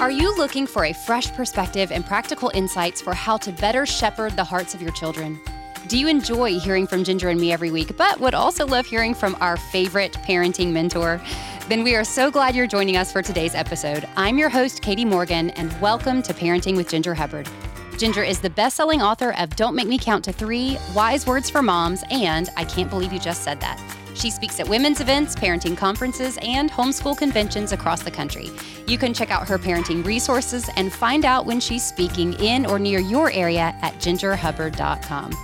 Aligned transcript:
Are 0.00 0.10
you 0.10 0.36
looking 0.36 0.66
for 0.66 0.84
a 0.86 0.92
fresh 0.92 1.32
perspective 1.32 1.92
and 1.92 2.04
practical 2.04 2.50
insights 2.52 3.00
for 3.00 3.14
how 3.14 3.36
to 3.38 3.52
better 3.52 3.86
shepherd 3.86 4.34
the 4.36 4.44
hearts 4.44 4.74
of 4.74 4.82
your 4.82 4.90
children? 4.90 5.40
Do 5.86 5.96
you 5.96 6.08
enjoy 6.08 6.58
hearing 6.58 6.86
from 6.86 7.04
Ginger 7.04 7.28
and 7.28 7.40
me 7.40 7.52
every 7.52 7.70
week, 7.70 7.96
but 7.96 8.18
would 8.18 8.34
also 8.34 8.66
love 8.66 8.86
hearing 8.86 9.14
from 9.14 9.36
our 9.40 9.56
favorite 9.56 10.12
parenting 10.14 10.72
mentor? 10.72 11.22
Then 11.68 11.84
we 11.84 11.94
are 11.94 12.04
so 12.04 12.30
glad 12.30 12.56
you're 12.56 12.66
joining 12.66 12.96
us 12.96 13.12
for 13.12 13.22
today's 13.22 13.54
episode. 13.54 14.06
I'm 14.16 14.36
your 14.36 14.48
host, 14.50 14.82
Katie 14.82 15.04
Morgan, 15.04 15.50
and 15.50 15.72
welcome 15.80 16.22
to 16.22 16.34
Parenting 16.34 16.76
with 16.76 16.88
Ginger 16.88 17.14
Hubbard. 17.14 17.48
Ginger 17.96 18.24
is 18.24 18.40
the 18.40 18.50
best 18.50 18.76
selling 18.76 19.00
author 19.00 19.32
of 19.38 19.54
Don't 19.54 19.76
Make 19.76 19.86
Me 19.86 19.96
Count 19.96 20.24
to 20.24 20.32
Three, 20.32 20.76
Wise 20.94 21.24
Words 21.24 21.48
for 21.48 21.62
Moms, 21.62 22.02
and 22.10 22.50
I 22.56 22.64
Can't 22.64 22.90
Believe 22.90 23.12
You 23.12 23.20
Just 23.20 23.42
Said 23.42 23.60
That. 23.60 23.80
She 24.14 24.30
speaks 24.30 24.60
at 24.60 24.68
women's 24.68 25.00
events, 25.00 25.34
parenting 25.34 25.76
conferences, 25.76 26.38
and 26.42 26.70
homeschool 26.70 27.18
conventions 27.18 27.72
across 27.72 28.02
the 28.02 28.10
country. 28.10 28.50
You 28.86 28.96
can 28.96 29.12
check 29.12 29.30
out 29.30 29.48
her 29.48 29.58
parenting 29.58 30.04
resources 30.04 30.70
and 30.76 30.92
find 30.92 31.24
out 31.24 31.46
when 31.46 31.60
she's 31.60 31.84
speaking 31.84 32.34
in 32.34 32.64
or 32.64 32.78
near 32.78 33.00
your 33.00 33.30
area 33.32 33.76
at 33.82 33.94
gingerhubbard.com. 33.94 35.34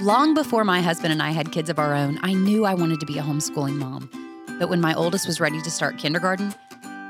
Long 0.00 0.32
before 0.32 0.64
my 0.64 0.80
husband 0.80 1.12
and 1.12 1.20
I 1.20 1.32
had 1.32 1.50
kids 1.50 1.68
of 1.68 1.78
our 1.78 1.92
own, 1.92 2.18
I 2.22 2.32
knew 2.32 2.64
I 2.64 2.74
wanted 2.74 3.00
to 3.00 3.06
be 3.06 3.18
a 3.18 3.22
homeschooling 3.22 3.76
mom. 3.76 4.08
But 4.58 4.68
when 4.68 4.80
my 4.80 4.94
oldest 4.94 5.26
was 5.26 5.40
ready 5.40 5.60
to 5.60 5.70
start 5.70 5.98
kindergarten, 5.98 6.54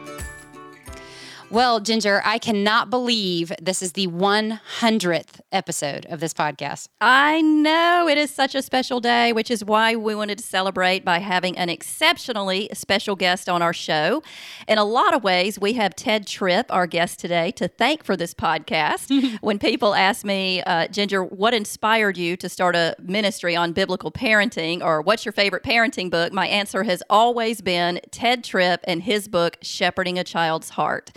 Well, 1.50 1.80
Ginger, 1.80 2.20
I 2.26 2.38
cannot 2.38 2.90
believe 2.90 3.50
this 3.60 3.80
is 3.80 3.92
the 3.92 4.06
100th 4.08 5.40
episode 5.50 6.04
of 6.10 6.20
this 6.20 6.34
podcast. 6.34 6.88
I 7.00 7.40
know 7.40 8.06
it 8.06 8.18
is 8.18 8.30
such 8.30 8.54
a 8.54 8.60
special 8.60 9.00
day, 9.00 9.32
which 9.32 9.50
is 9.50 9.64
why 9.64 9.96
we 9.96 10.14
wanted 10.14 10.36
to 10.38 10.44
celebrate 10.44 11.06
by 11.06 11.20
having 11.20 11.56
an 11.56 11.70
exceptionally 11.70 12.68
special 12.74 13.16
guest 13.16 13.48
on 13.48 13.62
our 13.62 13.72
show. 13.72 14.22
In 14.68 14.76
a 14.76 14.84
lot 14.84 15.14
of 15.14 15.24
ways, 15.24 15.58
we 15.58 15.72
have 15.72 15.96
Tedd 15.96 16.26
Tripp, 16.26 16.66
our 16.70 16.86
guest 16.86 17.18
today, 17.18 17.50
to 17.52 17.66
thank 17.66 18.04
for 18.04 18.14
this 18.14 18.34
podcast. 18.34 19.38
when 19.40 19.58
people 19.58 19.94
ask 19.94 20.26
me, 20.26 20.62
uh, 20.64 20.86
Ginger, 20.88 21.24
what 21.24 21.54
inspired 21.54 22.18
you 22.18 22.36
to 22.36 22.50
start 22.50 22.76
a 22.76 22.94
ministry 23.00 23.56
on 23.56 23.72
biblical 23.72 24.12
parenting 24.12 24.82
or 24.82 25.00
what's 25.00 25.24
your 25.24 25.32
favorite 25.32 25.62
parenting 25.62 26.10
book, 26.10 26.30
my 26.30 26.46
answer 26.46 26.82
has 26.82 27.02
always 27.08 27.62
been 27.62 28.00
Tedd 28.10 28.42
Tripp 28.42 28.80
and 28.84 29.04
his 29.04 29.28
book, 29.28 29.56
Shepherding 29.62 30.18
a 30.18 30.24
Child's 30.24 30.68
Heart. 30.68 31.10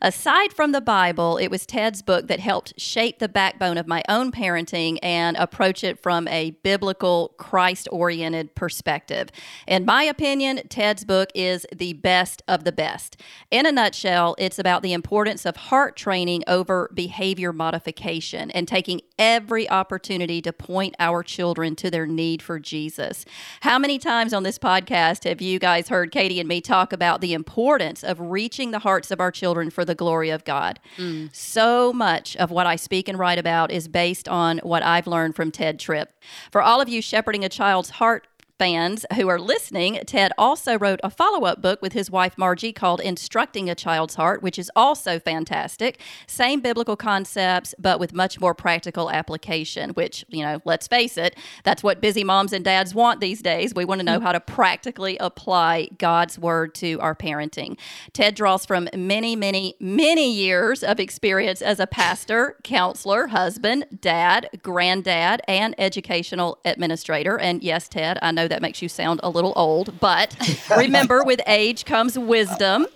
Aside 0.00 0.52
from 0.52 0.72
the 0.72 0.80
Bible, 0.80 1.38
it 1.38 1.48
was 1.48 1.66
Tedd's 1.66 2.02
book 2.02 2.28
that 2.28 2.38
helped 2.38 2.80
shape 2.80 3.18
the 3.18 3.28
backbone 3.28 3.76
of 3.76 3.88
my 3.88 4.02
own 4.08 4.30
parenting 4.30 4.98
and 5.02 5.36
approach 5.36 5.82
it 5.82 6.00
from 6.00 6.28
a 6.28 6.50
biblical, 6.62 7.34
Christ 7.36 7.88
oriented 7.90 8.54
perspective. 8.54 9.30
In 9.66 9.84
my 9.84 10.04
opinion, 10.04 10.60
Tedd's 10.68 11.04
book 11.04 11.30
is 11.34 11.66
the 11.74 11.94
best 11.94 12.42
of 12.46 12.62
the 12.62 12.70
best. 12.70 13.20
In 13.50 13.66
a 13.66 13.72
nutshell, 13.72 14.36
it's 14.38 14.58
about 14.58 14.82
the 14.82 14.92
importance 14.92 15.44
of 15.44 15.56
heart 15.56 15.96
training 15.96 16.44
over 16.46 16.90
behavior 16.94 17.52
modification 17.52 18.52
and 18.52 18.68
taking 18.68 19.00
every 19.18 19.68
opportunity 19.68 20.40
to 20.42 20.52
point 20.52 20.94
our 21.00 21.24
children 21.24 21.74
to 21.74 21.90
their 21.90 22.06
need 22.06 22.40
for 22.40 22.60
Jesus. 22.60 23.24
How 23.62 23.78
many 23.78 23.98
times 23.98 24.32
on 24.32 24.44
this 24.44 24.58
podcast 24.58 25.24
have 25.28 25.40
you 25.40 25.58
guys 25.58 25.88
heard 25.88 26.12
Katie 26.12 26.38
and 26.38 26.48
me 26.48 26.60
talk 26.60 26.92
about 26.92 27.20
the 27.20 27.32
importance 27.32 28.04
of 28.04 28.20
reaching 28.20 28.70
the 28.70 28.78
hearts 28.78 29.10
of 29.10 29.20
our 29.20 29.32
children 29.32 29.70
for 29.70 29.84
the 29.88 29.96
glory 29.96 30.30
of 30.30 30.44
God? 30.44 30.78
Mm. 30.96 31.34
So 31.34 31.92
much 31.92 32.36
of 32.36 32.52
what 32.52 32.68
I 32.68 32.76
speak 32.76 33.08
and 33.08 33.18
write 33.18 33.40
about 33.40 33.72
is 33.72 33.88
based 33.88 34.28
on 34.28 34.58
what 34.58 34.84
I've 34.84 35.08
learned 35.08 35.34
from 35.34 35.50
Tedd 35.50 35.80
Tripp. 35.80 36.12
For 36.52 36.62
all 36.62 36.80
of 36.80 36.88
you 36.88 37.02
shepherding 37.02 37.44
a 37.44 37.48
child's 37.48 37.90
heart 37.90 38.27
fans 38.58 39.06
who 39.14 39.28
are 39.28 39.38
listening, 39.38 39.94
Tedd 40.04 40.30
also 40.36 40.78
wrote 40.78 41.00
a 41.04 41.10
follow 41.10 41.46
up 41.46 41.62
book 41.62 41.80
with 41.80 41.92
his 41.92 42.10
wife 42.10 42.36
Margy 42.36 42.72
called 42.72 43.00
Instructing 43.00 43.70
a 43.70 43.74
Child's 43.74 44.16
Heart, 44.16 44.42
which 44.42 44.58
is 44.58 44.70
also 44.74 45.18
fantastic. 45.18 46.00
Same 46.26 46.60
biblical 46.60 46.96
concepts, 46.96 47.74
but 47.78 48.00
with 48.00 48.12
much 48.12 48.40
more 48.40 48.54
practical 48.54 49.10
application, 49.10 49.90
which, 49.90 50.24
you 50.28 50.42
know, 50.42 50.60
let's 50.64 50.88
face 50.88 51.16
it, 51.16 51.36
that's 51.62 51.82
what 51.82 52.00
busy 52.00 52.24
moms 52.24 52.52
and 52.52 52.64
dads 52.64 52.94
want 52.94 53.20
these 53.20 53.40
days. 53.40 53.74
We 53.74 53.84
want 53.84 54.00
to 54.00 54.04
know 54.04 54.18
hmm. 54.18 54.24
how 54.24 54.32
to 54.32 54.40
practically 54.40 55.16
apply 55.18 55.90
God's 55.98 56.38
word 56.38 56.74
to 56.76 56.98
our 57.00 57.14
parenting. 57.14 57.78
Tedd 58.12 58.34
draws 58.34 58.66
from 58.66 58.88
many, 58.94 59.36
many, 59.36 59.76
many 59.78 60.32
years 60.32 60.82
of 60.82 60.98
experience 60.98 61.62
as 61.62 61.78
a 61.78 61.86
pastor, 61.86 62.56
counselor, 62.64 63.28
husband, 63.28 63.86
dad, 64.00 64.48
granddad, 64.62 65.42
and 65.46 65.74
educational 65.78 66.58
administrator. 66.64 67.38
And 67.38 67.62
yes, 67.62 67.88
Tedd, 67.88 68.18
I 68.20 68.32
know 68.32 68.47
that 68.48 68.62
makes 68.62 68.82
you 68.82 68.88
sound 68.88 69.20
a 69.22 69.30
little 69.30 69.52
old, 69.56 70.00
but 70.00 70.36
remember, 70.76 71.22
with 71.24 71.40
age 71.46 71.84
comes 71.84 72.18
wisdom. 72.18 72.86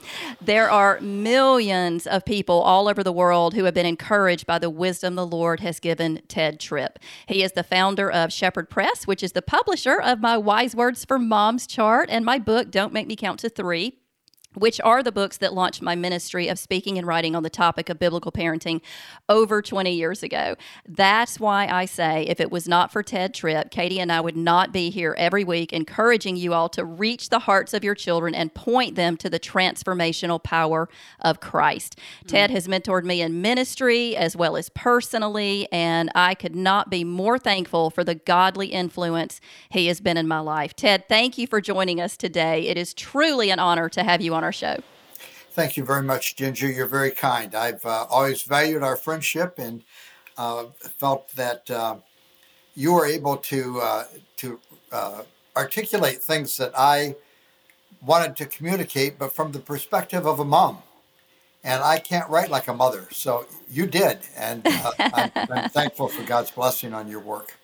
There 0.40 0.70
are 0.70 1.00
millions 1.00 2.06
of 2.06 2.24
people 2.24 2.60
all 2.60 2.88
over 2.88 3.02
the 3.02 3.12
world 3.12 3.54
who 3.54 3.64
have 3.64 3.74
been 3.74 3.86
encouraged 3.86 4.46
by 4.46 4.58
the 4.58 4.70
wisdom 4.70 5.14
the 5.14 5.26
Lord 5.26 5.60
has 5.60 5.80
given 5.80 6.22
Tedd 6.28 6.58
Tripp. 6.58 6.98
He 7.26 7.42
is 7.42 7.52
the 7.52 7.62
founder 7.62 8.10
of 8.10 8.32
Shepherd 8.32 8.68
Press, 8.68 9.06
which 9.06 9.22
is 9.22 9.32
the 9.32 9.42
publisher 9.42 10.00
of 10.00 10.20
my 10.20 10.36
Wise 10.36 10.74
Words 10.74 11.04
for 11.04 11.18
Moms 11.18 11.66
chart 11.66 12.08
and 12.10 12.24
my 12.24 12.38
book, 12.38 12.70
Don't 12.70 12.92
Make 12.92 13.06
Me 13.06 13.16
Count 13.16 13.40
to 13.40 13.48
Three 13.48 14.01
which 14.54 14.80
are 14.82 15.02
the 15.02 15.12
books 15.12 15.38
that 15.38 15.54
launched 15.54 15.82
my 15.82 15.94
ministry 15.94 16.48
of 16.48 16.58
speaking 16.58 16.98
and 16.98 17.06
writing 17.06 17.34
on 17.34 17.42
the 17.42 17.50
topic 17.50 17.88
of 17.88 17.98
biblical 17.98 18.32
parenting 18.32 18.80
over 19.28 19.62
20 19.62 19.92
years 19.92 20.22
ago. 20.22 20.56
That's 20.86 21.40
why 21.40 21.66
I 21.66 21.84
say 21.84 22.24
if 22.28 22.40
it 22.40 22.50
was 22.50 22.68
not 22.68 22.92
for 22.92 23.02
Tedd 23.02 23.32
Tripp, 23.34 23.70
Katie 23.70 24.00
and 24.00 24.12
I 24.12 24.20
would 24.20 24.36
not 24.36 24.72
be 24.72 24.90
here 24.90 25.14
every 25.18 25.44
week 25.44 25.72
encouraging 25.72 26.36
you 26.36 26.52
all 26.54 26.68
to 26.70 26.84
reach 26.84 27.28
the 27.28 27.40
hearts 27.40 27.74
of 27.74 27.84
your 27.84 27.94
children 27.94 28.34
and 28.34 28.54
point 28.54 28.94
them 28.94 29.16
to 29.18 29.30
the 29.30 29.40
transformational 29.40 30.42
power 30.42 30.88
of 31.20 31.40
Christ. 31.40 31.98
Mm-hmm. 32.26 32.36
Tedd 32.36 32.50
has 32.50 32.68
mentored 32.68 33.04
me 33.04 33.22
in 33.22 33.40
ministry 33.40 34.16
as 34.16 34.36
well 34.36 34.56
as 34.56 34.68
personally, 34.68 35.68
and 35.72 36.10
I 36.14 36.34
could 36.34 36.56
not 36.56 36.90
be 36.90 37.04
more 37.04 37.38
thankful 37.38 37.90
for 37.90 38.04
the 38.04 38.14
godly 38.14 38.68
influence 38.68 39.40
he 39.70 39.86
has 39.86 40.00
been 40.00 40.16
in 40.16 40.28
my 40.28 40.40
life. 40.40 40.74
Tedd, 40.76 41.08
thank 41.08 41.38
you 41.38 41.46
for 41.46 41.60
joining 41.60 42.00
us 42.00 42.16
today. 42.16 42.66
It 42.66 42.76
is 42.76 42.94
truly 42.94 43.50
an 43.50 43.58
honor 43.58 43.88
to 43.88 44.02
have 44.02 44.20
you 44.20 44.34
on 44.34 44.41
on 44.42 44.44
our 44.44 44.52
show. 44.52 44.76
Thank 45.52 45.76
you 45.76 45.84
very 45.84 46.02
much, 46.02 46.36
Ginger. 46.36 46.70
You're 46.70 46.86
very 46.86 47.10
kind. 47.10 47.54
I've 47.54 47.84
uh, 47.84 48.06
always 48.10 48.42
valued 48.42 48.82
our 48.82 48.96
friendship 48.96 49.58
and 49.58 49.82
uh, 50.36 50.64
felt 50.98 51.30
that 51.36 51.70
uh, 51.70 51.96
you 52.74 52.92
were 52.94 53.06
able 53.06 53.36
to 53.36 53.80
uh, 53.80 54.04
to 54.38 54.58
uh, 54.90 55.22
articulate 55.56 56.22
things 56.22 56.56
that 56.56 56.72
I 56.76 57.16
wanted 58.04 58.34
to 58.36 58.46
communicate, 58.46 59.18
but 59.18 59.32
from 59.32 59.52
the 59.52 59.60
perspective 59.60 60.26
of 60.26 60.40
a 60.40 60.44
mom. 60.44 60.78
And 61.64 61.80
I 61.84 61.98
can't 61.98 62.28
write 62.28 62.50
like 62.50 62.66
a 62.66 62.74
mother, 62.74 63.06
so 63.12 63.46
you 63.70 63.86
did, 63.86 64.18
and 64.36 64.66
uh, 64.66 64.90
I'm, 64.98 65.30
I'm 65.36 65.70
thankful 65.78 66.08
for 66.08 66.24
God's 66.24 66.50
blessing 66.50 66.92
on 66.92 67.06
your 67.06 67.20
work. 67.20 67.54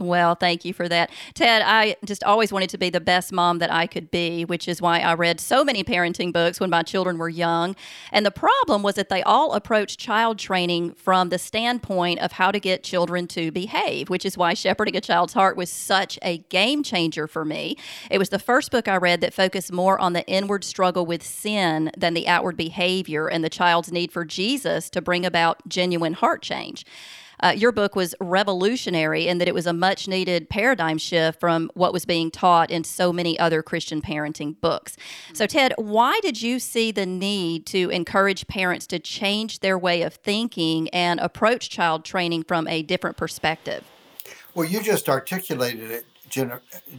Well, 0.00 0.36
thank 0.36 0.64
you 0.64 0.72
for 0.72 0.88
that. 0.88 1.10
Tedd, 1.34 1.60
I 1.64 1.96
just 2.04 2.22
always 2.22 2.52
wanted 2.52 2.70
to 2.70 2.78
be 2.78 2.88
the 2.88 3.00
best 3.00 3.32
mom 3.32 3.58
that 3.58 3.72
I 3.72 3.88
could 3.88 4.12
be, 4.12 4.44
which 4.44 4.68
is 4.68 4.80
why 4.80 5.00
I 5.00 5.14
read 5.14 5.40
so 5.40 5.64
many 5.64 5.82
parenting 5.82 6.32
books 6.32 6.60
when 6.60 6.70
my 6.70 6.84
children 6.84 7.18
were 7.18 7.28
young. 7.28 7.74
And 8.12 8.24
the 8.24 8.30
problem 8.30 8.84
was 8.84 8.94
that 8.94 9.08
they 9.08 9.24
all 9.24 9.54
approached 9.54 9.98
child 9.98 10.38
training 10.38 10.92
from 10.94 11.30
the 11.30 11.38
standpoint 11.38 12.20
of 12.20 12.32
how 12.32 12.52
to 12.52 12.60
get 12.60 12.84
children 12.84 13.26
to 13.28 13.50
behave, 13.50 14.08
which 14.08 14.24
is 14.24 14.38
why 14.38 14.54
Shepherding 14.54 14.96
a 14.96 15.00
Child's 15.00 15.32
Heart 15.32 15.56
was 15.56 15.68
such 15.68 16.16
a 16.22 16.38
game 16.48 16.84
changer 16.84 17.26
for 17.26 17.44
me. 17.44 17.76
It 18.08 18.18
was 18.18 18.28
the 18.28 18.38
first 18.38 18.70
book 18.70 18.86
I 18.86 18.96
read 18.98 19.20
that 19.22 19.34
focused 19.34 19.72
more 19.72 19.98
on 19.98 20.12
the 20.12 20.24
inward 20.28 20.62
struggle 20.62 21.06
with 21.06 21.24
sin 21.24 21.90
than 21.96 22.14
the 22.14 22.28
outward 22.28 22.56
behavior 22.56 23.26
and 23.26 23.42
the 23.42 23.50
child's 23.50 23.90
need 23.90 24.12
for 24.12 24.24
Jesus 24.24 24.90
to 24.90 25.02
bring 25.02 25.26
about 25.26 25.68
genuine 25.68 26.12
heart 26.12 26.40
change. 26.40 26.84
Uh, 27.40 27.54
your 27.56 27.72
book 27.72 27.94
was 27.94 28.14
revolutionary 28.20 29.28
in 29.28 29.38
that 29.38 29.48
it 29.48 29.54
was 29.54 29.66
a 29.66 29.72
much 29.72 30.08
needed 30.08 30.48
paradigm 30.48 30.98
shift 30.98 31.40
from 31.40 31.70
what 31.74 31.92
was 31.92 32.04
being 32.04 32.30
taught 32.30 32.70
in 32.70 32.84
so 32.84 33.12
many 33.12 33.38
other 33.38 33.62
Christian 33.62 34.02
parenting 34.02 34.60
books. 34.60 34.96
So, 35.32 35.46
Tedd, 35.46 35.72
why 35.76 36.18
did 36.20 36.42
you 36.42 36.58
see 36.58 36.90
the 36.90 37.06
need 37.06 37.66
to 37.66 37.90
encourage 37.90 38.46
parents 38.48 38.86
to 38.88 38.98
change 38.98 39.60
their 39.60 39.78
way 39.78 40.02
of 40.02 40.14
thinking 40.14 40.88
and 40.90 41.20
approach 41.20 41.70
child 41.70 42.04
training 42.04 42.44
from 42.44 42.66
a 42.68 42.82
different 42.82 43.16
perspective? 43.16 43.84
Well, 44.54 44.68
you 44.68 44.82
just 44.82 45.08
articulated 45.08 45.90
it, 45.90 46.06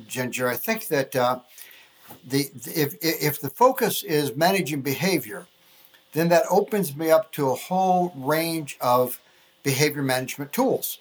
Ginger. 0.07 0.47
I 0.47 0.56
think 0.56 0.88
that 0.88 1.15
uh, 1.15 1.39
the 2.25 2.50
if 2.65 2.95
if 3.01 3.41
the 3.41 3.50
focus 3.50 4.03
is 4.03 4.36
managing 4.36 4.81
behavior, 4.81 5.45
then 6.13 6.30
that 6.30 6.45
opens 6.50 6.95
me 6.95 7.12
up 7.12 7.31
to 7.33 7.50
a 7.50 7.56
whole 7.56 8.13
range 8.15 8.77
of 8.81 9.19
behavior 9.64 10.02
management 10.02 10.52
tools, 10.52 11.00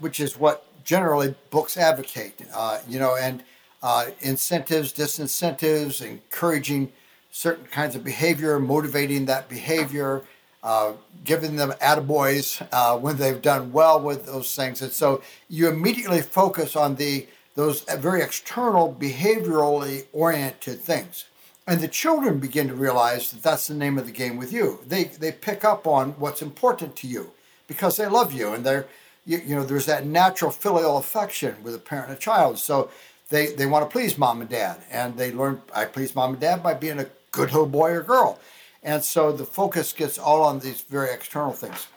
which 0.00 0.20
is 0.20 0.38
what 0.38 0.64
generally 0.84 1.34
books 1.50 1.76
advocate. 1.76 2.40
Uh, 2.54 2.78
you 2.88 2.98
know, 2.98 3.16
and 3.16 3.42
uh, 3.82 4.06
incentives, 4.20 4.92
disincentives, 4.92 6.04
encouraging 6.04 6.92
certain 7.30 7.66
kinds 7.66 7.94
of 7.94 8.02
behavior, 8.02 8.58
motivating 8.58 9.26
that 9.26 9.48
behavior, 9.48 10.22
uh, 10.62 10.92
giving 11.24 11.56
them 11.56 11.70
attaboys 11.82 12.66
uh, 12.72 12.96
when 12.96 13.16
they've 13.16 13.42
done 13.42 13.72
well 13.72 14.00
with 14.00 14.26
those 14.26 14.54
things. 14.54 14.80
And 14.80 14.90
so 14.90 15.22
you 15.48 15.68
immediately 15.68 16.22
focus 16.22 16.74
on 16.76 16.96
the 16.96 17.26
those 17.54 17.82
very 17.98 18.20
external, 18.20 18.94
behaviorally 19.00 20.04
oriented 20.12 20.78
things. 20.78 21.24
And 21.66 21.80
the 21.80 21.88
children 21.88 22.38
begin 22.38 22.68
to 22.68 22.74
realize 22.74 23.30
that 23.30 23.42
that's 23.42 23.66
the 23.66 23.74
name 23.74 23.98
of 23.98 24.04
the 24.06 24.12
game 24.12 24.36
with 24.36 24.52
you. 24.52 24.80
They, 24.86 25.04
they 25.04 25.32
pick 25.32 25.64
up 25.64 25.86
on 25.86 26.10
what's 26.12 26.42
important 26.42 26.96
to 26.96 27.08
you 27.08 27.32
because 27.66 27.96
they 27.96 28.06
love 28.06 28.32
you 28.32 28.52
and 28.52 28.64
they're, 28.64 28.86
you, 29.24 29.38
you 29.38 29.56
know, 29.56 29.64
there's 29.64 29.86
that 29.86 30.06
natural 30.06 30.50
filial 30.50 30.98
affection 30.98 31.56
with 31.62 31.74
a 31.74 31.78
parent 31.78 32.08
and 32.08 32.16
a 32.16 32.20
child. 32.20 32.58
So 32.58 32.90
they, 33.28 33.46
they 33.46 33.66
want 33.66 33.88
to 33.88 33.92
please 33.92 34.16
mom 34.16 34.40
and 34.40 34.50
dad. 34.50 34.78
And 34.90 35.16
they 35.16 35.32
learn, 35.32 35.62
I 35.74 35.84
please 35.84 36.14
mom 36.14 36.32
and 36.32 36.40
dad 36.40 36.62
by 36.62 36.74
being 36.74 36.98
a 36.98 37.06
good 37.32 37.52
little 37.52 37.66
boy 37.66 37.90
or 37.92 38.02
girl. 38.02 38.38
And 38.82 39.02
so 39.02 39.32
the 39.32 39.44
focus 39.44 39.92
gets 39.92 40.18
all 40.18 40.42
on 40.42 40.60
these 40.60 40.82
very 40.82 41.12
external 41.12 41.52
things. 41.52 41.88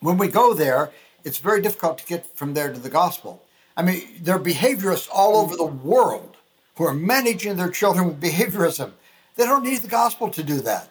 When 0.00 0.18
we 0.18 0.28
go 0.28 0.54
there, 0.54 0.90
it's 1.24 1.38
very 1.38 1.62
difficult 1.62 1.98
to 1.98 2.06
get 2.06 2.36
from 2.36 2.54
there 2.54 2.72
to 2.72 2.80
the 2.80 2.90
gospel. 2.90 3.42
I 3.76 3.82
mean, 3.82 4.08
there 4.20 4.36
are 4.36 4.40
behaviorists 4.40 5.08
all 5.12 5.36
over 5.36 5.56
the 5.56 5.64
world 5.64 6.36
who 6.76 6.84
are 6.84 6.94
managing 6.94 7.56
their 7.56 7.70
children 7.70 8.08
with 8.08 8.20
behaviorism. 8.20 8.92
They 9.36 9.44
don't 9.44 9.62
need 9.62 9.80
the 9.80 9.88
gospel 9.88 10.30
to 10.30 10.42
do 10.42 10.60
that. 10.60 10.89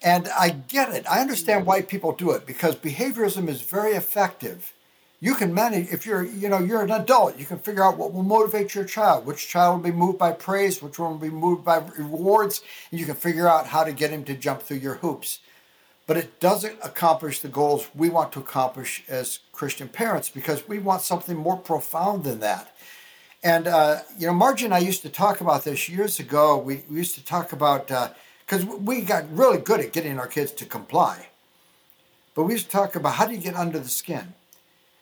And 0.00 0.28
I 0.28 0.50
get 0.50 0.94
it. 0.94 1.04
I 1.10 1.20
understand 1.20 1.66
why 1.66 1.82
people 1.82 2.12
do 2.12 2.30
it 2.30 2.46
because 2.46 2.76
behaviorism 2.76 3.48
is 3.48 3.62
very 3.62 3.92
effective. 3.92 4.72
You 5.20 5.34
can 5.34 5.52
manage 5.52 5.88
if 5.88 6.06
you're, 6.06 6.24
you 6.24 6.48
know, 6.48 6.60
you're 6.60 6.82
an 6.82 6.92
adult, 6.92 7.36
you 7.36 7.44
can 7.44 7.58
figure 7.58 7.82
out 7.82 7.98
what 7.98 8.12
will 8.12 8.22
motivate 8.22 8.76
your 8.76 8.84
child, 8.84 9.26
which 9.26 9.48
child 9.48 9.76
will 9.76 9.90
be 9.90 9.96
moved 9.96 10.18
by 10.18 10.30
praise, 10.30 10.80
which 10.80 11.00
one 11.00 11.12
will 11.12 11.18
be 11.18 11.30
moved 11.30 11.64
by 11.64 11.78
rewards, 11.96 12.62
and 12.92 13.00
you 13.00 13.06
can 13.06 13.16
figure 13.16 13.48
out 13.48 13.66
how 13.66 13.82
to 13.82 13.92
get 13.92 14.10
him 14.10 14.22
to 14.24 14.34
jump 14.34 14.62
through 14.62 14.76
your 14.76 14.94
hoops 14.94 15.40
but 16.08 16.16
it 16.16 16.40
doesn't 16.40 16.78
accomplish 16.82 17.40
the 17.40 17.48
goals 17.48 17.86
we 17.94 18.08
want 18.08 18.32
to 18.32 18.38
accomplish 18.38 19.04
as 19.08 19.40
Christian 19.52 19.88
parents 19.88 20.30
because 20.30 20.66
we 20.66 20.78
want 20.78 21.02
something 21.02 21.36
more 21.36 21.58
profound 21.58 22.24
than 22.24 22.40
that. 22.40 22.74
And, 23.44 23.68
uh, 23.68 23.98
you 24.18 24.26
know, 24.26 24.32
Margy 24.32 24.64
and 24.64 24.72
I 24.72 24.78
used 24.78 25.02
to 25.02 25.10
talk 25.10 25.42
about 25.42 25.64
this 25.64 25.86
years 25.86 26.18
ago. 26.18 26.56
We, 26.56 26.82
we 26.90 26.96
used 26.96 27.14
to 27.16 27.24
talk 27.24 27.52
about, 27.52 27.90
because 28.48 28.64
we 28.64 29.02
got 29.02 29.24
really 29.36 29.58
good 29.58 29.80
at 29.80 29.92
getting 29.92 30.18
our 30.18 30.26
kids 30.26 30.52
to 30.52 30.64
comply. 30.64 31.28
But 32.34 32.44
we 32.44 32.54
used 32.54 32.66
to 32.66 32.70
talk 32.70 32.96
about 32.96 33.14
how 33.14 33.26
do 33.26 33.34
you 33.34 33.40
get 33.40 33.54
under 33.54 33.78
the 33.78 33.88
skin? 33.88 34.32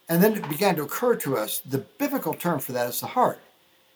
And 0.09 0.23
then 0.23 0.35
it 0.35 0.49
began 0.49 0.75
to 0.77 0.83
occur 0.83 1.15
to 1.17 1.37
us 1.37 1.59
the 1.59 1.79
biblical 1.79 2.35
term 2.35 2.59
for 2.59 2.73
that 2.73 2.89
is 2.89 3.01
the 3.01 3.07
heart. 3.07 3.39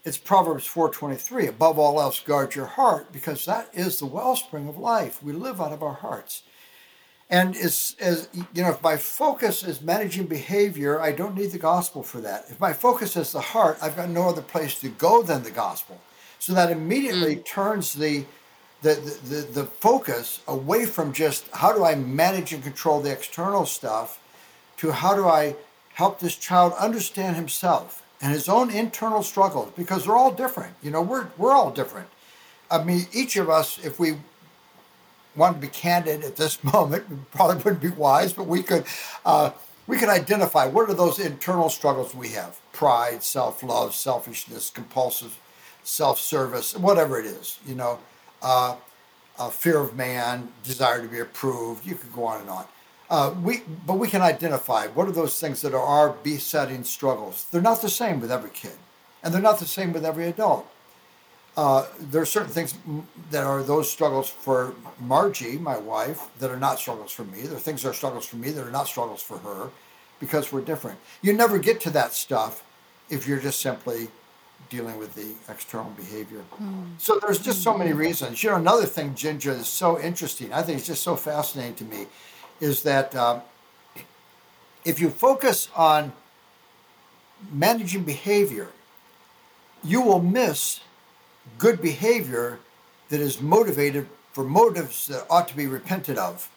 It's 0.05 0.19
Proverbs 0.19 0.67
4:23. 0.67 1.49
Above 1.49 1.79
all 1.79 2.00
else, 2.00 2.20
guard 2.20 2.55
your 2.55 2.67
heart, 2.67 3.12
because 3.12 3.44
that 3.44 3.69
is 3.73 3.99
the 3.99 4.06
wellspring 4.06 4.69
of 4.69 4.79
life. 4.79 5.23
We 5.23 5.32
live 5.32 5.61
out 5.61 5.73
of 5.73 5.82
our 5.82 5.94
hearts. 5.94 6.43
And 7.29 7.56
as, 7.56 7.97
as 8.00 8.29
you 8.35 8.62
know, 8.62 8.70
if 8.70 8.82
my 8.82 8.97
focus 8.97 9.62
is 9.62 9.81
managing 9.81 10.26
behavior, 10.26 11.00
I 11.00 11.12
don't 11.12 11.37
need 11.37 11.52
the 11.52 11.58
gospel 11.58 12.02
for 12.02 12.20
that. 12.20 12.47
If 12.50 12.58
my 12.58 12.73
focus 12.73 13.17
is 13.17 13.32
the 13.32 13.41
heart, 13.41 13.79
I've 13.82 13.97
got 13.97 14.08
no 14.08 14.29
other 14.29 14.43
place 14.43 14.79
to 14.81 14.88
go 14.88 15.23
than 15.23 15.43
the 15.43 15.50
gospel. 15.50 16.00
So 16.41 16.55
that 16.55 16.70
immediately 16.70 17.37
mm. 17.37 17.44
turns 17.44 17.94
the, 17.94 18.25
the, 18.82 18.94
the, 19.25 19.37
the 19.61 19.65
focus 19.67 20.41
away 20.49 20.87
from 20.87 21.12
just 21.12 21.47
how 21.53 21.73
do 21.73 21.85
I 21.85 21.94
manage 21.94 22.53
and 22.53 22.62
control 22.62 23.00
the 23.00 23.12
external 23.12 23.67
stuff 23.67 24.19
to 24.79 24.93
how 24.93 25.15
do 25.15 25.27
I 25.27 25.56
help 25.94 26.21
this 26.21 26.37
child 26.37 26.73
understand 26.79 27.37
himself 27.37 28.03
and 28.23 28.32
his 28.32 28.49
own 28.49 28.71
internal 28.71 29.23
struggles 29.23 29.73
because 29.77 30.05
they're 30.05 30.17
all 30.17 30.32
different. 30.32 30.75
You 30.82 30.91
know, 30.91 31.03
we're, 31.03 31.29
we're 31.37 31.53
all 31.53 31.71
different. 31.71 32.09
I 32.71 32.82
mean, 32.82 33.06
each 33.12 33.37
of 33.37 33.50
us, 33.50 33.85
if 33.85 33.99
we 33.99 34.17
want 35.37 35.56
to 35.56 35.61
be 35.61 35.69
candid 35.69 36.25
at 36.25 36.37
this 36.37 36.62
moment, 36.73 37.31
probably 37.33 37.56
wouldn't 37.56 37.83
be 37.83 37.91
wise, 37.91 38.33
but 38.33 38.47
we 38.47 38.62
could 38.62 38.85
uh, 39.25 39.50
we 39.87 39.99
could 39.99 40.09
identify 40.09 40.67
what 40.67 40.88
are 40.88 40.94
those 40.94 41.19
internal 41.19 41.69
struggles 41.69 42.15
we 42.15 42.29
have: 42.29 42.59
pride, 42.73 43.23
self-love, 43.23 43.94
selfishness, 43.94 44.71
compulsive 44.71 45.38
self-service, 45.83 46.76
whatever 46.76 47.19
it 47.19 47.26
is. 47.26 47.59
You 47.67 47.75
know, 47.75 47.99
uh, 48.42 48.76
uh, 49.38 49.48
fear 49.48 49.78
of 49.78 49.96
man, 49.96 50.52
desire 50.64 51.00
to 51.02 51.08
be 51.08 51.19
approved. 51.19 51.87
You 51.87 51.94
could 51.94 52.12
go 52.12 52.25
on 52.25 52.40
and 52.42 52.50
on. 52.50 52.64
Uh, 53.08 53.34
we, 53.42 53.62
but 53.87 53.94
we 53.94 54.06
can 54.06 54.22
identify 54.22 54.87
what 54.88 55.08
are 55.08 55.12
those 55.12 55.40
things 55.40 55.62
that 55.62 55.75
are 55.75 55.82
our 55.82 56.10
besetting 56.10 56.84
struggles. 56.84 57.46
They're 57.50 57.60
not 57.60 57.82
the 57.82 57.88
same 57.88 58.20
with 58.20 58.31
every 58.31 58.50
kid, 58.50 58.76
and 59.22 59.34
they're 59.34 59.42
not 59.42 59.58
the 59.58 59.66
same 59.66 59.92
with 59.92 60.04
every 60.04 60.28
adult. 60.28 60.70
Uh, 61.56 61.87
there 61.98 62.22
are 62.22 62.26
certain 62.26 62.52
things 62.52 62.75
that 63.32 63.42
are 63.42 63.62
those 63.62 63.90
struggles 63.90 64.28
for 64.28 64.75
Margy, 65.00 65.58
my 65.58 65.76
wife, 65.76 66.28
that 66.38 66.50
are 66.50 66.56
not 66.56 66.78
struggles 66.78 67.10
for 67.10 67.25
me. 67.25 67.42
There 67.42 67.56
are 67.56 67.60
things 67.60 67.82
that 67.82 67.90
are 67.90 67.94
struggles 67.94 68.26
for 68.26 68.37
me 68.37 68.50
that 68.52 68.64
are 68.64 68.70
not 68.70 68.87
struggles 68.87 69.20
for 69.20 69.38
her 69.38 69.70
because 70.20 70.52
we're 70.52 70.60
different. 70.60 70.98
You 71.22 71.32
never 71.32 71.58
get 71.58 71.81
to 71.82 71.90
that 71.90 72.12
stuff 72.12 72.62
if 73.08 73.26
you're 73.26 73.40
just 73.40 73.60
simply 73.60 74.08
dealing 74.70 74.96
with 74.99 75.14
the 75.14 75.34
external 75.52 75.90
behavior. 75.90 76.43
Mm. 76.62 76.93
So 76.99 77.19
there's 77.20 77.40
just 77.40 77.62
so 77.62 77.76
many 77.76 77.93
reasons. 77.93 78.43
You 78.43 78.50
know, 78.50 78.56
another 78.56 78.87
thing, 78.87 79.14
Ginger, 79.14 79.52
is 79.52 79.69
so 79.69 80.00
interesting. 80.00 80.52
I 80.52 80.62
think 80.62 80.78
it's 80.78 80.87
just 80.87 81.02
so 81.02 81.17
fascinating 81.17 81.75
to 81.75 81.84
me 81.84 82.06
is 82.61 82.82
that 82.84 83.14
um, 83.17 83.43
if 84.84 85.00
you 85.00 85.11
focus 85.11 85.69
on 85.75 86.12
managing 87.52 88.04
behavior, 88.04 88.68
you 89.83 90.00
will 90.00 90.23
miss 90.23 90.80
good 91.59 91.83
behavior 91.83 92.59
that 93.09 93.21
is 93.21 93.40
motivated 93.40 94.06
for 94.33 94.45
motives 94.45 95.06
that 95.09 95.26
ought 95.28 95.49
to 95.49 95.56
be 95.56 95.66
repented 95.66 96.16
of. 96.16 96.49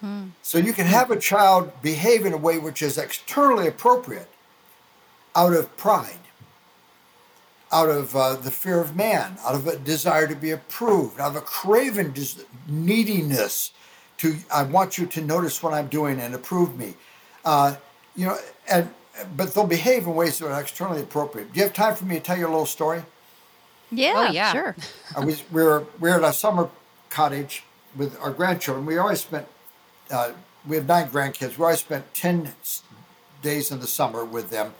Hmm. 0.00 0.28
So 0.42 0.58
you 0.58 0.72
can 0.72 0.86
have 0.86 1.10
a 1.10 1.18
child 1.18 1.72
behave 1.80 2.26
in 2.26 2.32
a 2.32 2.36
way 2.36 2.58
which 2.58 2.82
is 2.82 2.98
externally 2.98 3.68
appropriate 3.68 4.28
out 5.36 5.52
of 5.52 5.76
pride, 5.76 6.23
out 7.74 7.88
of 7.88 8.14
uh, 8.14 8.36
the 8.36 8.52
fear 8.52 8.80
of 8.80 8.94
man, 8.94 9.36
out 9.44 9.56
of 9.56 9.66
a 9.66 9.76
desire 9.76 10.28
to 10.28 10.36
be 10.36 10.52
approved, 10.52 11.20
out 11.20 11.32
of 11.32 11.36
a 11.36 11.40
craven 11.40 12.12
des- 12.12 12.44
neediness 12.68 13.72
to, 14.18 14.36
I 14.50 14.62
want 14.62 14.96
you 14.96 15.06
to 15.06 15.20
notice 15.20 15.60
what 15.60 15.74
I'm 15.74 15.88
doing 15.88 16.20
and 16.20 16.34
approve 16.34 16.78
me. 16.78 16.94
Uh, 17.44 17.74
you 18.14 18.26
know, 18.26 18.38
and 18.70 18.88
but 19.36 19.54
they'll 19.54 19.66
behave 19.66 20.06
in 20.06 20.14
ways 20.14 20.38
that 20.38 20.46
are 20.46 20.60
externally 20.60 21.02
appropriate. 21.02 21.52
Do 21.52 21.58
you 21.58 21.64
have 21.64 21.74
time 21.74 21.94
for 21.94 22.04
me 22.04 22.16
to 22.16 22.20
tell 22.20 22.38
you 22.38 22.46
a 22.46 22.48
little 22.48 22.66
story? 22.66 23.02
Yeah, 23.90 24.14
oh, 24.16 24.32
yeah. 24.32 24.52
sure. 24.52 24.76
we, 25.24 25.36
we, 25.52 25.62
were, 25.62 25.86
we 26.00 26.10
were 26.10 26.16
at 26.16 26.24
a 26.24 26.32
summer 26.32 26.68
cottage 27.10 27.64
with 27.96 28.18
our 28.20 28.30
grandchildren. 28.30 28.86
We 28.86 28.98
always 28.98 29.20
spent, 29.20 29.46
uh, 30.10 30.32
we 30.66 30.76
have 30.76 30.88
nine 30.88 31.08
grandkids. 31.08 31.58
We 31.58 31.64
always 31.64 31.80
spent 31.80 32.12
10 32.14 32.52
days 33.42 33.70
in 33.70 33.78
the 33.78 33.86
summer 33.86 34.24
with 34.24 34.50
them, 34.50 34.66
and 34.66 34.74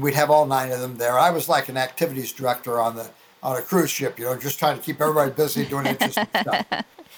we'd 0.00 0.14
have 0.14 0.30
all 0.30 0.46
nine 0.46 0.70
of 0.70 0.80
them 0.80 0.96
there. 0.96 1.18
I 1.18 1.30
was 1.30 1.48
like 1.48 1.68
an 1.68 1.76
activities 1.76 2.32
director 2.32 2.80
on 2.80 2.96
the 2.96 3.10
on 3.42 3.56
a 3.56 3.62
cruise 3.62 3.90
ship, 3.90 4.18
you 4.18 4.24
know, 4.24 4.36
just 4.36 4.58
trying 4.58 4.76
to 4.76 4.82
keep 4.82 5.00
everybody 5.00 5.30
busy 5.30 5.64
doing 5.64 5.86
interesting 5.86 6.26
stuff. 6.40 6.66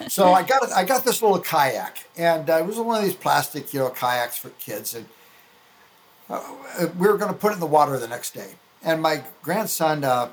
So 0.08 0.32
I 0.32 0.42
got 0.42 0.70
I 0.72 0.84
got 0.84 1.04
this 1.04 1.22
little 1.22 1.40
kayak, 1.40 2.06
and 2.16 2.49
uh, 2.49 2.58
it 2.58 2.66
was 2.66 2.78
one 2.78 2.99
of 2.99 3.04
these 3.04 3.14
plastic, 3.14 3.72
you 3.75 3.80
know, 3.80 3.90
kayaks 3.90 4.38
for 4.38 4.50
kids, 4.50 4.94
and 4.94 5.06
uh, 6.28 6.42
we 6.99 7.06
were 7.06 7.18
going 7.18 7.32
to 7.32 7.38
put 7.38 7.52
it 7.52 7.54
in 7.54 7.60
the 7.60 7.66
water 7.66 7.99
the 7.99 8.08
next 8.08 8.34
day. 8.34 8.52
And 8.82 9.02
my 9.02 9.22
grandson, 9.42 10.04
uh, 10.04 10.30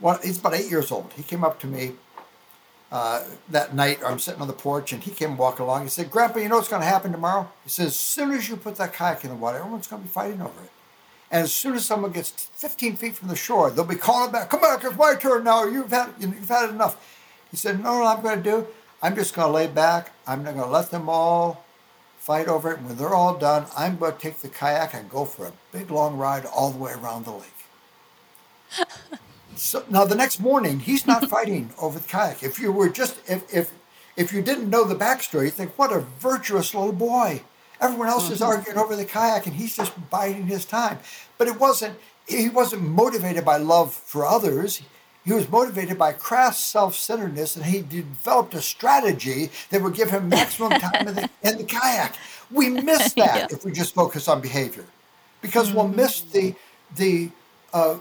well, 0.00 0.18
he's 0.22 0.38
about 0.38 0.54
eight 0.54 0.70
years 0.70 0.90
old. 0.90 1.12
He 1.16 1.22
came 1.22 1.44
up 1.44 1.60
to 1.60 1.66
me 1.66 1.92
uh, 2.90 3.24
that 3.50 3.74
night. 3.74 3.98
I'm 4.04 4.18
sitting 4.18 4.40
on 4.40 4.48
the 4.48 4.54
porch, 4.54 4.92
and 4.92 5.02
he 5.02 5.10
came 5.10 5.36
walking 5.36 5.64
along. 5.64 5.82
He 5.82 5.90
said, 5.90 6.10
"Grandpa, 6.10 6.38
you 6.38 6.48
know 6.48 6.56
what's 6.56 6.68
going 6.68 6.82
to 6.82 6.88
happen 6.88 7.12
tomorrow?" 7.12 7.50
He 7.64 7.70
says, 7.70 7.88
"As 7.88 7.96
soon 7.96 8.32
as 8.32 8.48
you 8.48 8.56
put 8.56 8.76
that 8.76 8.94
kayak 8.94 9.22
in 9.24 9.30
the 9.30 9.36
water, 9.36 9.58
everyone's 9.58 9.86
going 9.86 10.02
to 10.02 10.08
be 10.08 10.12
fighting 10.12 10.40
over 10.40 10.62
it." 10.62 10.70
And 11.30 11.44
as 11.44 11.52
soon 11.52 11.74
as 11.74 11.84
someone 11.84 12.12
gets 12.12 12.30
15 12.30 12.96
feet 12.96 13.16
from 13.16 13.28
the 13.28 13.36
shore, 13.36 13.70
they'll 13.70 13.84
be 13.84 13.96
calling 13.96 14.32
back, 14.32 14.50
"Come 14.50 14.60
back! 14.60 14.82
It's 14.82 14.96
my 14.96 15.14
turn 15.14 15.44
now. 15.44 15.64
You've 15.64 15.90
had 15.90 16.14
you've 16.18 16.48
had 16.48 16.70
enough." 16.70 16.96
He 17.50 17.56
said, 17.56 17.82
"No, 17.82 17.98
no, 17.98 18.06
I'm 18.06 18.22
going 18.22 18.42
to 18.42 18.50
do. 18.50 18.66
I'm 19.02 19.14
just 19.14 19.34
going 19.34 19.48
to 19.48 19.52
lay 19.52 19.66
back. 19.66 20.12
I'm 20.26 20.42
not 20.42 20.54
going 20.54 20.66
to 20.66 20.72
let 20.72 20.90
them 20.90 21.08
all 21.08 21.64
fight 22.28 22.46
over 22.46 22.72
it. 22.72 22.78
And 22.78 22.88
when 22.88 22.96
they're 22.96 23.14
all 23.14 23.38
done, 23.38 23.66
I'm 23.76 23.96
going 23.96 24.12
to 24.12 24.18
take 24.18 24.40
the 24.40 24.48
kayak 24.48 24.92
and 24.92 25.08
go 25.08 25.24
for 25.24 25.46
a 25.46 25.52
big 25.72 25.90
long 25.90 26.18
ride 26.18 26.44
all 26.44 26.70
the 26.70 26.76
way 26.76 26.92
around 26.92 27.24
the 27.24 27.30
lake. 27.30 28.86
so 29.56 29.84
now 29.88 30.04
the 30.04 30.14
next 30.14 30.38
morning, 30.38 30.80
he's 30.80 31.06
not 31.06 31.24
fighting 31.30 31.70
over 31.80 31.98
the 31.98 32.06
kayak. 32.06 32.42
If 32.42 32.58
you 32.58 32.70
were 32.70 32.90
just 32.90 33.18
if 33.30 33.42
if 33.54 33.72
if 34.16 34.32
you 34.32 34.42
didn't 34.42 34.68
know 34.68 34.84
the 34.84 34.94
backstory, 34.94 35.44
you 35.44 35.50
think 35.50 35.78
what 35.78 35.90
a 35.90 36.00
virtuous 36.00 36.74
little 36.74 36.92
boy. 36.92 37.42
Everyone 37.80 38.08
else 38.08 38.30
is 38.30 38.42
arguing 38.42 38.78
over 38.78 38.96
the 38.96 39.04
kayak, 39.04 39.46
and 39.46 39.54
he's 39.56 39.76
just 39.76 39.92
biding 40.10 40.46
his 40.46 40.64
time. 40.64 40.98
But 41.38 41.48
it 41.48 41.58
wasn't. 41.60 41.98
He 42.26 42.48
wasn't 42.48 42.82
motivated 42.82 43.44
by 43.44 43.56
love 43.56 43.92
for 43.94 44.26
others. 44.26 44.82
He 45.24 45.32
was 45.32 45.48
motivated 45.48 45.98
by 45.98 46.12
crass 46.12 46.58
self-centeredness, 46.64 47.56
and 47.56 47.64
he 47.66 47.80
developed 47.82 48.54
a 48.54 48.62
strategy 48.62 49.50
that 49.70 49.82
would 49.82 49.94
give 49.94 50.10
him 50.10 50.28
maximum 50.38 50.72
time 50.72 51.08
in, 51.08 51.14
the, 51.14 51.30
in 51.42 51.58
the 51.58 51.64
kayak. 51.64 52.16
We 52.50 52.70
miss 52.70 53.12
that 53.14 53.36
Yeah. 53.36 53.46
if 53.50 53.64
we 53.64 53.72
just 53.72 53.94
focus 53.94 54.26
on 54.28 54.40
behavior, 54.40 54.84
because 55.40 55.72
we'll 55.72 55.88
miss 55.88 56.20
the 56.22 56.54
the, 56.96 57.30
uh, 57.74 57.98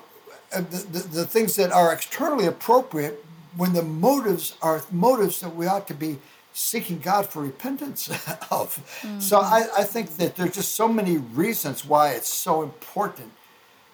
uh, 0.53 0.61
the 0.61 0.77
the 0.91 0.99
the 1.19 1.25
things 1.25 1.55
that 1.57 1.71
are 1.71 1.91
externally 1.93 2.45
appropriate 2.45 3.23
when 3.55 3.73
the 3.73 3.83
motives 3.83 4.55
are 4.61 4.83
motives 4.91 5.39
that 5.41 5.53
we 5.55 5.67
ought 5.67 5.87
to 5.87 5.93
be 5.93 6.17
seeking 6.57 6.97
God 6.97 7.27
for 7.27 7.43
repentance 7.43 8.09
of. 8.51 8.83
So 9.19 9.39
mm-hmm. 9.39 9.53
I, 9.53 9.67
I 9.77 9.83
think 9.83 10.17
that 10.17 10.35
there's 10.35 10.55
just 10.55 10.73
so 10.73 10.87
many 10.87 11.17
reasons 11.17 11.85
why 11.85 12.11
it's 12.11 12.33
so 12.33 12.63
important 12.63 13.31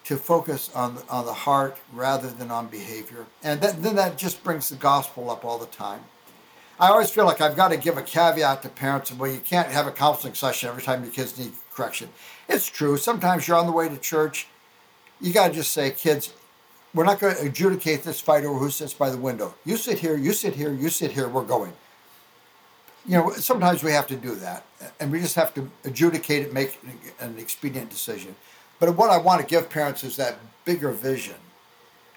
to 0.04 0.16
focus 0.16 0.70
on 0.74 0.94
the, 0.94 1.06
on 1.08 1.26
the 1.26 1.32
heart 1.32 1.76
rather 1.92 2.28
than 2.28 2.50
on 2.50 2.68
behavior. 2.68 3.26
And 3.42 3.60
that, 3.60 3.82
then 3.82 3.96
that 3.96 4.16
just 4.16 4.42
brings 4.42 4.70
the 4.70 4.76
gospel 4.76 5.30
up 5.30 5.44
all 5.44 5.58
the 5.58 5.66
time. 5.66 6.00
I 6.80 6.88
always 6.88 7.10
feel 7.10 7.26
like 7.26 7.42
I've 7.42 7.54
got 7.54 7.68
to 7.68 7.76
give 7.76 7.98
a 7.98 8.02
caveat 8.02 8.62
to 8.62 8.70
parents. 8.70 9.12
Well, 9.12 9.30
you 9.30 9.40
can't 9.40 9.68
have 9.68 9.86
a 9.86 9.92
counseling 9.92 10.34
session 10.34 10.70
every 10.70 10.82
time 10.82 11.04
your 11.04 11.12
kids 11.12 11.38
need 11.38 11.52
correction. 11.72 12.08
It's 12.48 12.66
true. 12.66 12.96
Sometimes 12.96 13.46
you're 13.46 13.58
on 13.58 13.66
the 13.66 13.72
way 13.72 13.90
to 13.90 13.98
church. 13.98 14.46
You 15.20 15.34
got 15.34 15.48
to 15.48 15.54
just 15.54 15.72
say, 15.72 15.90
kids, 15.90 16.32
we're 16.94 17.04
not 17.04 17.20
going 17.20 17.36
to 17.36 17.42
adjudicate 17.42 18.04
this 18.04 18.20
fight 18.20 18.44
over 18.44 18.58
who 18.58 18.70
sits 18.70 18.94
by 18.94 19.10
the 19.10 19.18
window. 19.18 19.54
You 19.66 19.76
sit 19.76 19.98
here, 19.98 20.16
you 20.16 20.32
sit 20.32 20.54
here, 20.54 20.72
you 20.72 20.88
sit 20.88 21.12
here, 21.12 21.28
we're 21.28 21.44
going. 21.44 21.74
You 23.06 23.18
know, 23.18 23.30
sometimes 23.32 23.82
we 23.82 23.92
have 23.92 24.06
to 24.08 24.16
do 24.16 24.34
that. 24.36 24.64
And 25.00 25.12
we 25.12 25.20
just 25.20 25.34
have 25.34 25.52
to 25.54 25.70
adjudicate 25.84 26.46
it, 26.46 26.52
make 26.52 26.80
an 27.20 27.36
expedient 27.38 27.90
decision. 27.90 28.34
But 28.80 28.96
what 28.96 29.10
I 29.10 29.18
want 29.18 29.40
to 29.40 29.46
give 29.46 29.68
parents 29.70 30.04
is 30.04 30.16
that 30.16 30.38
bigger 30.64 30.90
vision. 30.90 31.36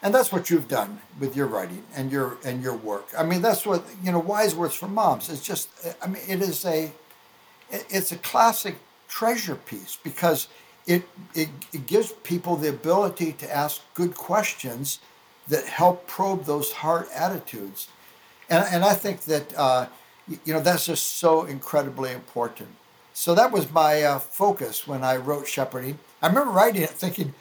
And 0.01 0.13
that's 0.13 0.31
what 0.31 0.49
you've 0.49 0.67
done 0.67 0.99
with 1.19 1.35
your 1.35 1.47
writing 1.47 1.83
and 1.95 2.11
your 2.11 2.37
and 2.45 2.61
your 2.61 2.75
work. 2.75 3.07
I 3.17 3.23
mean, 3.23 3.41
that's 3.41 3.65
what 3.65 3.83
you 4.03 4.11
know. 4.11 4.19
Wise 4.19 4.55
words 4.55 4.75
for 4.75 4.87
moms. 4.87 5.29
It's 5.29 5.41
just. 5.41 5.69
I 6.03 6.07
mean, 6.07 6.21
it 6.27 6.41
is 6.41 6.63
a. 6.65 6.91
It's 7.71 8.11
a 8.11 8.17
classic 8.17 8.75
treasure 9.07 9.55
piece 9.55 9.97
because 10.03 10.49
it 10.85 11.03
it, 11.33 11.49
it 11.73 11.87
gives 11.87 12.11
people 12.23 12.55
the 12.55 12.69
ability 12.69 13.33
to 13.33 13.53
ask 13.53 13.81
good 13.95 14.15
questions 14.15 14.99
that 15.47 15.65
help 15.65 16.07
probe 16.07 16.45
those 16.45 16.71
hard 16.71 17.07
attitudes, 17.13 17.87
and 18.51 18.65
and 18.71 18.85
I 18.85 18.93
think 18.93 19.21
that 19.21 19.57
uh, 19.57 19.87
you 20.27 20.53
know 20.53 20.59
that's 20.59 20.85
just 20.85 21.17
so 21.17 21.43
incredibly 21.45 22.11
important. 22.11 22.69
So 23.13 23.33
that 23.35 23.51
was 23.51 23.71
my 23.71 24.03
uh, 24.03 24.19
focus 24.19 24.87
when 24.87 25.03
I 25.03 25.17
wrote 25.17 25.47
Shepherding. 25.47 25.97
I 26.21 26.27
remember 26.27 26.51
writing 26.51 26.83
it 26.83 26.91
thinking, 26.91 27.33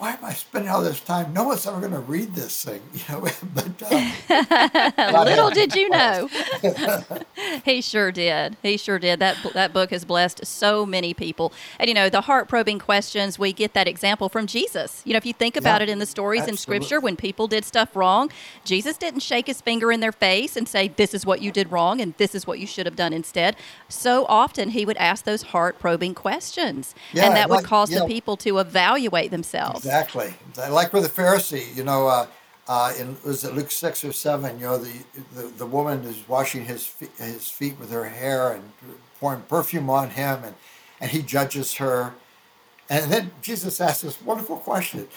why 0.00 0.12
am 0.12 0.24
I 0.24 0.32
spending 0.32 0.70
all 0.70 0.80
this 0.82 1.00
time? 1.00 1.34
No 1.34 1.44
one's 1.44 1.66
ever 1.66 1.78
going 1.78 1.92
to 1.92 1.98
read 1.98 2.34
this 2.34 2.64
thing, 2.64 2.80
you 2.94 3.02
know. 3.10 3.28
but 3.54 3.82
uh, 3.92 5.22
Little 5.24 5.50
did 5.50 5.74
you 5.74 5.90
know. 5.90 6.30
he 7.64 7.80
sure 7.80 8.12
did. 8.12 8.56
He 8.62 8.76
sure 8.76 8.98
did. 8.98 9.18
That 9.20 9.36
that 9.54 9.72
book 9.72 9.90
has 9.90 10.04
blessed 10.04 10.44
so 10.46 10.86
many 10.86 11.14
people. 11.14 11.52
And 11.78 11.88
you 11.88 11.94
know, 11.94 12.08
the 12.08 12.22
heart-probing 12.22 12.78
questions, 12.78 13.38
we 13.38 13.52
get 13.52 13.74
that 13.74 13.88
example 13.88 14.28
from 14.28 14.46
Jesus. 14.46 15.02
You 15.04 15.12
know, 15.12 15.18
if 15.18 15.26
you 15.26 15.32
think 15.32 15.56
about 15.56 15.80
Yeah, 15.80 15.84
it 15.84 15.88
in 15.90 15.98
the 15.98 16.06
stories 16.06 16.46
in 16.46 16.56
scripture 16.56 17.00
when 17.00 17.16
people 17.16 17.46
did 17.46 17.64
stuff 17.64 17.94
wrong, 17.96 18.30
Jesus 18.64 18.96
didn't 18.96 19.20
shake 19.20 19.46
his 19.46 19.60
finger 19.60 19.90
in 19.92 20.00
their 20.00 20.12
face 20.12 20.56
and 20.56 20.68
say 20.68 20.88
this 20.88 21.14
is 21.14 21.26
what 21.26 21.40
you 21.40 21.50
did 21.52 21.70
wrong 21.72 22.00
and 22.00 22.14
this 22.18 22.34
is 22.34 22.46
what 22.46 22.58
you 22.58 22.66
should 22.66 22.86
have 22.86 22.96
done 22.96 23.12
instead. 23.12 23.56
So 23.88 24.26
often 24.28 24.70
he 24.70 24.84
would 24.84 24.96
ask 24.98 25.24
those 25.24 25.42
heart-probing 25.42 26.14
questions. 26.14 26.94
Yeah, 27.12 27.26
and 27.26 27.36
that 27.36 27.48
would 27.48 27.56
like- 27.56 27.64
cause 27.64 27.90
yeah. 27.90 28.00
the 28.00 28.06
people 28.06 28.36
to 28.38 28.58
evaluate 28.58 29.30
themselves. 29.30 29.84
Exactly. 29.84 30.34
Like 30.56 30.92
with 30.92 31.02
the 31.02 31.22
Pharisee, 31.22 31.74
you 31.76 31.84
know, 31.84 32.06
uh, 32.08 32.26
uh, 32.70 32.92
in 32.96 33.16
was 33.24 33.42
it 33.42 33.52
Luke 33.52 33.72
six 33.72 34.04
or 34.04 34.12
seven? 34.12 34.60
You 34.60 34.66
know, 34.66 34.78
the 34.78 34.92
the, 35.34 35.42
the 35.58 35.66
woman 35.66 36.04
is 36.04 36.22
washing 36.28 36.64
his 36.66 36.86
feet, 36.86 37.10
his 37.18 37.50
feet 37.50 37.74
with 37.80 37.90
her 37.90 38.04
hair 38.04 38.52
and 38.52 38.62
pouring 39.18 39.42
perfume 39.42 39.90
on 39.90 40.10
him, 40.10 40.44
and 40.44 40.54
and 41.00 41.10
he 41.10 41.20
judges 41.20 41.74
her, 41.74 42.14
and 42.88 43.10
then 43.10 43.32
Jesus 43.42 43.80
asks 43.80 44.02
this 44.02 44.22
wonderful 44.22 44.56
question. 44.58 45.08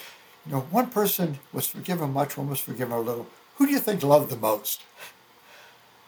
You 0.44 0.52
know, 0.52 0.60
one 0.72 0.88
person 0.88 1.38
was 1.52 1.68
forgiven 1.68 2.12
much, 2.12 2.36
one 2.36 2.50
was 2.50 2.58
forgiven 2.60 2.92
a 2.92 3.00
little. 3.00 3.28
Who 3.56 3.66
do 3.66 3.72
you 3.72 3.78
think 3.78 4.02
loved 4.02 4.30
the 4.30 4.36
most? 4.36 4.80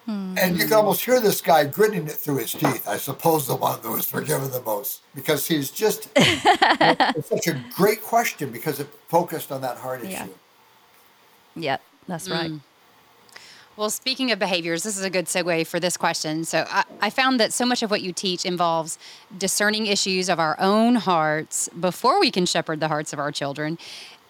And 0.09 0.57
you 0.57 0.65
can 0.65 0.75
almost 0.75 1.05
hear 1.05 1.21
this 1.21 1.41
guy 1.41 1.65
gritting 1.65 2.07
it 2.07 2.13
through 2.13 2.39
his 2.39 2.53
teeth. 2.53 2.87
I 2.87 2.97
suppose 2.97 3.47
the 3.47 3.57
one 3.57 3.81
that 3.83 3.91
was 3.91 4.07
forgiven 4.09 4.51
the 4.51 4.61
most, 4.61 5.01
because 5.15 5.47
he's 5.49 5.71
just 5.71 6.09
it's 6.17 7.29
such 7.29 7.47
a 7.49 7.55
great 7.75 8.03
question 8.03 8.51
because 8.51 8.79
it 8.79 8.89
focused 9.09 9.51
on 9.51 9.61
that 9.63 9.79
heart 9.79 10.05
Yeah. 10.05 10.25
issue. 10.25 10.35
Yep, 11.57 11.81
that's 12.07 12.29
right. 12.29 12.51
Mm. 12.51 12.61
Well, 13.77 13.91
speaking 13.91 14.33
of 14.33 14.39
behaviors, 14.39 14.83
this 14.85 14.97
is 14.97 15.05
a 15.05 15.11
good 15.11 15.27
segue 15.27 15.67
for 15.67 15.79
this 15.79 15.99
question. 15.99 16.45
So, 16.45 16.65
I, 16.71 16.85
I 17.03 17.11
found 17.11 17.39
that 17.41 17.53
so 17.53 17.67
much 17.67 17.83
of 17.83 17.91
what 17.91 18.01
you 18.01 18.11
teach 18.11 18.47
involves 18.47 18.99
discerning 19.37 19.87
issues 19.87 20.31
of 20.31 20.41
our 20.41 20.57
own 20.59 20.95
hearts 20.95 21.69
before 21.79 22.19
we 22.19 22.31
can 22.31 22.47
shepherd 22.47 22.81
the 22.81 22.89
hearts 22.89 23.13
of 23.13 23.19
our 23.19 23.31
children. 23.31 23.77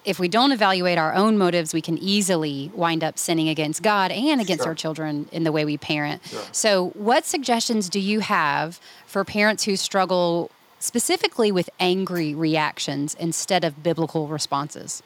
If 0.05 0.19
we 0.19 0.27
don't 0.29 0.51
evaluate 0.51 0.99
our 0.99 1.15
own 1.15 1.39
motives, 1.39 1.73
we 1.75 1.81
can 1.81 1.97
easily 1.99 2.73
wind 2.75 3.05
up 3.05 3.19
sinning 3.19 3.49
against 3.49 3.83
God 3.83 4.11
and 4.11 4.41
against 4.41 4.63
Sure. 4.63 4.71
our 4.71 4.75
children 4.75 5.29
in 5.31 5.45
the 5.45 5.53
way 5.53 5.65
we 5.65 5.77
parent. 5.77 6.23
Sure. 6.27 6.43
So, 6.51 6.89
what 6.95 7.25
suggestions 7.25 7.89
do 7.89 8.01
you 8.01 8.21
have 8.21 8.81
for 9.07 9.25
parents 9.25 9.65
who 9.65 9.77
struggle 9.77 10.51
specifically 10.81 11.53
with 11.53 11.71
angry 11.79 12.35
reactions 12.35 13.15
instead 13.19 13.63
of 13.65 13.83
biblical 13.85 14.27
responses? 14.27 15.03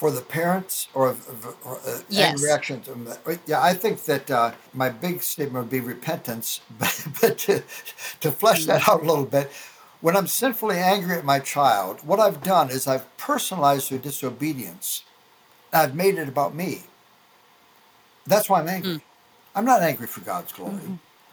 For 0.00 0.10
the 0.12 0.20
parents 0.20 0.86
or, 0.94 1.16
or 1.64 1.76
uh, 1.84 1.98
Yes. 2.08 2.32
and 2.34 2.40
reactions, 2.46 2.88
um, 2.88 3.08
yeah, 3.46 3.60
I 3.70 3.74
think 3.82 3.96
that 4.04 4.30
uh, 4.30 4.52
my 4.72 4.90
big 4.90 5.22
statement 5.22 5.64
would 5.64 5.70
be 5.78 5.80
repentance. 5.94 6.60
But, 6.80 6.94
but 7.20 7.38
to, 7.46 7.54
to 8.20 8.30
flesh 8.30 8.60
that 8.66 8.88
out 8.88 9.02
a 9.02 9.06
little 9.10 9.24
bit, 9.36 9.50
when 10.00 10.16
I'm 10.16 10.28
sinfully 10.28 10.76
angry 10.94 11.16
at 11.18 11.24
my 11.24 11.40
child, 11.40 11.94
what 12.10 12.20
I've 12.20 12.40
done 12.44 12.70
is 12.70 12.86
I've 12.86 13.06
personalized 13.16 13.90
their 13.90 13.98
disobedience. 13.98 15.02
I've 15.72 15.94
made 15.96 16.16
it 16.22 16.28
about 16.28 16.54
me. 16.54 16.72
That's 18.24 18.48
why 18.48 18.60
I'm 18.60 18.68
angry. 18.68 19.00
I'm 19.56 19.64
not 19.64 19.82
angry 19.82 20.06
for 20.06 20.20
God's 20.20 20.52
glory. 20.52 20.78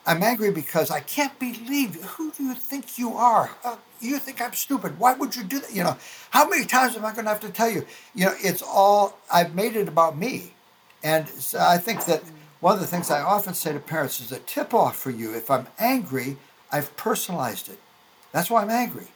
I'm 0.06 0.22
angry 0.22 0.52
because 0.52 0.92
I 0.92 1.00
can't 1.00 1.38
believe 1.40 1.96
who 2.04 2.32
do 2.32 2.44
you 2.44 2.54
think 2.54 2.98
you 2.98 3.14
are? 3.16 3.50
Uh, 3.64 3.78
you 4.00 4.20
think 4.20 4.40
I'm 4.40 4.54
stupid? 4.54 5.00
Why 5.00 5.14
would 5.14 5.36
you 5.36 5.44
do 5.44 5.60
that? 5.60 5.74
You 5.74 5.84
know, 5.84 5.98
how 6.30 6.48
many 6.48 6.66
times 6.66 6.96
am 6.96 7.06
I 7.06 7.12
going 7.12 7.26
to 7.26 7.32
have 7.32 7.40
to 7.42 7.50
tell 7.50 7.70
you? 7.70 7.86
You 8.14 8.26
know, 8.26 8.36
it's 8.40 8.62
all 8.62 9.18
I've 9.34 9.56
made 9.56 9.76
it 9.76 9.88
about 9.88 10.18
me, 10.18 10.54
and 11.04 11.28
so 11.28 11.60
I 11.60 11.78
think 11.78 12.06
that 12.06 12.24
one 12.60 12.76
of 12.76 12.82
the 12.82 12.88
things 12.88 13.10
I 13.10 13.22
often 13.22 13.54
say 13.54 13.74
to 13.74 13.80
parents 13.80 14.22
is 14.22 14.32
a 14.32 14.40
tip 14.40 14.74
off 14.74 14.96
for 14.96 15.10
you. 15.10 15.34
If 15.34 15.50
I'm 15.50 15.68
angry, 15.80 16.38
I've 16.72 16.96
personalized 16.98 17.70
it. 17.70 17.80
That's 18.32 18.50
why 18.50 18.62
I'm 18.62 18.70
angry, 18.70 19.08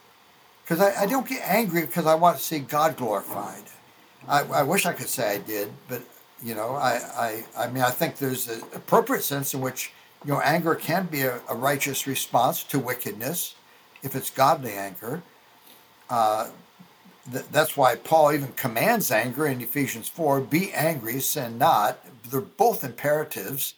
because 0.64 0.80
I, 0.80 1.02
I 1.02 1.06
don't 1.06 1.28
get 1.28 1.42
angry 1.44 1.82
because 1.82 2.06
I 2.06 2.14
want 2.16 2.38
to 2.38 2.42
see 2.42 2.58
God 2.58 2.96
glorified. 2.96 3.62
I, 4.26 4.42
I 4.42 4.62
wish 4.64 4.86
I 4.86 4.92
could 4.92 5.08
say 5.08 5.34
I 5.34 5.38
did, 5.38 5.70
but 5.88 6.02
you 6.42 6.54
know, 6.54 6.74
I, 6.74 7.00
I, 7.16 7.44
I 7.56 7.66
mean, 7.68 7.84
I 7.84 7.90
think 7.90 8.16
there's 8.16 8.48
an 8.48 8.62
appropriate 8.74 9.22
sense 9.22 9.54
in 9.54 9.60
which 9.60 9.92
you 10.24 10.32
know 10.32 10.40
anger 10.40 10.74
can 10.74 11.06
be 11.06 11.22
a, 11.22 11.40
a 11.48 11.54
righteous 11.54 12.06
response 12.06 12.62
to 12.64 12.78
wickedness, 12.78 13.54
if 14.02 14.14
it's 14.14 14.30
godly 14.30 14.72
anger. 14.72 15.22
Uh, 16.08 16.50
th- 17.32 17.44
that's 17.52 17.76
why 17.76 17.96
Paul 17.96 18.32
even 18.32 18.52
commands 18.52 19.10
anger 19.10 19.46
in 19.46 19.60
Ephesians 19.60 20.08
four: 20.08 20.40
"Be 20.40 20.72
angry, 20.72 21.20
sin 21.20 21.58
not." 21.58 21.98
They're 22.30 22.40
both 22.40 22.84
imperatives. 22.84 23.74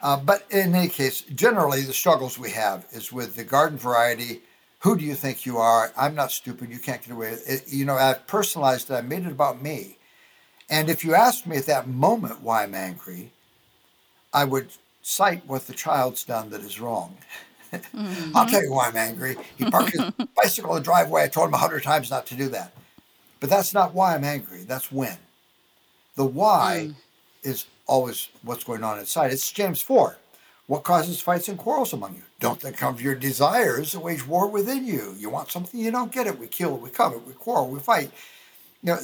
Uh, 0.00 0.16
but 0.16 0.44
in 0.50 0.74
any 0.74 0.88
case, 0.88 1.22
generally 1.22 1.82
the 1.82 1.92
struggles 1.92 2.38
we 2.38 2.50
have 2.50 2.86
is 2.92 3.12
with 3.12 3.34
the 3.34 3.42
garden 3.42 3.76
variety. 3.78 4.42
Who 4.80 4.96
do 4.96 5.04
you 5.04 5.16
think 5.16 5.44
you 5.44 5.58
are? 5.58 5.92
I'm 5.96 6.14
not 6.14 6.30
stupid. 6.30 6.70
You 6.70 6.78
can't 6.78 7.02
get 7.02 7.12
away 7.12 7.30
with 7.30 7.50
it. 7.50 7.72
You 7.72 7.84
know, 7.84 7.96
I've 7.96 8.24
personalized 8.28 8.90
it. 8.90 8.94
I 8.94 9.00
made 9.00 9.26
it 9.26 9.32
about 9.32 9.60
me. 9.60 9.98
And 10.70 10.88
if 10.88 11.04
you 11.04 11.14
asked 11.14 11.46
me 11.48 11.56
at 11.56 11.66
that 11.66 11.88
moment 11.88 12.42
why 12.42 12.62
I'm 12.62 12.74
angry, 12.74 13.32
I 14.32 14.44
would 14.44 14.68
cite 15.08 15.46
what 15.46 15.66
the 15.66 15.72
child's 15.72 16.22
done 16.22 16.50
that 16.50 16.60
is 16.60 16.78
wrong. 16.78 17.16
I'll 17.72 17.80
mm-hmm. 17.80 18.50
tell 18.50 18.62
you 18.62 18.72
why 18.72 18.88
I'm 18.88 18.96
angry. 18.96 19.36
He 19.56 19.64
parked 19.64 19.92
his 19.92 20.02
bicycle 20.36 20.76
in 20.76 20.82
the 20.82 20.84
driveway. 20.84 21.22
I 21.22 21.28
told 21.28 21.48
him 21.48 21.54
a 21.54 21.58
hundred 21.58 21.82
times 21.82 22.10
not 22.10 22.26
to 22.26 22.34
do 22.34 22.48
that. 22.50 22.72
But 23.40 23.48
that's 23.48 23.72
not 23.72 23.94
why 23.94 24.14
I'm 24.14 24.24
angry. 24.24 24.64
That's 24.64 24.92
when. 24.92 25.16
The 26.16 26.26
why 26.26 26.90
mm. 26.90 26.94
is 27.42 27.66
always 27.86 28.28
what's 28.42 28.64
going 28.64 28.84
on 28.84 28.98
inside. 28.98 29.32
It's 29.32 29.50
James 29.50 29.80
4. 29.80 30.18
What 30.66 30.84
causes 30.84 31.22
fights 31.22 31.48
and 31.48 31.56
quarrels 31.56 31.94
among 31.94 32.16
you? 32.16 32.22
Don't 32.38 32.60
think 32.60 32.82
of 32.82 33.00
your 33.00 33.14
desires 33.14 33.92
that 33.92 34.00
wage 34.00 34.26
war 34.26 34.46
within 34.46 34.86
you. 34.86 35.14
You 35.16 35.30
want 35.30 35.50
something, 35.50 35.80
you 35.80 35.90
don't 35.90 36.12
get 36.12 36.26
it. 36.26 36.38
We 36.38 36.48
kill, 36.48 36.76
we 36.76 36.90
covet, 36.90 37.26
we 37.26 37.32
quarrel, 37.32 37.70
we 37.70 37.80
fight. 37.80 38.10
You 38.82 38.92
know, 38.92 38.98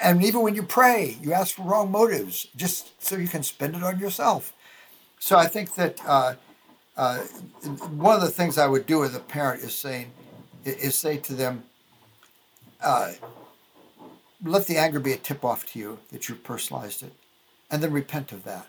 and 0.00 0.24
even 0.24 0.40
when 0.40 0.54
you 0.54 0.62
pray, 0.62 1.18
you 1.20 1.34
ask 1.34 1.56
for 1.56 1.62
wrong 1.62 1.90
motives 1.90 2.48
just 2.56 3.02
so 3.02 3.16
you 3.16 3.28
can 3.28 3.42
spend 3.42 3.76
it 3.76 3.82
on 3.82 3.98
yourself. 3.98 4.54
So 5.24 5.38
I 5.38 5.46
think 5.46 5.76
that 5.76 6.00
uh, 6.04 6.34
uh, 6.96 7.18
one 7.18 8.16
of 8.16 8.22
the 8.22 8.28
things 8.28 8.58
I 8.58 8.66
would 8.66 8.86
do 8.86 8.98
with 8.98 9.14
a 9.14 9.20
parent 9.20 9.62
is 9.62 9.72
saying, 9.72 10.10
is 10.64 10.96
say 10.98 11.16
to 11.18 11.32
them, 11.32 11.62
uh, 12.82 13.12
let 14.44 14.66
the 14.66 14.78
anger 14.78 14.98
be 14.98 15.12
a 15.12 15.16
tip 15.16 15.44
off 15.44 15.64
to 15.66 15.78
you 15.78 16.00
that 16.10 16.28
you've 16.28 16.42
personalized 16.42 17.04
it, 17.04 17.12
and 17.70 17.80
then 17.80 17.92
repent 17.92 18.32
of 18.32 18.42
that. 18.42 18.66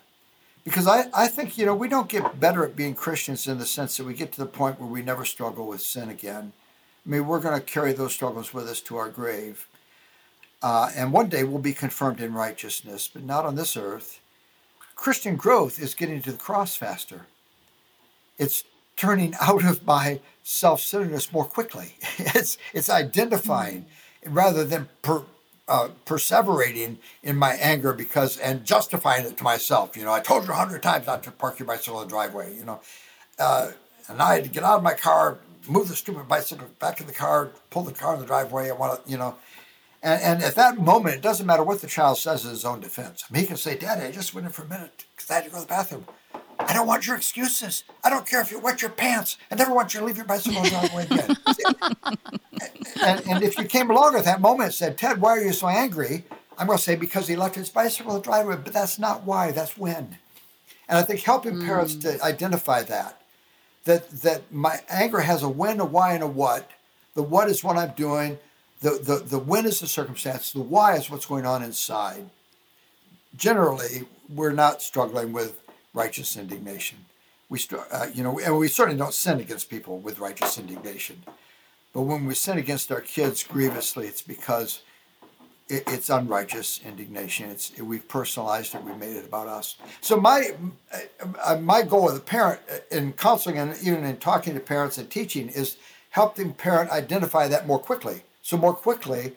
Because 0.63 0.87
I, 0.87 1.05
I 1.11 1.27
think, 1.27 1.57
you 1.57 1.65
know, 1.65 1.73
we 1.73 1.87
don't 1.87 2.07
get 2.07 2.39
better 2.39 2.63
at 2.63 2.75
being 2.75 2.93
Christians 2.93 3.47
in 3.47 3.57
the 3.57 3.65
sense 3.65 3.97
that 3.97 4.05
we 4.05 4.13
get 4.13 4.31
to 4.33 4.39
the 4.39 4.45
point 4.45 4.79
where 4.79 4.87
we 4.87 5.01
never 5.01 5.25
struggle 5.25 5.65
with 5.65 5.81
sin 5.81 6.07
again. 6.07 6.53
I 7.03 7.09
mean, 7.09 7.25
we're 7.25 7.41
going 7.41 7.59
to 7.59 7.65
carry 7.65 7.93
those 7.93 8.13
struggles 8.13 8.53
with 8.53 8.67
us 8.67 8.79
to 8.81 8.97
our 8.97 9.09
grave. 9.09 9.67
Uh, 10.61 10.91
and 10.95 11.11
one 11.11 11.29
day 11.29 11.43
we'll 11.45 11.57
be 11.57 11.73
confirmed 11.73 12.21
in 12.21 12.35
righteousness, 12.35 13.09
but 13.11 13.23
not 13.23 13.43
on 13.43 13.55
this 13.55 13.75
earth. 13.75 14.19
Christian 14.95 15.35
growth 15.35 15.79
is 15.79 15.93
getting 15.95 16.21
to 16.21 16.31
the 16.31 16.37
cross 16.37 16.75
faster. 16.75 17.25
It's 18.37 18.63
turning 18.95 19.33
out 19.41 19.63
of 19.63 19.85
my 19.85 20.19
self-centeredness 20.43 21.31
more 21.31 21.45
quickly. 21.45 21.95
It's 22.19 22.57
it's 22.73 22.89
identifying 22.89 23.85
mm-hmm. 23.85 24.33
rather 24.33 24.63
than 24.63 24.89
per, 25.01 25.23
uh, 25.67 25.89
perseverating 26.05 26.97
in 27.23 27.35
my 27.37 27.53
anger 27.53 27.93
because 27.93 28.37
and 28.37 28.65
justifying 28.65 29.25
it 29.25 29.37
to 29.37 29.43
myself. 29.43 29.97
You 29.97 30.03
know, 30.03 30.13
I 30.13 30.19
told 30.19 30.45
you 30.45 30.51
a 30.51 30.55
hundred 30.55 30.83
times 30.83 31.07
not 31.07 31.23
to 31.23 31.31
park 31.31 31.59
your 31.59 31.67
bicycle 31.67 32.01
in 32.01 32.07
the 32.07 32.09
driveway. 32.09 32.55
You 32.55 32.65
know, 32.65 32.81
uh, 33.39 33.71
and 34.07 34.21
I 34.21 34.35
had 34.35 34.43
to 34.43 34.49
get 34.49 34.63
out 34.63 34.77
of 34.77 34.83
my 34.83 34.93
car, 34.93 35.39
move 35.67 35.87
the 35.87 35.95
stupid 35.95 36.27
bicycle 36.27 36.67
back 36.79 36.99
in 37.01 37.07
the 37.07 37.13
car, 37.13 37.49
pull 37.69 37.83
the 37.83 37.93
car 37.93 38.13
in 38.15 38.19
the 38.19 38.27
driveway. 38.27 38.69
I 38.69 38.73
want 38.73 39.03
to, 39.03 39.11
you 39.11 39.17
know. 39.17 39.35
And, 40.03 40.21
and 40.21 40.43
at 40.43 40.55
that 40.55 40.77
moment, 40.77 41.15
it 41.15 41.21
doesn't 41.21 41.45
matter 41.45 41.63
what 41.63 41.81
the 41.81 41.87
child 41.87 42.17
says 42.17 42.43
in 42.43 42.51
his 42.51 42.65
own 42.65 42.81
defense. 42.81 43.23
I 43.27 43.33
mean, 43.33 43.41
he 43.41 43.47
can 43.47 43.55
say, 43.55 43.77
Daddy, 43.77 44.05
I 44.05 44.11
just 44.11 44.33
went 44.33 44.45
in 44.45 44.51
for 44.51 44.63
a 44.63 44.67
minute 44.67 45.05
because 45.15 45.31
I 45.31 45.35
had 45.35 45.45
to 45.45 45.49
go 45.49 45.55
to 45.55 45.61
the 45.61 45.67
bathroom. 45.67 46.05
I 46.59 46.73
don't 46.73 46.85
want 46.85 47.07
your 47.07 47.15
excuses. 47.15 47.83
I 48.03 48.09
don't 48.09 48.27
care 48.27 48.41
if 48.41 48.51
you 48.51 48.59
wet 48.59 48.81
your 48.81 48.91
pants. 48.91 49.37
I 49.49 49.55
never 49.55 49.73
want 49.73 49.93
you 49.93 50.01
to 50.01 50.05
leave 50.05 50.17
your 50.17 50.25
bicycle 50.25 50.57
on 50.57 50.63
the 50.65 50.69
driveway 50.69 51.05
again. 51.05 51.37
and, 53.01 53.27
and, 53.27 53.43
if 53.43 53.57
you 53.57 53.65
came 53.65 53.89
along 53.89 54.15
at 54.15 54.25
that 54.25 54.39
moment 54.39 54.67
and 54.67 54.73
said, 54.73 54.97
Tedd, 54.97 55.17
why 55.17 55.31
are 55.31 55.41
you 55.41 55.53
so 55.53 55.67
angry? 55.67 56.25
I'm 56.57 56.67
going 56.67 56.77
to 56.77 56.83
say, 56.83 56.95
because 56.95 57.27
he 57.27 57.35
left 57.35 57.55
his 57.55 57.69
bicycle 57.69 58.11
on 58.11 58.17
the 58.17 58.23
driveway. 58.23 58.57
But 58.63 58.73
that's 58.73 58.99
not 58.99 59.23
why, 59.23 59.51
that's 59.51 59.77
when. 59.77 60.17
And 60.87 60.97
I 60.97 61.01
think 61.01 61.21
helping 61.21 61.55
mm. 61.55 61.65
parents 61.65 61.95
to 61.95 62.21
identify 62.23 62.83
that, 62.83 63.21
that, 63.85 64.09
that 64.21 64.51
my 64.51 64.79
anger 64.89 65.21
has 65.21 65.43
a 65.43 65.49
when, 65.49 65.79
a 65.79 65.85
why, 65.85 66.13
and 66.13 66.23
a 66.23 66.27
what. 66.27 66.69
The 67.15 67.23
what 67.23 67.49
is 67.49 67.63
what 67.63 67.77
I'm 67.77 67.93
doing. 67.95 68.37
The, 68.83 68.99
the, 69.01 69.15
the 69.23 69.39
when 69.39 69.65
is 69.65 69.79
the 69.79 69.87
circumstance. 69.87 70.51
The 70.51 70.59
why 70.59 70.97
is 70.97 71.09
what's 71.09 71.25
going 71.25 71.45
on 71.45 71.63
inside. 71.63 72.29
Generally, 73.37 74.03
we're 74.27 74.51
not 74.51 74.81
struggling 74.81 75.31
with 75.31 75.61
righteous 75.93 76.35
indignation. 76.35 76.97
We, 77.47 77.61
uh, 77.91 78.07
you 78.13 78.23
know, 78.23 78.39
and 78.39 78.57
we 78.57 78.67
certainly 78.67 78.99
don't 78.99 79.13
sin 79.13 79.39
against 79.39 79.69
people 79.69 79.99
with 79.99 80.19
righteous 80.19 80.57
indignation. 80.57 81.23
But 81.93 82.01
when 82.01 82.25
we 82.25 82.35
sin 82.35 82.57
against 82.57 82.91
our 82.91 82.99
kids 82.99 83.41
grievously, 83.41 84.05
it's 84.05 84.21
because 84.21 84.81
it, 85.69 85.83
it's 85.87 86.09
unrighteous 86.09 86.81
indignation. 86.85 87.49
It's 87.51 87.79
we've 87.79 88.07
personalized 88.09 88.75
it. 88.75 88.83
We've 88.83 88.97
made 88.97 89.15
it 89.15 89.25
about 89.25 89.47
us. 89.47 89.77
So 90.01 90.17
my 90.17 90.51
uh, 91.41 91.55
my 91.55 91.83
goal 91.83 92.09
as 92.11 92.17
a 92.17 92.21
parent 92.21 92.59
uh, 92.69 92.79
in 92.91 93.13
counseling 93.13 93.59
and 93.59 93.77
even 93.81 94.03
in 94.03 94.17
talking 94.17 94.55
to 94.55 94.59
parents 94.59 94.97
and 94.97 95.09
teaching 95.09 95.47
is 95.47 95.77
helping 96.09 96.51
parent 96.51 96.91
identify 96.91 97.47
that 97.47 97.65
more 97.65 97.79
quickly. 97.79 98.23
So 98.43 98.57
more 98.57 98.73
quickly, 98.73 99.33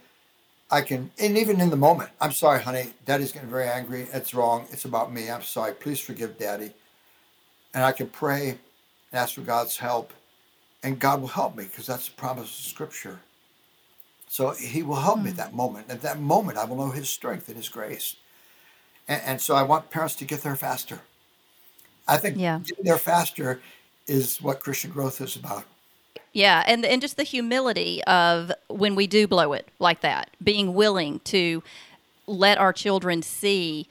I 0.69 0.81
can, 0.81 1.13
and 1.19 1.39
even 1.39 1.61
in 1.61 1.71
the 1.71 1.77
moment, 1.77 2.11
I'm 2.21 2.33
sorry, 2.33 2.61
honey, 2.61 2.89
daddy's 3.05 3.31
getting 3.31 3.49
very 3.49 3.69
angry. 3.69 4.09
It's 4.13 4.35
wrong. 4.35 4.67
It's 4.73 4.85
about 4.85 5.13
me. 5.13 5.31
I'm 5.31 5.43
sorry. 5.43 5.73
Please 5.73 6.01
forgive 6.01 6.37
daddy. 6.39 6.73
And 7.73 7.85
I 7.85 7.93
can 7.93 8.09
pray 8.09 8.51
and 8.51 8.59
ask 9.13 9.37
for 9.37 9.43
God's 9.43 9.77
help, 9.79 10.13
and 10.83 10.99
God 10.99 11.21
will 11.21 11.29
help 11.29 11.57
me 11.57 11.65
because 11.65 11.87
that's 11.87 12.09
the 12.09 12.17
promise 12.17 12.47
of 12.49 12.67
Scripture. 12.67 13.21
So 14.29 14.51
He 14.51 14.83
will 14.83 14.97
help 14.97 15.21
me 15.21 15.31
at 15.31 15.37
that 15.37 15.55
moment. 15.55 15.89
At 15.89 16.03
that 16.03 16.19
moment, 16.19 16.59
I 16.59 16.65
will 16.65 16.77
know 16.77 16.91
His 16.91 17.09
strength 17.09 17.47
and 17.47 17.57
His 17.57 17.69
grace. 17.69 18.17
And, 19.07 19.23
and 19.25 19.41
so 19.41 19.55
I 19.55 19.63
want 19.63 19.91
parents 19.91 20.17
to 20.17 20.25
get 20.25 20.43
there 20.43 20.57
faster. 20.57 21.01
I 22.09 22.17
think 22.17 22.39
yeah. 22.39 22.59
getting 22.65 22.85
there 22.85 22.99
faster 22.99 23.61
is 24.09 24.43
what 24.43 24.59
Christian 24.59 24.91
growth 24.91 25.21
is 25.21 25.37
about. 25.37 25.65
Yeah, 26.37 26.63
and 26.67 26.85
and 26.85 27.01
just 27.01 27.17
the 27.17 27.23
humility 27.23 28.05
of 28.05 28.53
when 28.69 28.95
we 28.95 29.07
do 29.07 29.27
blow 29.27 29.55
it 29.55 29.69
like 29.79 30.03
that, 30.03 30.29
being 30.45 30.75
willing 30.75 31.21
to 31.21 31.63
let 32.27 32.59
our 32.59 32.75
children 32.75 33.23
see 33.23 33.89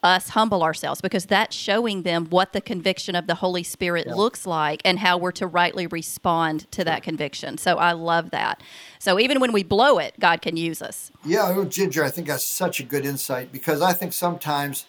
us 0.00 0.28
humble 0.28 0.62
ourselves 0.62 1.00
because 1.00 1.26
that's 1.26 1.56
showing 1.56 2.02
them 2.02 2.26
what 2.26 2.52
the 2.52 2.60
conviction 2.60 3.16
of 3.16 3.26
the 3.26 3.34
Holy 3.34 3.64
Spirit 3.64 4.06
yeah. 4.06 4.14
looks 4.14 4.46
like 4.46 4.80
and 4.84 5.00
how 5.00 5.18
we're 5.18 5.32
to 5.32 5.48
rightly 5.48 5.88
respond 5.88 6.70
to 6.70 6.84
that 6.84 7.02
conviction. 7.02 7.58
So 7.58 7.76
I 7.76 7.90
love 7.90 8.30
that. 8.30 8.62
So 9.00 9.18
even 9.18 9.40
when 9.40 9.50
we 9.50 9.64
blow 9.64 9.98
it, 9.98 10.14
God 10.20 10.42
can 10.42 10.56
use 10.56 10.80
us. 10.80 11.10
Yeah, 11.24 11.50
well, 11.50 11.64
Ginger, 11.64 12.04
I 12.04 12.10
think 12.10 12.28
that's 12.28 12.44
such 12.44 12.78
a 12.78 12.84
good 12.84 13.04
insight 13.04 13.50
because 13.50 13.82
I 13.82 13.94
think 13.94 14.12
sometimes 14.12 14.86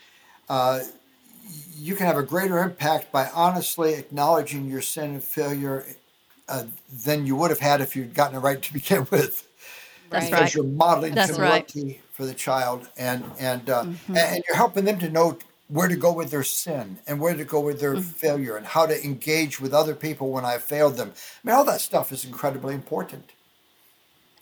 uh, 0.47 0.81
you 1.75 1.95
can 1.95 2.05
have 2.05 2.17
a 2.17 2.23
greater 2.23 2.59
impact 2.59 3.11
by 3.11 3.27
honestly 3.33 3.95
acknowledging 3.95 4.69
your 4.69 4.81
sin 4.81 5.15
and 5.15 5.23
failure 5.23 5.83
uh, 6.51 6.65
than 7.05 7.25
you 7.25 7.35
would 7.35 7.49
have 7.49 7.59
had 7.59 7.81
if 7.81 7.95
you'd 7.95 8.13
gotten 8.13 8.35
it 8.35 8.39
right 8.39 8.61
to 8.61 8.73
begin 8.79 9.07
with. 9.09 9.47
That's 10.09 10.25
because 10.25 10.41
right. 10.41 10.55
you're 10.55 10.65
modeling 10.65 11.15
That's 11.15 11.35
humility 11.35 11.83
right. 11.83 12.01
for 12.11 12.25
the 12.25 12.33
child, 12.33 12.89
and 12.97 13.23
and 13.39 13.69
uh, 13.69 13.83
mm-hmm. 13.83 14.17
and 14.17 14.43
you're 14.47 14.57
helping 14.57 14.83
them 14.83 14.99
to 14.99 15.09
know 15.09 15.37
where 15.69 15.87
to 15.87 15.95
go 15.95 16.11
with 16.11 16.29
their 16.31 16.43
sin 16.43 16.99
and 17.07 17.17
where 17.21 17.33
to 17.33 17.45
go 17.45 17.61
with 17.61 17.79
their 17.79 17.93
mm-hmm. 17.93 18.01
failure 18.01 18.57
and 18.57 18.65
how 18.65 18.85
to 18.85 19.05
engage 19.05 19.61
with 19.61 19.73
other 19.73 19.95
people 19.95 20.29
when 20.29 20.43
I 20.43 20.57
failed 20.57 20.97
them. 20.97 21.13
I 21.15 21.47
mean, 21.47 21.55
all 21.55 21.63
that 21.63 21.79
stuff 21.79 22.11
is 22.11 22.25
incredibly 22.25 22.73
important. 22.73 23.31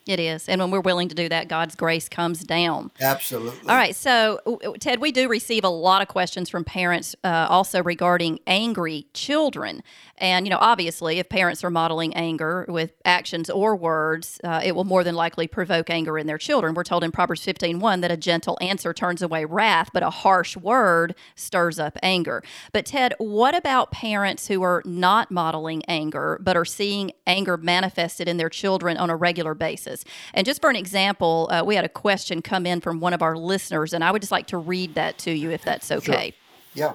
It 0.09 0.19
is. 0.19 0.49
And 0.49 0.59
when 0.59 0.71
we're 0.71 0.81
willing 0.81 1.07
to 1.09 1.13
do 1.13 1.29
that, 1.29 1.49
God's 1.49 1.75
grace 1.75 2.09
comes 2.09 2.39
down. 2.39 2.89
Absolutely. 2.99 3.69
All 3.69 3.75
right. 3.75 3.95
So, 3.95 4.39
Tedd, 4.79 4.99
we 4.99 5.11
do 5.11 5.29
receive 5.29 5.63
a 5.63 5.69
lot 5.69 6.01
of 6.01 6.07
questions 6.07 6.49
from 6.49 6.63
parents 6.63 7.15
uh, 7.23 7.45
also 7.47 7.83
regarding 7.83 8.39
angry 8.47 9.05
children. 9.13 9.83
And, 10.17 10.47
you 10.47 10.49
know, 10.49 10.57
obviously, 10.59 11.19
if 11.19 11.29
parents 11.29 11.63
are 11.63 11.69
modeling 11.69 12.15
anger 12.15 12.65
with 12.67 12.93
actions 13.05 13.51
or 13.51 13.75
words, 13.75 14.41
uh, 14.43 14.61
it 14.63 14.75
will 14.75 14.83
more 14.83 15.03
than 15.03 15.13
likely 15.13 15.45
provoke 15.45 15.91
anger 15.91 16.17
in 16.17 16.25
their 16.25 16.39
children. 16.39 16.73
We're 16.73 16.83
told 16.85 17.03
in 17.03 17.11
Proverbs 17.11 17.43
15 17.43 17.79
1 17.79 18.01
that 18.01 18.09
a 18.09 18.17
gentle 18.17 18.57
answer 18.61 18.95
turns 18.95 19.21
away 19.21 19.45
wrath, 19.45 19.91
but 19.93 20.01
a 20.01 20.09
harsh 20.09 20.57
word 20.57 21.13
stirs 21.35 21.77
up 21.77 21.99
anger. 22.01 22.43
But, 22.73 22.87
Tedd, 22.87 23.13
what 23.19 23.55
about 23.55 23.91
parents 23.91 24.47
who 24.47 24.63
are 24.63 24.81
not 24.85 25.29
modeling 25.29 25.83
anger, 25.87 26.39
but 26.41 26.57
are 26.57 26.65
seeing 26.65 27.11
anger 27.27 27.57
manifested 27.57 28.27
in 28.27 28.37
their 28.37 28.49
children 28.49 28.97
on 28.97 29.11
a 29.11 29.15
regular 29.15 29.53
basis? 29.53 29.98
And 30.33 30.45
just 30.45 30.61
for 30.61 30.69
an 30.69 30.75
example, 30.75 31.47
uh, 31.51 31.63
we 31.65 31.75
had 31.75 31.85
a 31.85 31.89
question 31.89 32.41
come 32.41 32.65
in 32.65 32.81
from 32.81 32.99
one 32.99 33.13
of 33.13 33.21
our 33.21 33.35
listeners, 33.37 33.93
and 33.93 34.03
I 34.03 34.11
would 34.11 34.21
just 34.21 34.31
like 34.31 34.47
to 34.47 34.57
read 34.57 34.95
that 34.95 35.17
to 35.19 35.31
you 35.31 35.51
if 35.51 35.63
that's 35.63 35.91
okay. 35.91 36.33
Sure. 36.75 36.91
Yeah. 36.91 36.93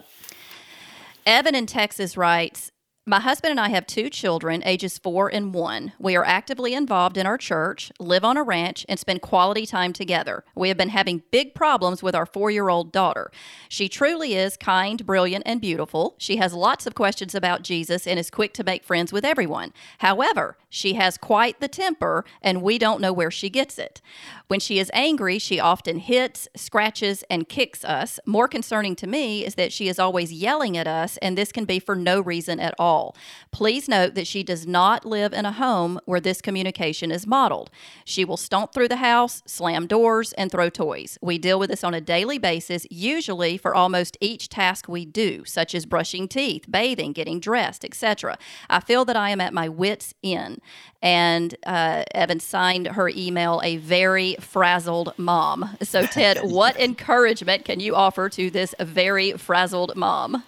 Evan 1.27 1.55
in 1.55 1.67
Texas 1.67 2.17
writes, 2.17 2.71
my 3.07 3.21
husband 3.21 3.51
and 3.51 3.61
I 3.61 3.69
have 3.69 3.87
two 3.87 4.09
children, 4.09 4.63
ages 4.65 4.97
four 4.97 5.29
and 5.29 5.53
one. 5.53 5.93
We 5.99 6.17
are 6.17 6.25
actively 6.25 6.73
involved 6.73 7.19
in 7.19 7.27
our 7.27 7.37
church, 7.37 7.93
live 7.99 8.25
on 8.25 8.39
a 8.39 8.43
ranch, 8.43 8.87
and 8.89 8.99
spend 8.99 9.21
quality 9.21 9.67
time 9.67 9.93
together. 9.93 10.43
We 10.55 10.69
have 10.69 10.79
been 10.79 10.89
having 10.89 11.23
big 11.31 11.55
problems 11.55 12.03
with 12.03 12.15
our 12.15 12.25
four 12.25 12.51
year 12.51 12.71
old 12.71 12.93
daughter. 12.93 13.31
She 13.69 13.91
truly 13.91 14.35
is 14.37 14.57
kind, 14.57 15.05
brilliant, 15.05 15.43
and 15.45 15.61
beautiful. 15.61 16.15
She 16.17 16.39
has 16.39 16.55
lots 16.55 16.87
of 16.87 16.95
questions 16.95 17.35
about 17.35 17.61
Jesus 17.61 18.07
and 18.07 18.19
is 18.19 18.31
quick 18.31 18.55
to 18.55 18.65
make 18.65 18.85
friends 18.85 19.13
with 19.13 19.27
everyone. 19.27 19.75
However, 19.99 20.57
she 20.71 20.95
has 20.95 21.19
quite 21.19 21.61
the 21.61 21.69
temper, 21.69 22.25
and 22.41 22.63
we 22.63 22.79
don't 22.79 23.03
know 23.03 23.13
where 23.13 23.31
she 23.31 23.51
gets 23.51 23.79
it. 23.79 24.01
When 24.49 24.61
she 24.61 24.79
is 24.79 24.91
angry, 24.95 25.39
she 25.39 25.61
often 25.61 25.99
hits, 25.99 26.49
scratches, 26.57 27.23
and 27.29 27.51
kicks 27.51 27.85
us. 27.85 28.19
More 28.25 28.49
concerning 28.49 28.97
to 28.97 29.07
me 29.07 29.45
is 29.45 29.57
that 29.57 29.75
she 29.75 29.89
is 29.89 29.99
always 29.99 30.33
yelling 30.33 30.79
at 30.79 30.87
us, 30.87 31.19
and 31.19 31.37
this 31.37 31.53
can 31.53 31.67
be 31.67 31.79
for 31.79 31.95
no 31.95 32.21
reason 32.21 32.59
at 32.59 32.75
all 32.79 32.94
all. 32.95 33.17
Please 33.51 33.89
note 33.89 34.15
that 34.15 34.27
she 34.27 34.43
does 34.43 34.67
not 34.67 35.05
live 35.05 35.33
in 35.33 35.45
a 35.45 35.53
home 35.53 36.01
where 36.07 36.21
this 36.21 36.41
communication 36.41 37.11
is 37.11 37.27
modeled. 37.27 37.71
She 38.05 38.25
will 38.25 38.37
stomp 38.37 38.73
through 38.73 38.89
the 38.89 38.97
house, 38.97 39.43
slam 39.47 39.87
doors, 39.87 40.33
and 40.35 40.51
throw 40.51 40.69
toys. 40.71 41.19
We 41.21 41.39
deal 41.39 41.59
with 41.59 41.71
this 41.71 41.85
on 41.85 41.95
a 41.95 42.01
daily 42.01 42.39
basis, 42.39 42.87
usually 42.91 43.57
for 43.57 43.75
almost 43.75 44.17
each 44.21 44.49
task 44.49 44.89
we 44.89 45.05
do, 45.05 45.45
such 45.45 45.75
as 45.75 45.87
brushing 45.87 46.27
teeth, 46.29 46.65
bathing, 46.69 47.13
getting 47.13 47.41
dressed, 47.41 47.85
etc. 47.85 48.39
I 48.69 48.81
feel 48.81 49.05
that 49.05 49.17
I 49.17 49.31
am 49.31 49.41
at 49.41 49.55
my 49.55 49.69
wits' 49.69 50.15
end. 50.23 50.61
And 51.03 51.55
uh, 51.67 52.05
Evan 52.15 52.41
signed 52.41 52.87
her 52.89 53.09
email 53.09 53.61
a 53.63 53.77
very 53.77 54.37
frazzled 54.41 55.13
mom. 55.17 55.77
So, 55.83 56.05
Tedd, 56.05 56.51
what 56.51 56.81
encouragement 56.81 57.65
can 57.65 57.79
you 57.79 57.95
offer 57.95 58.29
to 58.31 58.51
this 58.51 58.75
very 58.81 59.33
frazzled 59.33 59.95
mom? 59.97 60.45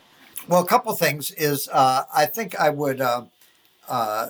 Well, 0.48 0.62
a 0.62 0.66
couple 0.66 0.94
things 0.94 1.32
is 1.32 1.68
uh, 1.72 2.04
I 2.14 2.26
think 2.26 2.58
I 2.58 2.70
would. 2.70 3.00
Uh, 3.00 3.24
uh, 3.88 4.28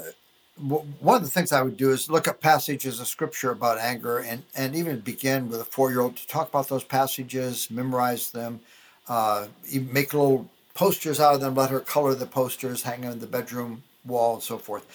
one 0.58 1.16
of 1.16 1.22
the 1.22 1.30
things 1.30 1.52
I 1.52 1.60
would 1.60 1.76
do 1.76 1.90
is 1.90 2.08
look 2.08 2.26
at 2.26 2.40
passages 2.40 2.98
of 2.98 3.06
scripture 3.06 3.50
about 3.50 3.76
anger 3.76 4.18
and, 4.18 4.42
and 4.54 4.74
even 4.74 5.00
begin 5.00 5.50
with 5.50 5.60
a 5.60 5.64
four 5.64 5.90
year 5.90 6.00
old 6.00 6.16
to 6.16 6.26
talk 6.26 6.48
about 6.48 6.68
those 6.68 6.84
passages, 6.84 7.70
memorize 7.70 8.30
them, 8.30 8.60
uh, 9.08 9.48
make 9.92 10.14
little 10.14 10.48
posters 10.72 11.20
out 11.20 11.34
of 11.34 11.40
them, 11.42 11.54
let 11.54 11.68
her 11.68 11.80
color 11.80 12.14
the 12.14 12.24
posters, 12.24 12.82
hang 12.82 13.04
on 13.04 13.18
the 13.18 13.26
bedroom 13.26 13.82
wall, 14.06 14.34
and 14.34 14.42
so 14.42 14.56
forth. 14.56 14.86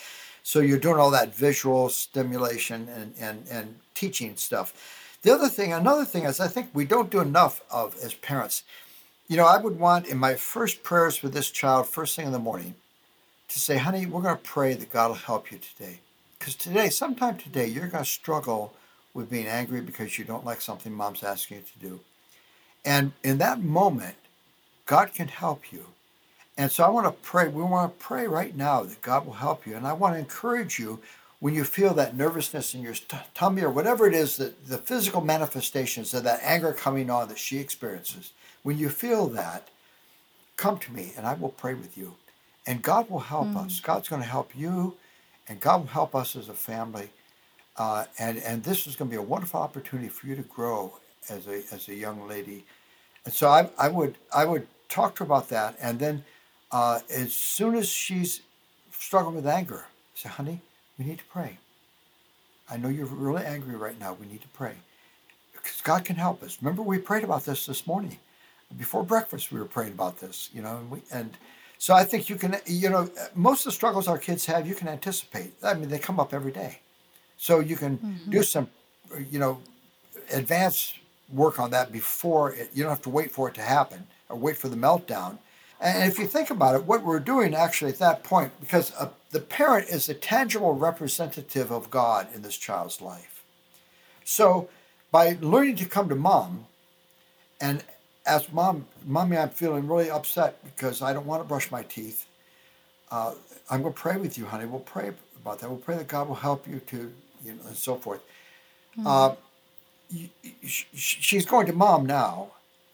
So 0.41 0.59
you're 0.59 0.79
doing 0.79 0.97
all 0.97 1.11
that 1.11 1.35
visual 1.35 1.89
stimulation 1.89 2.89
and, 2.89 3.13
and, 3.19 3.45
and 3.51 3.75
teaching 3.93 4.35
stuff. 4.37 4.73
The 5.21 5.31
other 5.31 5.47
thing, 5.47 5.73
another 5.73 6.05
thing 6.05 6.23
is 6.23 6.39
I 6.39 6.47
think 6.47 6.71
we 6.73 6.85
don't 6.85 7.11
do 7.11 7.19
enough 7.19 7.61
of 7.69 7.95
as 8.03 8.15
parents. 8.15 8.63
You 9.31 9.37
know, 9.37 9.45
I 9.45 9.59
would 9.59 9.79
want 9.79 10.07
in 10.07 10.17
my 10.17 10.33
first 10.35 10.83
prayers 10.83 11.15
for 11.15 11.29
this 11.29 11.49
child, 11.51 11.87
first 11.87 12.17
thing 12.17 12.25
in 12.25 12.33
the 12.33 12.37
morning, 12.37 12.75
to 13.47 13.59
say, 13.61 13.77
honey, 13.77 14.05
we're 14.05 14.21
going 14.21 14.35
to 14.35 14.43
pray 14.43 14.73
that 14.73 14.91
God 14.91 15.07
will 15.07 15.15
help 15.15 15.53
you 15.53 15.57
today. 15.57 16.01
Because 16.37 16.53
today, 16.53 16.89
sometime 16.89 17.37
today, 17.37 17.65
you're 17.65 17.87
going 17.87 18.03
to 18.03 18.09
struggle 18.09 18.73
with 19.13 19.29
being 19.29 19.47
angry 19.47 19.79
because 19.79 20.19
you 20.19 20.25
don't 20.25 20.43
like 20.43 20.59
something 20.59 20.91
mom's 20.91 21.23
asking 21.23 21.59
you 21.59 21.63
to 21.63 21.79
do. 21.79 21.99
And 22.83 23.13
in 23.23 23.37
that 23.37 23.63
moment, 23.63 24.15
God 24.85 25.13
can 25.13 25.29
help 25.29 25.71
you. 25.71 25.85
And 26.57 26.69
so 26.69 26.83
I 26.83 26.89
want 26.89 27.05
to 27.05 27.13
pray. 27.23 27.47
We 27.47 27.63
want 27.63 27.97
to 27.97 28.05
pray 28.05 28.27
right 28.27 28.53
now 28.53 28.83
that 28.83 29.01
God 29.01 29.25
will 29.25 29.31
help 29.31 29.65
you. 29.65 29.77
And 29.77 29.87
I 29.87 29.93
want 29.93 30.13
to 30.13 30.19
encourage 30.19 30.77
you 30.77 30.99
when 31.39 31.53
you 31.53 31.63
feel 31.63 31.93
that 31.93 32.17
nervousness 32.17 32.73
in 32.73 32.81
your 32.81 32.95
tummy 33.33 33.61
or 33.61 33.69
whatever 33.69 34.05
it 34.05 34.13
is, 34.13 34.35
that 34.35 34.67
the 34.67 34.77
physical 34.77 35.21
manifestations 35.21 36.13
of 36.13 36.25
that 36.25 36.41
anger 36.43 36.73
coming 36.73 37.09
on 37.09 37.29
that 37.29 37.39
she 37.39 37.59
experiences, 37.59 38.33
when 38.63 38.77
you 38.77 38.89
feel 38.89 39.27
that, 39.27 39.69
come 40.57 40.77
to 40.79 40.93
me 40.93 41.13
and 41.17 41.25
I 41.25 41.33
will 41.33 41.49
pray 41.49 41.73
with 41.73 41.97
you. 41.97 42.15
And 42.67 42.81
God 42.81 43.09
will 43.09 43.19
help 43.19 43.47
mm. 43.47 43.65
us. 43.65 43.79
God's 43.79 44.07
going 44.07 44.21
to 44.21 44.27
help 44.27 44.51
you, 44.55 44.95
and 45.47 45.59
God 45.59 45.81
will 45.81 45.87
help 45.87 46.13
us 46.13 46.35
as 46.35 46.47
a 46.47 46.53
family. 46.53 47.09
Uh, 47.75 48.05
and 48.19 48.37
and 48.37 48.63
this 48.63 48.85
is 48.85 48.95
going 48.95 49.09
to 49.09 49.17
be 49.17 49.17
a 49.17 49.21
wonderful 49.21 49.59
opportunity 49.59 50.09
for 50.09 50.27
you 50.27 50.35
to 50.35 50.43
grow 50.43 50.93
as 51.29 51.47
a 51.47 51.63
as 51.73 51.87
a 51.87 51.95
young 51.95 52.27
lady. 52.27 52.63
And 53.25 53.33
so 53.33 53.49
I 53.49 53.69
I 53.79 53.87
would 53.87 54.15
I 54.31 54.45
would 54.45 54.67
talk 54.89 55.15
to 55.15 55.19
her 55.23 55.25
about 55.25 55.49
that, 55.49 55.75
and 55.81 55.97
then 55.97 56.23
uh, 56.71 56.99
as 57.09 57.33
soon 57.33 57.73
as 57.75 57.89
she's 57.89 58.41
struggling 58.91 59.35
with 59.35 59.47
anger, 59.47 59.85
say, 60.13 60.29
honey, 60.29 60.61
we 60.99 61.05
need 61.05 61.17
to 61.17 61.25
pray. 61.25 61.57
I 62.69 62.77
know 62.77 62.89
you're 62.89 63.07
really 63.07 63.43
angry 63.43 63.75
right 63.75 63.99
now. 63.99 64.13
We 64.13 64.27
need 64.27 64.41
to 64.43 64.47
pray 64.49 64.75
because 65.51 65.81
God 65.81 66.05
can 66.05 66.15
help 66.15 66.43
us. 66.43 66.59
Remember, 66.61 66.83
we 66.83 66.99
prayed 66.99 67.23
about 67.23 67.45
this 67.45 67.65
this 67.65 67.87
morning 67.87 68.19
before 68.77 69.03
breakfast. 69.03 69.51
We 69.51 69.59
were 69.59 69.65
praying 69.65 69.93
about 69.93 70.19
this, 70.19 70.49
you 70.53 70.61
know, 70.61 70.77
and 70.77 70.91
we 70.91 71.01
and 71.11 71.37
so 71.77 71.95
I 71.95 72.03
think 72.03 72.29
you 72.29 72.35
can, 72.35 72.57
you 72.67 72.89
know, 72.89 73.09
most 73.33 73.61
of 73.61 73.65
the 73.65 73.71
struggles 73.71 74.07
our 74.07 74.19
kids 74.19 74.45
have, 74.45 74.67
you 74.67 74.75
can 74.75 74.87
anticipate. 74.87 75.53
I 75.63 75.73
mean, 75.73 75.89
they 75.89 75.97
come 75.97 76.19
up 76.19 76.31
every 76.31 76.51
day. 76.51 76.79
So 77.37 77.59
you 77.59 77.75
can 77.75 77.97
mm-hmm. 77.97 78.29
do 78.29 78.43
some, 78.43 78.69
you 79.31 79.39
know, 79.39 79.59
advanced 80.31 80.99
work 81.33 81.59
on 81.59 81.71
that 81.71 81.91
before 81.91 82.53
it, 82.53 82.69
you 82.75 82.83
don't 82.83 82.91
have 82.91 83.01
to 83.01 83.09
wait 83.09 83.31
for 83.31 83.47
it 83.47 83.55
to 83.55 83.63
happen 83.63 84.05
or 84.29 84.35
wait 84.35 84.57
for 84.57 84.69
the 84.69 84.75
meltdown. 84.75 85.39
And 85.79 86.07
if 86.11 86.19
you 86.19 86.27
think 86.27 86.51
about 86.51 86.75
it, 86.75 86.83
what 86.83 87.03
we're 87.03 87.19
doing 87.19 87.55
actually 87.55 87.91
at 87.91 87.97
that 87.97 88.23
point, 88.23 88.51
because 88.59 88.91
a, 88.99 89.09
the 89.31 89.39
parent 89.39 89.89
is 89.89 90.07
a 90.07 90.13
tangible 90.13 90.75
representative 90.75 91.71
of 91.71 91.89
God 91.89 92.27
in 92.35 92.43
this 92.43 92.57
child's 92.57 93.01
life. 93.01 93.43
So 94.23 94.69
by 95.09 95.35
learning 95.41 95.77
to 95.77 95.85
come 95.85 96.09
to 96.09 96.15
mom 96.15 96.65
and 97.59 97.83
ask 98.25 98.51
mom, 98.53 98.85
mommy, 99.05 99.37
I'm 99.37 99.49
feeling 99.49 99.87
really 99.87 100.09
upset 100.09 100.63
because 100.63 101.01
I 101.01 101.13
don't 101.13 101.25
want 101.25 101.41
to 101.41 101.47
brush 101.47 101.71
my 101.71 101.83
teeth. 101.83 102.27
Uh, 103.09 103.33
I'm 103.69 103.81
going 103.81 103.93
to 103.93 103.99
pray 103.99 104.17
with 104.17 104.37
you, 104.37 104.45
honey. 104.45 104.65
We'll 104.65 104.79
pray 104.79 105.11
about 105.41 105.59
that. 105.59 105.69
We'll 105.69 105.79
pray 105.79 105.97
that 105.97 106.07
God 106.07 106.27
will 106.27 106.35
help 106.35 106.67
you 106.67 106.79
to, 106.87 107.11
you 107.43 107.53
know, 107.53 107.61
and 107.67 107.75
so 107.75 107.95
forth. 107.95 108.21
Mm-hmm. 108.97 109.07
Uh, 109.07 109.35
she's 110.63 111.45
going 111.45 111.67
to 111.67 111.73
mom 111.73 112.05
now, 112.05 112.51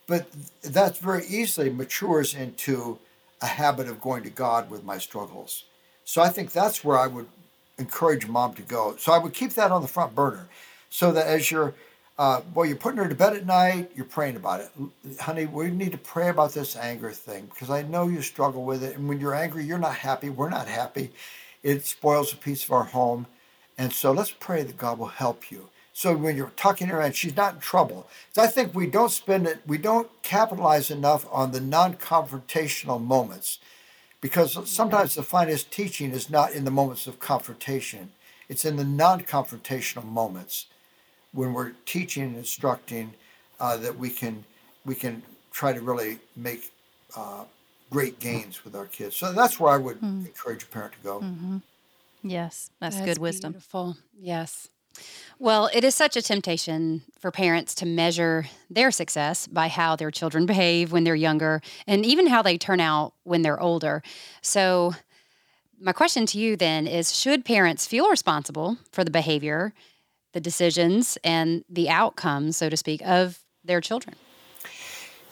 but 0.08 0.28
that 0.62 0.98
very 0.98 1.26
easily 1.28 1.70
matures 1.70 2.36
into 2.36 3.00
a 3.42 3.48
habit 3.48 3.88
of 3.88 4.02
going 4.02 4.24
to 4.24 4.30
God 4.30 4.70
with 4.70 4.84
my 4.84 4.98
struggles. 4.98 5.66
So 6.06 6.22
I 6.22 6.30
think 6.30 6.52
that's 6.52 6.84
where 6.84 6.98
I 6.98 7.08
would 7.08 7.28
encourage 7.78 8.28
mom 8.28 8.54
to 8.56 8.62
go. 8.62 8.96
So 8.98 9.12
I 9.12 9.18
would 9.18 9.34
keep 9.34 9.54
that 9.54 9.72
on 9.72 9.82
the 9.82 9.88
front 9.88 10.16
burner 10.16 10.48
so 10.90 11.12
that 11.12 11.28
as 11.28 11.52
you're 11.52 11.74
uh, 12.18 12.42
well, 12.54 12.66
you're 12.66 12.76
putting 12.76 12.98
her 12.98 13.08
to 13.08 13.16
bed 13.16 13.36
at 13.36 13.46
night, 13.46 13.92
you're 13.96 14.06
praying 14.06 14.36
about 14.36 14.62
it. 14.62 14.72
Honey, 15.20 15.46
we 15.46 15.70
need 15.70 15.92
to 15.92 16.00
pray 16.00 16.30
about 16.30 16.54
this 16.54 16.76
anger 16.76 17.12
thing 17.12 17.46
because 17.46 17.70
I 17.70 17.84
know 17.84 18.08
you 18.08 18.22
struggle 18.24 18.64
with 18.64 18.84
it. 18.84 18.98
And 18.98 19.08
when 19.08 19.20
you're 19.20 19.36
angry, 19.36 19.64
you're 19.64 19.78
not 19.78 19.96
happy. 19.96 20.30
We're 20.30 20.50
not 20.50 20.68
happy. 20.68 21.12
It 21.62 21.86
spoils 21.86 22.34
a 22.34 22.38
piece 22.38 22.64
of 22.64 22.72
our 22.72 22.86
home. 22.86 23.28
And 23.78 23.94
so 23.94 24.12
let's 24.12 24.32
pray 24.32 24.64
that 24.64 24.78
God 24.78 24.98
will 24.98 25.08
help 25.08 25.52
you. 25.52 25.70
So 25.94 26.16
when 26.16 26.36
you're 26.36 26.52
talking 26.56 26.88
to 26.88 26.94
her 26.94 27.02
and 27.02 27.16
she's 27.16 27.36
not 27.36 27.56
in 27.56 27.60
trouble. 27.60 28.08
I 28.36 28.48
think 28.48 28.74
we 28.74 28.88
don't 28.88 29.12
spend 29.12 29.46
it, 29.46 29.60
we 29.68 29.78
don't 29.78 30.10
capitalize 30.24 30.90
enough 30.90 31.28
on 31.32 31.52
the 31.52 31.62
non 31.62 31.96
confrontational 31.96 33.04
moments 33.04 33.60
because 34.22 34.70
sometimes 34.70 35.14
the 35.14 35.24
finest 35.24 35.72
teaching 35.72 36.12
is 36.12 36.30
not 36.30 36.52
in 36.52 36.66
the 36.66 36.72
moments 36.72 37.06
of 37.06 37.20
confrontation, 37.20 38.12
it's 38.50 38.66
in 38.66 38.76
the 38.76 38.84
non 38.84 39.22
confrontational 39.22 40.04
moments 40.04 40.66
when 41.34 41.54
we're 41.54 41.72
teaching 41.86 42.24
and 42.24 42.38
instructing 42.38 43.13
uh, 43.60 43.78
that 43.78 43.98
we 43.98 44.10
can 44.10 44.44
we 44.86 44.96
can 44.96 45.22
try 45.52 45.74
to 45.74 45.82
really 45.82 46.20
make 46.36 46.72
uh, 47.16 47.44
great 47.90 48.20
gains 48.20 48.63
with 48.63 48.76
our 48.76 48.86
kids. 48.86 49.16
So 49.16 49.34
that's 49.34 49.60
where 49.60 49.72
I 49.72 49.78
would 49.78 50.00
mm. 50.00 50.26
encourage 50.26 50.63
a 50.63 50.68
parent 50.68 50.94
to 50.94 51.00
go. 51.00 51.20
Mm-hmm. 51.20 51.58
Yes, 52.24 52.72
that's, 52.80 52.96
that's 52.96 53.08
good 53.08 53.18
wisdom. 53.18 53.54
Beautiful. 53.54 53.98
Yes. 54.20 54.70
Well, 55.40 55.70
it 55.74 55.84
is 55.84 55.94
such 55.94 56.16
a 56.18 56.22
temptation 56.22 57.04
for 57.20 57.30
parents 57.30 57.76
to 57.76 57.86
measure 57.86 58.46
their 58.70 58.90
success 58.90 59.46
by 59.46 59.68
how 59.68 59.96
their 59.96 60.10
children 60.10 60.46
behave 60.46 60.92
when 60.92 61.04
they're 61.04 61.16
younger 61.16 61.62
and 61.86 62.06
even 62.06 62.28
how 62.28 62.42
they 62.42 62.58
turn 62.58 62.80
out 62.80 63.13
when 63.24 63.44
they're 63.44 63.62
older. 63.62 64.02
So, 64.42 64.96
my 65.80 65.92
question 65.92 66.26
to 66.28 66.40
you 66.40 66.56
then 66.56 66.88
is 66.88 67.16
Should 67.16 67.46
parents 67.46 67.86
feel 67.86 68.10
responsible 68.10 68.78
for 68.92 69.04
the 69.04 69.12
behavior 69.12 69.74
the 70.38 70.41
decisions 70.41 71.17
and 71.23 71.65
the 71.67 71.89
outcomes, 71.89 72.56
so 72.58 72.69
to 72.69 72.78
speak, 72.78 73.02
of 73.04 73.39
their 73.63 73.82
children. 73.82 74.15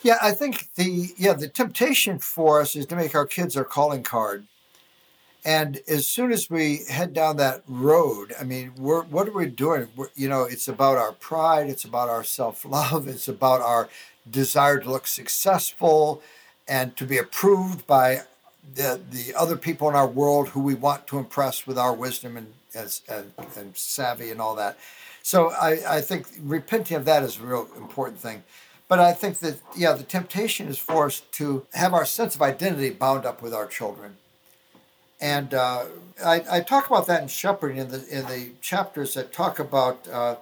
Yeah, 0.02 0.18
I 0.20 0.32
think 0.32 0.74
the 0.74 1.14
yeah 1.16 1.32
the 1.32 1.46
temptation 1.46 2.18
for 2.18 2.60
us 2.60 2.74
is 2.74 2.86
to 2.86 2.96
make 2.96 3.14
our 3.14 3.24
kids 3.24 3.56
our 3.56 3.62
calling 3.64 4.02
card. 4.02 4.48
And 5.44 5.78
as 5.86 6.08
soon 6.08 6.32
as 6.32 6.50
we 6.50 6.80
head 6.90 7.12
down 7.12 7.36
that 7.36 7.62
road, 7.68 8.34
I 8.40 8.42
mean, 8.42 8.72
we're, 8.76 9.04
what 9.04 9.28
are 9.28 9.32
we 9.32 9.46
doing? 9.46 9.86
We're, 9.94 10.08
you 10.16 10.28
know, 10.28 10.42
it's 10.42 10.66
about 10.66 10.98
our 10.98 11.12
pride, 11.12 11.68
it's 11.68 11.84
about 11.84 12.08
our 12.08 12.24
self 12.24 12.64
love, 12.64 13.06
it's 13.14 13.28
about 13.28 13.60
our 13.60 13.88
desire 14.28 14.80
to 14.80 14.90
look 14.90 15.06
successful 15.06 16.20
and 16.66 16.96
to 16.96 17.04
be 17.04 17.16
approved 17.16 17.86
by 17.86 18.22
the, 18.74 19.00
the 19.12 19.32
other 19.36 19.56
people 19.56 19.88
in 19.88 19.94
our 19.94 20.08
world 20.08 20.48
who 20.48 20.60
we 20.60 20.74
want 20.74 21.06
to 21.06 21.18
impress 21.18 21.64
with 21.64 21.78
our 21.78 21.94
wisdom 21.94 22.36
and, 22.36 22.48
and, 22.76 23.32
and 23.56 23.76
savvy 23.76 24.30
and 24.30 24.40
all 24.40 24.54
that. 24.54 24.78
So 25.22 25.50
I, 25.50 25.96
I 25.96 26.00
think 26.00 26.26
repenting 26.40 26.96
of 26.96 27.04
that 27.06 27.22
is 27.22 27.38
a 27.38 27.42
real 27.42 27.68
important 27.76 28.20
thing. 28.20 28.44
But 28.88 29.00
I 29.00 29.12
think 29.12 29.38
that, 29.40 29.60
yeah, 29.76 29.92
the 29.92 30.04
temptation 30.04 30.68
is 30.68 30.78
for 30.78 31.06
us 31.06 31.20
to 31.32 31.66
have 31.74 31.92
our 31.92 32.04
sense 32.04 32.36
of 32.36 32.42
identity 32.42 32.90
bound 32.90 33.26
up 33.26 33.42
with 33.42 33.52
our 33.52 33.66
children. 33.66 34.16
And 35.20 35.54
uh, 35.54 35.86
I, 36.24 36.44
I, 36.50 36.60
talk 36.60 36.86
about 36.86 37.06
that 37.06 37.22
in 37.22 37.28
shepherding 37.28 37.78
in 37.78 37.88
the, 37.88 38.06
in 38.08 38.26
the 38.26 38.50
chapters 38.60 39.14
that 39.14 39.32
talk 39.32 39.58
about 39.58 40.06
uh, 40.08 40.36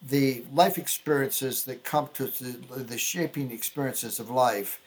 the 0.00 0.44
life 0.52 0.78
experiences 0.78 1.64
that 1.64 1.82
come 1.82 2.08
to 2.14 2.26
the, 2.26 2.84
the 2.84 2.98
shaping 2.98 3.50
experiences 3.50 4.20
of 4.20 4.30
life 4.30 4.80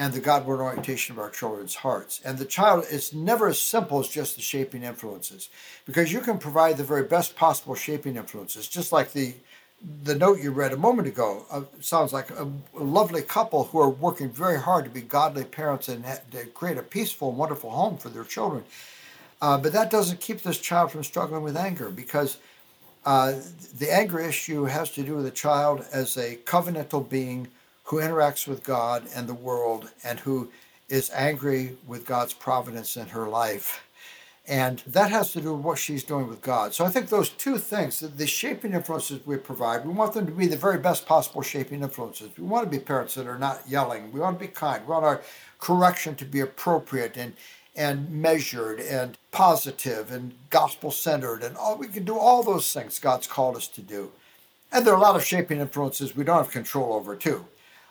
and 0.00 0.14
the 0.14 0.20
Godward 0.20 0.62
orientation 0.62 1.14
of 1.14 1.18
our 1.18 1.28
children's 1.28 1.74
hearts. 1.74 2.22
And 2.24 2.38
the 2.38 2.46
child, 2.46 2.86
it's 2.90 3.12
never 3.12 3.48
as 3.48 3.60
simple 3.60 4.00
as 4.00 4.08
just 4.08 4.34
the 4.34 4.40
shaping 4.40 4.82
influences, 4.82 5.50
because 5.84 6.10
you 6.10 6.20
can 6.20 6.38
provide 6.38 6.78
the 6.78 6.84
very 6.84 7.02
best 7.02 7.36
possible 7.36 7.74
shaping 7.74 8.16
influences, 8.16 8.66
just 8.66 8.92
like 8.92 9.12
the 9.12 9.34
the 10.04 10.14
note 10.14 10.40
you 10.40 10.50
read 10.50 10.74
a 10.74 10.76
moment 10.76 11.08
ago 11.08 11.46
uh, 11.50 11.62
sounds 11.80 12.12
like 12.12 12.28
a, 12.30 12.46
a, 12.78 12.84
lovely 12.84 13.22
couple 13.22 13.64
who 13.64 13.78
are 13.78 13.88
working 13.88 14.28
very 14.28 14.58
hard 14.58 14.84
to 14.84 14.90
be 14.90 15.00
godly 15.00 15.42
parents 15.42 15.88
and 15.88 16.04
ha- 16.04 16.18
to 16.30 16.44
create 16.48 16.76
a 16.76 16.82
peaceful, 16.82 17.30
and 17.30 17.38
wonderful 17.38 17.70
home 17.70 17.96
for 17.96 18.10
their 18.10 18.24
children. 18.24 18.62
Uh, 19.40 19.56
but 19.56 19.72
that 19.72 19.90
doesn't 19.90 20.20
keep 20.20 20.42
this 20.42 20.58
child 20.58 20.90
from 20.90 21.02
struggling 21.02 21.42
with 21.42 21.56
anger 21.56 21.88
because 21.88 22.36
uh, 23.06 23.32
the 23.78 23.90
anger 23.90 24.20
issue 24.20 24.64
has 24.64 24.90
to 24.90 25.02
do 25.02 25.16
with 25.16 25.24
the 25.24 25.30
child 25.30 25.82
as 25.92 26.18
a 26.18 26.36
covenantal 26.44 27.06
being 27.08 27.48
who 27.90 27.96
interacts 27.96 28.46
with 28.46 28.62
God 28.62 29.08
and 29.16 29.28
the 29.28 29.34
world 29.34 29.90
and 30.04 30.20
who 30.20 30.48
is 30.88 31.10
angry 31.12 31.76
with 31.88 32.06
God's 32.06 32.32
providence 32.32 32.96
in 32.96 33.08
her 33.08 33.28
life. 33.28 33.84
And 34.46 34.78
that 34.86 35.10
has 35.10 35.32
to 35.32 35.40
do 35.40 35.54
with 35.54 35.64
what 35.64 35.78
she's 35.78 36.04
doing 36.04 36.28
with 36.28 36.40
God. 36.40 36.72
So 36.72 36.84
I 36.84 36.88
think 36.88 37.08
those 37.08 37.30
two 37.30 37.58
things, 37.58 37.98
the 37.98 38.28
shaping 38.28 38.74
influences 38.74 39.26
we 39.26 39.38
provide, 39.38 39.84
we 39.84 39.92
want 39.92 40.14
them 40.14 40.26
to 40.26 40.32
be 40.32 40.46
the 40.46 40.56
very 40.56 40.78
best 40.78 41.04
possible 41.04 41.42
shaping 41.42 41.82
influences. 41.82 42.30
We 42.38 42.44
want 42.44 42.64
to 42.64 42.70
be 42.70 42.78
parents 42.78 43.16
that 43.16 43.26
are 43.26 43.38
not 43.38 43.62
yelling. 43.68 44.12
We 44.12 44.20
want 44.20 44.38
to 44.38 44.46
be 44.46 44.52
kind. 44.52 44.86
We 44.86 44.92
want 44.92 45.04
our 45.04 45.22
correction 45.58 46.14
to 46.16 46.24
be 46.24 46.40
appropriate 46.40 47.16
and 47.16 47.34
and 47.76 48.10
measured 48.10 48.80
and 48.80 49.16
positive 49.30 50.10
and 50.10 50.34
gospel 50.50 50.90
centered 50.90 51.42
and 51.44 51.56
all 51.56 51.76
we 51.76 51.86
can 51.86 52.04
do 52.04 52.18
all 52.18 52.42
those 52.42 52.72
things 52.72 52.98
God's 52.98 53.28
called 53.28 53.56
us 53.56 53.68
to 53.68 53.80
do. 53.80 54.10
And 54.72 54.84
there 54.84 54.92
are 54.92 54.98
a 54.98 55.00
lot 55.00 55.14
of 55.14 55.24
shaping 55.24 55.60
influences 55.60 56.16
we 56.16 56.24
don't 56.24 56.38
have 56.38 56.50
control 56.50 56.92
over 56.92 57.14
too. 57.14 57.46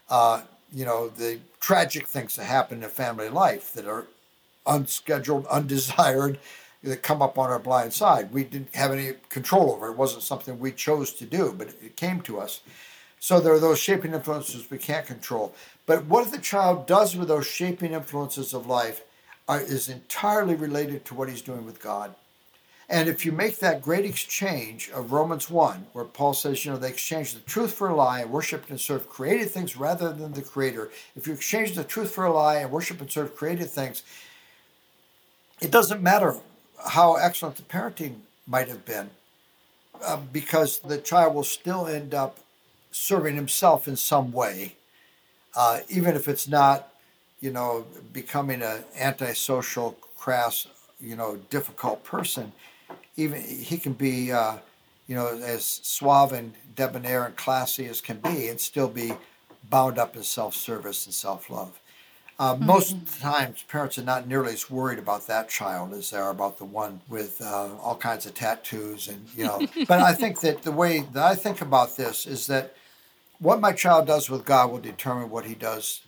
Uh, 0.10 0.41
you 0.74 0.86
know, 0.86 1.10
the 1.10 1.39
tragic 1.60 2.08
things 2.08 2.36
that 2.38 2.45
happen 2.45 2.84
in 2.84 2.89
family 2.89 3.30
life 3.30 3.74
that 3.74 3.88
are 3.88 4.08
unscheduled, 4.67 5.48
undesired, 5.52 6.39
that 6.84 7.04
come 7.04 7.22
up 7.22 7.38
on 7.38 7.50
our 7.50 7.60
blind 7.60 7.93
side. 7.93 8.34
We 8.34 8.43
didn't 8.45 8.76
have 8.76 8.91
any 8.91 9.13
control 9.30 9.72
over. 9.74 9.88
It 9.88 9.91
It 9.91 9.98
wasn't 9.98 10.24
something 10.24 10.60
we 10.60 10.72
chose 10.72 11.13
to 11.15 11.26
do, 11.26 11.54
but 11.58 11.69
it 11.84 11.98
came 11.98 12.22
to 12.22 12.39
us. 12.39 12.62
So 13.19 13.39
there 13.39 13.54
are 13.54 13.60
those 13.60 13.80
shaping 13.80 14.13
influences 14.13 14.72
we 14.72 14.78
can't 14.80 15.06
control. 15.06 15.54
But 15.86 16.06
what 16.06 16.32
the 16.32 16.39
child 16.39 16.88
does 16.88 17.15
with 17.17 17.28
those 17.28 17.48
shaping 17.48 17.93
influences 17.93 18.54
of 18.54 18.67
life 18.67 19.04
are, 19.48 19.62
is 19.62 19.89
entirely 19.89 20.56
related 20.56 21.06
to 21.06 21.15
what 21.15 21.30
he's 21.30 21.41
doing 21.41 21.65
with 21.65 21.82
God. 21.82 22.15
And 22.89 23.08
if 23.08 23.23
you 23.23 23.32
make 23.32 23.60
that 23.60 23.84
great 23.84 24.04
exchange 24.04 24.89
of 24.89 25.12
Romans 25.12 25.47
1, 25.47 25.88
where 25.93 26.06
Paul 26.06 26.34
says, 26.34 26.65
you 26.65 26.71
know, 26.71 26.78
they 26.78 26.89
exchange 26.89 27.36
the 27.36 27.39
truth 27.41 27.73
for 27.73 27.88
a 27.88 27.95
lie 27.95 28.21
and 28.21 28.32
worship 28.32 28.67
and 28.69 28.82
serve 28.82 29.08
created 29.08 29.52
things 29.52 29.78
rather 29.78 30.12
than 30.12 30.34
the 30.34 30.41
creator. 30.41 30.89
If 31.15 31.28
you 31.28 31.34
exchange 31.34 31.75
the 31.75 31.84
truth 31.84 32.12
for 32.12 32.25
a 32.25 32.34
lie 32.34 32.58
and 32.58 32.71
worship 32.71 32.99
and 32.99 33.12
serve 33.12 33.36
created 33.36 33.69
things, 33.69 34.02
it 35.62 35.69
doesn't 35.69 36.02
matter 36.02 36.38
how 36.88 37.15
excellent 37.15 37.58
the 37.58 37.63
parenting 37.63 38.21
might 38.47 38.69
have 38.69 38.86
been, 38.86 39.12
uh, 40.04 40.17
because 40.34 40.80
the 40.80 40.97
child 40.97 41.36
will 41.36 41.43
still 41.43 41.86
end 41.86 42.15
up 42.15 42.39
serving 42.91 43.36
himself 43.36 43.88
in 43.88 43.95
some 43.95 44.32
way, 44.32 44.75
uh, 45.56 45.82
even 45.89 46.15
if 46.15 46.28
it's 46.28 46.47
not, 46.47 46.91
you 47.39 47.52
know, 47.52 47.86
becoming 48.12 48.63
an 48.63 48.84
antisocial, 48.97 49.95
crass, 50.17 50.67
you 50.99 51.15
know, 51.15 51.38
difficult 51.52 52.04
person. 52.04 52.52
Even 53.19 53.41
he 53.41 53.77
can 53.77 53.93
be, 53.93 54.32
uh, 54.32 54.58
you 55.08 55.15
know, 55.15 55.27
as 55.27 55.65
suave 55.65 56.32
and 56.32 56.53
debonair 56.75 57.25
and 57.25 57.36
classy 57.36 57.86
as 57.88 58.01
can 58.01 58.17
be, 58.19 58.47
and 58.47 58.60
still 58.60 58.88
be 58.88 59.13
bound 59.69 59.97
up 59.99 60.15
in 60.15 60.23
self-service 60.23 61.05
and 61.05 61.13
self-love. 61.13 61.79
Uh, 62.39 62.55
mm-hmm. 62.55 62.65
Most 62.65 63.19
times, 63.19 63.63
parents 63.67 63.97
are 63.97 64.03
not 64.03 64.25
nearly 64.25 64.53
as 64.53 64.71
worried 64.71 64.97
about 64.97 65.27
that 65.27 65.49
child 65.49 65.93
as 65.93 66.12
they 66.12 66.17
are 66.17 66.29
about 66.29 66.58
the 66.58 66.65
one 66.65 67.01
with 67.10 67.41
uh, 67.41 67.75
all 67.82 67.97
kinds 67.97 68.25
of 68.25 68.34
tattoos 68.34 69.10
and 69.10 69.27
you 69.36 69.43
know. 69.43 69.60
but 69.88 69.99
I 69.99 70.13
think 70.13 70.39
that 70.41 70.63
the 70.63 70.71
way 70.71 71.01
that 71.12 71.23
I 71.23 71.36
think 71.36 71.60
about 71.60 71.97
this 71.97 72.25
is 72.25 72.47
that 72.47 72.73
what 73.39 73.60
my 73.60 73.73
child 73.73 74.08
does 74.08 74.29
with 74.29 74.45
God 74.45 74.71
will 74.71 74.79
determine 74.79 75.29
what 75.29 75.45
he 75.45 75.53
does 75.53 76.01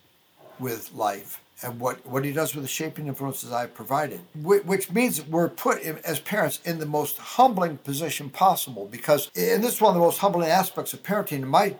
with 0.57 0.93
life 0.93 1.40
and 1.63 1.79
what, 1.79 2.05
what 2.05 2.25
he 2.25 2.31
does 2.31 2.55
with 2.55 2.63
the 2.63 2.69
shaping 2.69 3.07
influences 3.07 3.51
I've 3.51 3.73
provided, 3.73 4.19
which 4.35 4.91
means 4.91 5.25
we're 5.25 5.49
put 5.49 5.81
in, 5.81 5.97
as 5.99 6.19
parents 6.19 6.59
in 6.65 6.79
the 6.79 6.85
most 6.85 7.17
humbling 7.17 7.77
position 7.77 8.29
possible 8.29 8.87
because, 8.91 9.29
and 9.35 9.63
this 9.63 9.75
is 9.75 9.81
one 9.81 9.89
of 9.89 9.95
the 9.95 10.05
most 10.05 10.19
humbling 10.19 10.49
aspects 10.49 10.93
of 10.93 11.03
parenting 11.03 11.33
in 11.43 11.47
my 11.47 11.75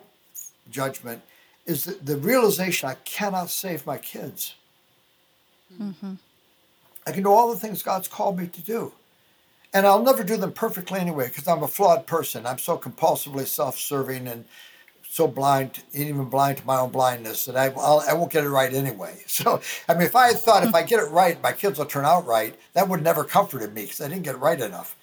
judgment, 0.70 1.22
is 1.66 1.86
the, 1.86 1.94
the 1.94 2.18
realization 2.18 2.90
I 2.90 2.96
cannot 3.06 3.50
save 3.50 3.86
my 3.86 3.98
kids. 3.98 4.56
Mm-hmm. 5.80 6.14
I 7.06 7.12
can 7.12 7.24
do 7.24 7.32
all 7.32 7.52
the 7.52 7.60
things 7.60 7.82
God's 7.82 8.08
called 8.08 8.38
me 8.38 8.48
to 8.48 8.62
do. 8.62 8.94
And 9.74 9.88
I'll 9.88 10.04
never 10.04 10.24
do 10.24 10.36
them 10.38 10.52
perfectly 10.52 11.00
anyway 11.00 11.28
because 11.28 11.48
I'm 11.48 11.64
a 11.64 11.68
flawed 11.68 12.06
person. 12.06 12.46
I'm 12.46 12.58
so 12.58 12.78
compulsively 12.78 13.48
self 13.48 13.78
serving 13.78 14.28
and 14.28 14.46
so 15.12 15.28
blind, 15.28 15.84
even 15.92 16.24
blind 16.24 16.58
to 16.58 16.66
my 16.66 16.80
own 16.80 16.90
blindness, 16.90 17.44
that 17.44 17.58
I, 17.58 17.66
I'll, 17.78 18.02
I 18.08 18.14
will 18.14 18.22
not 18.22 18.32
get 18.32 18.46
it 18.46 18.50
right 18.50 18.74
anyway. 18.74 19.18
So, 19.28 19.60
I 19.90 19.94
mean, 19.94 20.04
if 20.04 20.16
I 20.16 20.28
had 20.28 20.38
thought 20.38 20.64
if 20.64 20.74
I 20.74 20.84
get 20.84 21.00
it 21.00 21.10
right, 21.10 21.42
my 21.42 21.52
kids 21.52 21.80
will 21.80 21.86
turn 21.86 22.06
out 22.06 22.26
right, 22.26 22.56
that 22.74 22.88
would 22.88 23.02
never 23.02 23.24
comforted 23.24 23.74
me 23.74 23.84
because 23.84 24.00
I 24.00 24.08
didn't 24.08 24.24
get 24.24 24.36
it 24.36 24.40
right 24.40 24.60
enough. 24.60 24.96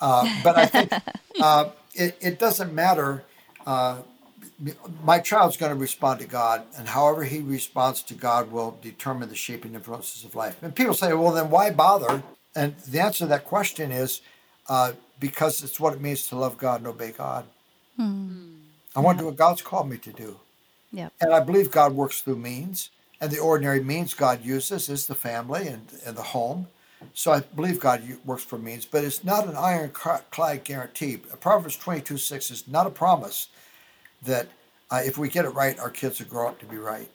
Uh, 0.00 0.28
but 0.44 0.56
I 0.56 0.66
think 0.66 0.92
uh, 1.40 1.70
it, 1.94 2.16
it 2.20 2.38
doesn't 2.38 2.72
matter 2.72 3.24
uh, 3.66 3.98
my 5.04 5.18
child's 5.18 5.56
going 5.56 5.72
to 5.72 5.78
respond 5.78 6.20
to 6.20 6.26
God, 6.26 6.62
and 6.76 6.86
however 6.88 7.24
he 7.24 7.40
responds 7.40 8.02
to 8.02 8.14
God 8.14 8.52
will 8.52 8.78
determine 8.80 9.28
the 9.28 9.36
shaping 9.36 9.74
influences 9.74 10.24
of 10.24 10.34
life. 10.34 10.62
And 10.62 10.74
people 10.74 10.94
say, 10.94 11.12
well, 11.14 11.32
then 11.32 11.50
why 11.50 11.70
bother? 11.70 12.22
And 12.54 12.76
the 12.78 13.00
answer 13.00 13.20
to 13.20 13.26
that 13.26 13.44
question 13.44 13.90
is 13.90 14.20
uh, 14.68 14.92
because 15.18 15.62
it's 15.62 15.80
what 15.80 15.94
it 15.94 16.00
means 16.00 16.28
to 16.28 16.36
love 16.36 16.58
God 16.58 16.80
and 16.80 16.86
obey 16.88 17.12
God. 17.12 17.44
Hmm. 17.96 18.58
I 18.98 19.00
want 19.00 19.18
to 19.18 19.22
do 19.22 19.26
what 19.26 19.36
God's 19.36 19.62
called 19.62 19.88
me 19.88 19.96
to 19.98 20.12
do. 20.12 20.40
Yep. 20.92 21.12
And 21.20 21.32
I 21.32 21.38
believe 21.38 21.70
God 21.70 21.92
works 21.92 22.20
through 22.20 22.38
means, 22.38 22.90
and 23.20 23.30
the 23.30 23.38
ordinary 23.38 23.80
means 23.80 24.12
God 24.12 24.44
uses 24.44 24.88
is 24.88 25.06
the 25.06 25.14
family 25.14 25.68
and, 25.68 25.86
and 26.04 26.16
the 26.16 26.22
home. 26.22 26.66
So 27.14 27.30
I 27.30 27.40
believe 27.40 27.78
God 27.78 28.02
works 28.24 28.42
for 28.42 28.58
means, 28.58 28.84
but 28.84 29.04
it's 29.04 29.22
not 29.22 29.46
an 29.46 29.54
ironclad 29.54 30.64
guarantee. 30.64 31.18
Proverbs 31.38 31.76
22 31.76 32.18
6 32.18 32.50
is 32.50 32.66
not 32.66 32.88
a 32.88 32.90
promise 32.90 33.46
that 34.24 34.48
uh, 34.90 35.02
if 35.04 35.16
we 35.16 35.28
get 35.28 35.44
it 35.44 35.50
right, 35.50 35.78
our 35.78 35.90
kids 35.90 36.18
will 36.18 36.26
grow 36.26 36.48
up 36.48 36.58
to 36.58 36.66
be 36.66 36.76
right. 36.76 37.08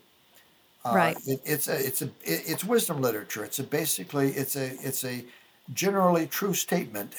Uh, 0.86 0.94
right. 0.96 1.18
It, 1.26 1.42
it's 1.44 1.68
a 1.68 1.76
it's 1.76 2.02
a 2.02 2.06
it, 2.24 2.44
it's 2.46 2.64
wisdom 2.64 3.02
literature. 3.02 3.44
It's 3.44 3.60
a 3.60 3.64
basically 3.64 4.30
it's 4.32 4.56
a 4.56 4.72
it's 4.82 5.04
a 5.04 5.26
generally 5.74 6.28
true 6.28 6.54
statement, 6.54 7.14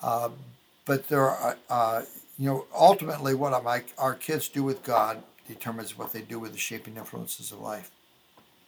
uh, 0.00 0.30
but 0.86 1.08
there 1.08 1.28
are 1.28 1.58
uh, 1.68 2.02
you 2.38 2.48
know 2.48 2.66
ultimately 2.74 3.34
what 3.34 3.52
our 3.98 4.14
kids 4.14 4.48
do 4.48 4.62
with 4.62 4.82
God 4.82 5.22
determines 5.46 5.96
what 5.96 6.12
they 6.12 6.22
do 6.22 6.38
with 6.38 6.52
the 6.52 6.58
shaping 6.58 6.96
influences 6.96 7.52
of 7.52 7.60
life. 7.60 7.90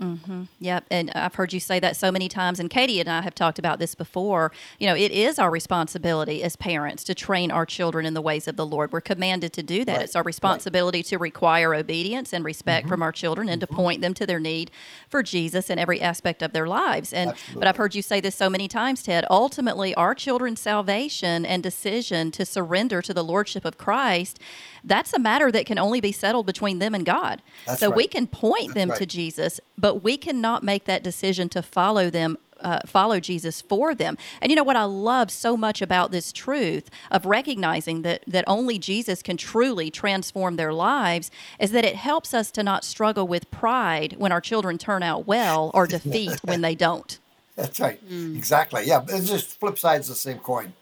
Mm-hmm. 0.01 0.43
Yep. 0.61 0.85
And 0.91 1.11
I've 1.13 1.35
heard 1.35 1.53
you 1.53 1.61
say 1.61 1.81
that 1.81 1.97
so 1.97 2.13
many 2.13 2.29
times. 2.29 2.61
And 2.61 2.69
Katie 2.69 3.01
and 3.01 3.09
I 3.09 3.23
have 3.23 3.35
talked 3.35 3.59
about 3.59 3.79
this 3.79 3.95
before. 3.95 4.53
You 4.79 4.87
know, 4.87 4.95
it 4.95 5.11
is 5.11 5.39
our 5.39 5.51
responsibility 5.51 6.43
as 6.43 6.55
parents 6.57 7.03
to 7.05 7.15
train 7.15 7.51
our 7.51 7.65
children 7.65 8.05
in 8.05 8.15
the 8.15 8.21
ways 8.21 8.47
of 8.47 8.57
the 8.57 8.67
Lord. 8.67 8.93
We're 8.93 9.01
commanded 9.01 9.53
to 9.55 9.63
do 9.63 9.85
that. 9.87 9.97
Right. 9.97 10.05
It's 10.05 10.17
our 10.17 10.23
responsibility 10.23 10.99
right. 10.99 11.07
to 11.07 11.19
require 11.19 11.75
obedience 11.75 12.33
and 12.33 12.45
respect 12.45 12.85
mm-hmm. 12.85 12.93
from 12.93 13.03
our 13.03 13.13
children 13.13 13.49
and 13.49 13.61
mm-hmm. 13.61 13.75
to 13.75 13.77
point 13.77 14.01
them 14.03 14.13
to 14.15 14.27
their 14.27 14.41
need 14.41 14.71
for 15.09 15.23
Jesus 15.23 15.71
in 15.71 15.79
every 15.79 16.01
aspect 16.01 16.43
of 16.43 16.53
their 16.53 16.67
lives. 16.67 17.13
And 17.13 17.31
Absolutely. 17.31 17.61
but 17.61 17.69
I've 17.69 17.77
heard 17.77 17.95
you 17.95 18.03
say 18.03 18.21
this 18.21 18.35
so 18.35 18.51
many 18.51 18.69
times, 18.69 19.03
Tedd. 19.03 19.25
Ultimately, 19.31 19.95
our 19.95 20.15
children's 20.15 20.61
salvation 20.61 21.47
and 21.47 21.63
decision 21.63 22.31
to 22.33 22.45
surrender 22.45 23.01
to 23.01 23.15
the 23.15 23.25
Lordship 23.25 23.65
of 23.65 23.79
Christ 23.79 24.39
that's 24.87 25.13
a 25.13 25.19
matter 25.19 25.51
that 25.53 25.67
can 25.67 25.79
only 25.79 26.01
be 26.01 26.13
settled 26.13 26.47
between 26.47 26.79
them 26.79 26.95
and 26.95 27.05
God. 27.05 27.43
That's 27.67 27.81
so 27.81 27.89
right. 27.89 27.97
we 27.97 28.07
can 28.07 28.27
point 28.27 28.75
them 28.75 28.91
right. 28.91 28.99
to 28.99 29.05
Jesus, 29.05 29.61
but 29.77 29.97
we 29.97 30.17
cannot 30.17 30.63
make 30.63 30.85
that 30.85 31.03
decision 31.03 31.49
to 31.51 31.63
follow 31.63 32.09
them 32.09 32.39
uh, 32.61 32.81
follow 32.87 33.21
Jesus 33.21 33.61
for 33.61 33.95
them. 33.95 34.17
And 34.41 34.51
you 34.51 34.57
know 34.57 34.65
what 34.65 34.77
I 34.77 34.85
love 34.85 35.31
so 35.31 35.59
much 35.59 35.83
about 35.83 36.11
this 36.11 36.33
truth 36.33 36.89
of 37.11 37.27
recognizing 37.27 38.01
that 38.01 38.23
that 38.27 38.45
only 38.47 38.79
Jesus 38.79 39.23
can 39.23 39.37
truly 39.37 39.91
transform 39.91 40.57
their 40.57 40.73
lives 40.73 41.31
is 41.59 41.73
that 41.73 41.85
it 41.85 41.97
helps 41.97 42.33
us 42.33 42.51
to 42.53 42.63
not 42.63 42.83
struggle 42.83 43.29
with 43.29 43.51
pride 43.51 44.15
when 44.17 44.33
our 44.33 44.41
children 44.41 44.79
turn 44.79 45.03
out 45.03 45.27
well 45.27 45.71
or 45.75 45.87
defeat 45.99 46.41
when 46.45 46.63
they 46.63 46.75
don't. 46.75 47.19
That's 47.57 47.79
right. 47.79 48.03
Mm. 48.09 48.37
Exactly. 48.37 48.85
Yeah, 48.85 49.05
it's 49.07 49.29
just 49.29 49.61
flip 49.61 49.79
sides 49.79 50.09
of 50.09 50.15
the 50.15 50.21
same 50.21 50.39
coin 50.39 50.73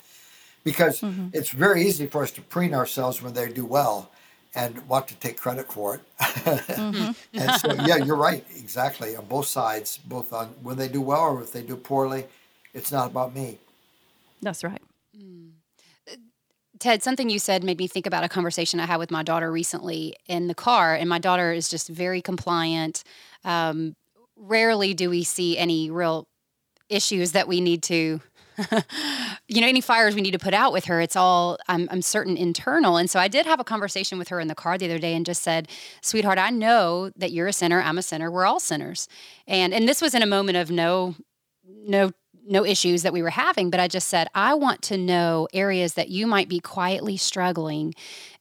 because 0.64 1.00
mm-hmm. 1.00 1.29
it's 1.33 1.50
very 1.50 1.83
easy 1.87 2.07
for 2.07 2.22
us 2.22 2.31
to 2.33 2.40
preen 2.40 2.74
ourselves 2.74 3.22
when 3.22 3.35
they 3.35 3.53
do 3.53 3.64
well 3.64 4.11
and 4.55 4.87
want 4.88 5.09
to 5.09 5.14
take 5.16 5.37
credit 5.37 5.70
for 5.70 5.96
it. 5.96 6.00
mm-hmm. 6.20 7.12
and 7.38 7.61
so, 7.61 7.72
yeah, 7.87 7.96
you're 7.96 8.16
right, 8.16 8.44
exactly. 8.57 9.16
On 9.16 9.24
both 9.27 9.46
sides, 9.46 9.98
both 9.98 10.33
on 10.33 10.48
when 10.62 10.77
they 10.77 10.88
do 10.88 11.00
well 11.00 11.22
or 11.22 11.42
if 11.42 11.53
they 11.53 11.62
do 11.62 11.77
poorly, 11.77 12.24
it's 12.72 12.90
not 12.90 13.09
about 13.11 13.35
me. 13.35 13.59
That's 14.42 14.64
right. 14.64 14.83
Mm. 15.16 15.50
Tedd, 16.79 17.03
something 17.03 17.31
you 17.31 17.38
said 17.38 17.62
made 17.64 17.79
me 17.79 17.87
think 17.87 18.07
about 18.07 18.24
a 18.24 18.29
conversation 18.29 18.81
I 18.81 18.87
had 18.87 18.98
with 18.98 19.11
my 19.11 19.22
daughter 19.22 19.50
recently 19.50 20.16
in 20.27 20.48
the 20.48 20.55
car. 20.55 20.94
And 20.94 21.09
my 21.09 21.18
daughter 21.18 21.53
is 21.53 21.68
just 21.68 21.88
very 21.88 22.20
compliant. 22.20 23.05
Um, 23.44 23.94
rarely 24.37 24.94
do 24.94 25.11
we 25.11 25.24
see 25.24 25.57
any 25.57 25.90
real 25.90 26.27
issues 26.88 27.33
that 27.33 27.48
we 27.48 27.61
need 27.61 27.83
to 27.85 28.20
you 29.49 29.61
know, 29.61 29.67
any 29.67 29.81
fires 29.81 30.14
we 30.14 30.21
need 30.21 30.33
to 30.33 30.38
put 30.38 30.55
out 30.55 30.73
with 30.73 30.85
her, 30.87 31.01
it's 31.01 31.17
all, 31.17 31.59
I'm, 31.69 31.88
I'm 31.90 32.03
certain, 32.03 32.37
internal. 32.37 32.97
And 32.97 33.11
so 33.11 33.19
I 33.19 33.29
did 33.29 33.47
have 33.47 33.61
a 33.61 33.64
conversation 33.64 34.19
with 34.19 34.29
her 34.29 34.40
in 34.40 34.49
the 34.49 34.55
car 34.55 34.79
the 34.79 34.87
other 34.87 34.99
day 34.99 35.14
and 35.14 35.27
just 35.27 35.43
said, 35.43 35.69
sweetheart, 36.03 36.38
I 36.38 36.51
know 36.51 37.11
that 37.17 37.33
you're 37.33 37.49
a 37.49 37.53
sinner. 37.53 37.83
I'm 37.83 37.99
a 37.99 38.03
sinner. 38.03 38.31
We're 38.31 38.47
all 38.47 38.61
sinners. 38.61 39.09
And, 39.47 39.75
and 39.75 39.88
this 39.88 40.01
was 40.01 40.14
in 40.14 40.23
a 40.23 40.27
moment 40.27 40.57
of 40.57 40.71
no, 40.71 41.14
no 41.64 42.12
no 42.46 42.64
issues 42.64 43.02
that 43.02 43.12
we 43.12 43.22
were 43.22 43.30
having, 43.30 43.70
but 43.70 43.80
I 43.80 43.88
just 43.88 44.09
said, 44.09 44.28
I 44.35 44.54
want 44.54 44.83
to 44.83 44.98
know 44.98 45.48
areas 45.52 45.94
that 45.94 46.09
you 46.09 46.26
might 46.26 46.48
be 46.48 46.61
quietly 46.61 47.16
struggling. 47.16 47.94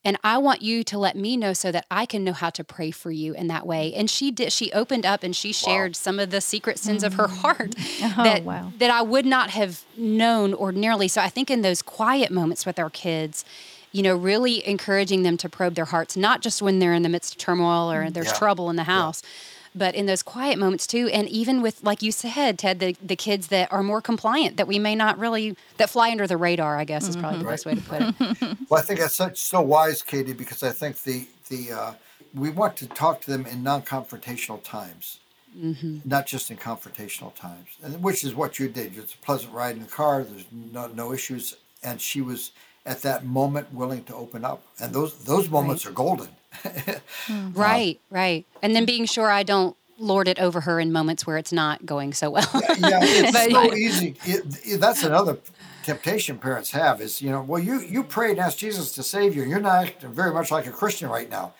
And 0.04 0.18
I 0.22 0.38
want 0.38 0.60
you 0.60 0.84
to 0.84 0.98
let 0.98 1.16
me 1.16 1.36
know 1.36 1.52
so 1.54 1.72
that 1.72 1.86
I 1.90 2.04
can 2.04 2.24
know 2.24 2.34
how 2.34 2.50
to 2.50 2.62
pray 2.62 2.90
for 2.90 3.10
you 3.10 3.32
in 3.34 3.46
that 3.46 3.66
way. 3.66 3.94
And 3.94 4.10
she 4.10 4.30
did, 4.30 4.52
she 4.52 4.70
opened 4.72 5.06
up 5.06 5.22
and 5.22 5.34
she 5.34 5.52
shared 5.52 5.90
wow. 5.90 5.94
some 5.94 6.18
of 6.18 6.30
the 6.30 6.40
secret 6.40 6.78
sins 6.78 7.02
mm. 7.02 7.06
of 7.06 7.14
her 7.14 7.26
mm. 7.26 7.36
heart 7.38 7.74
oh, 7.78 8.24
that, 8.24 8.44
wow. 8.44 8.72
that 8.78 8.90
I 8.90 9.02
would 9.02 9.24
not 9.24 9.50
have 9.50 9.82
known 9.96 10.52
ordinarily. 10.52 11.08
So 11.08 11.22
I 11.22 11.28
think 11.28 11.50
in 11.50 11.62
those 11.62 11.80
quiet 11.80 12.30
moments 12.30 12.66
with 12.66 12.78
our 12.78 12.90
kids, 12.90 13.44
you 13.92 14.02
know, 14.02 14.16
really 14.16 14.66
encouraging 14.66 15.22
them 15.22 15.36
to 15.38 15.48
probe 15.48 15.74
their 15.74 15.84
hearts, 15.84 16.16
not 16.16 16.42
just 16.42 16.60
when 16.60 16.80
they're 16.80 16.94
in 16.94 17.02
the 17.02 17.08
midst 17.08 17.34
of 17.34 17.38
turmoil 17.38 17.90
or 17.90 18.10
there's 18.10 18.26
yeah. 18.26 18.34
trouble 18.34 18.68
in 18.68 18.76
the 18.76 18.84
house. 18.84 19.22
Yeah 19.24 19.30
but 19.74 19.94
in 19.94 20.06
those 20.06 20.22
quiet 20.22 20.58
moments 20.58 20.86
too 20.86 21.08
and 21.12 21.28
even 21.28 21.62
with 21.62 21.82
like 21.82 22.02
you 22.02 22.12
said 22.12 22.58
tedd 22.58 22.78
the, 22.78 22.96
the 23.02 23.16
kids 23.16 23.48
that 23.48 23.72
are 23.72 23.82
more 23.82 24.00
compliant 24.00 24.56
that 24.56 24.66
we 24.66 24.78
may 24.78 24.94
not 24.94 25.18
really 25.18 25.56
that 25.76 25.90
fly 25.90 26.10
under 26.10 26.26
the 26.26 26.36
radar 26.36 26.76
i 26.78 26.84
guess 26.84 27.08
is 27.08 27.16
probably 27.16 27.38
mm-hmm. 27.38 27.46
the 27.46 27.50
best 27.50 27.66
way 27.66 27.74
to 27.74 27.80
put 27.82 28.02
it. 28.02 28.58
Well 28.68 28.80
i 28.80 28.82
think 28.82 29.00
that's 29.00 29.14
such 29.14 29.38
so 29.38 29.60
wise 29.60 30.02
katie 30.02 30.32
because 30.32 30.62
i 30.62 30.70
think 30.70 31.02
the 31.02 31.26
the 31.48 31.72
uh, 31.72 31.92
we 32.34 32.50
want 32.50 32.76
to 32.76 32.86
talk 32.86 33.20
to 33.22 33.30
them 33.30 33.46
in 33.46 33.62
non-confrontational 33.62 34.62
times. 34.62 35.20
Mm-hmm. 35.56 35.98
not 36.04 36.26
just 36.26 36.50
in 36.50 36.56
confrontational 36.56 37.32
times. 37.32 37.68
And 37.80 38.02
which 38.02 38.24
is 38.24 38.34
what 38.34 38.58
you 38.58 38.68
did. 38.68 38.98
It's 38.98 39.14
a 39.14 39.18
pleasant 39.18 39.52
ride 39.52 39.76
in 39.76 39.82
the 39.82 39.88
car. 39.88 40.24
There's 40.24 40.46
no, 40.50 40.88
no 40.88 41.12
issues. 41.12 41.54
And 41.84 42.00
she 42.00 42.20
was 42.20 42.50
at 42.86 43.02
that 43.02 43.24
moment 43.24 43.72
willing 43.72 44.04
to 44.04 44.14
open 44.14 44.44
up 44.44 44.62
and 44.80 44.92
those 44.92 45.24
those 45.24 45.48
moments 45.48 45.84
right. 45.84 45.90
are 45.90 45.94
golden 45.94 46.28
mm. 46.62 47.00
Right, 47.56 48.00
right. 48.10 48.46
And 48.62 48.74
then 48.74 48.84
being 48.84 49.06
sure 49.06 49.30
I 49.30 49.42
don't 49.42 49.76
lord 49.98 50.28
it 50.28 50.38
over 50.38 50.60
her 50.60 50.80
in 50.80 50.92
moments 50.92 51.26
where 51.26 51.38
it's 51.38 51.52
not 51.52 51.86
going 51.86 52.12
so 52.12 52.30
well. 52.30 52.48
yeah, 52.54 52.60
yeah, 52.78 53.00
it's 53.02 53.32
but, 53.32 53.50
so 53.50 53.74
easy. 53.74 54.16
It, 54.24 54.44
it, 54.64 54.80
that's 54.80 55.02
another 55.04 55.38
temptation 55.84 56.38
parents 56.38 56.70
have 56.72 57.00
is, 57.00 57.20
you 57.20 57.30
know, 57.30 57.42
well, 57.42 57.62
you, 57.62 57.80
you 57.80 58.02
prayed 58.02 58.32
and 58.32 58.40
asked 58.40 58.58
Jesus 58.58 58.92
to 58.92 59.02
save 59.02 59.36
you. 59.36 59.44
You're 59.44 59.60
not 59.60 59.86
acting 59.86 60.12
very 60.12 60.32
much 60.32 60.50
like 60.50 60.66
a 60.66 60.70
Christian 60.70 61.08
right 61.08 61.30
now. 61.30 61.54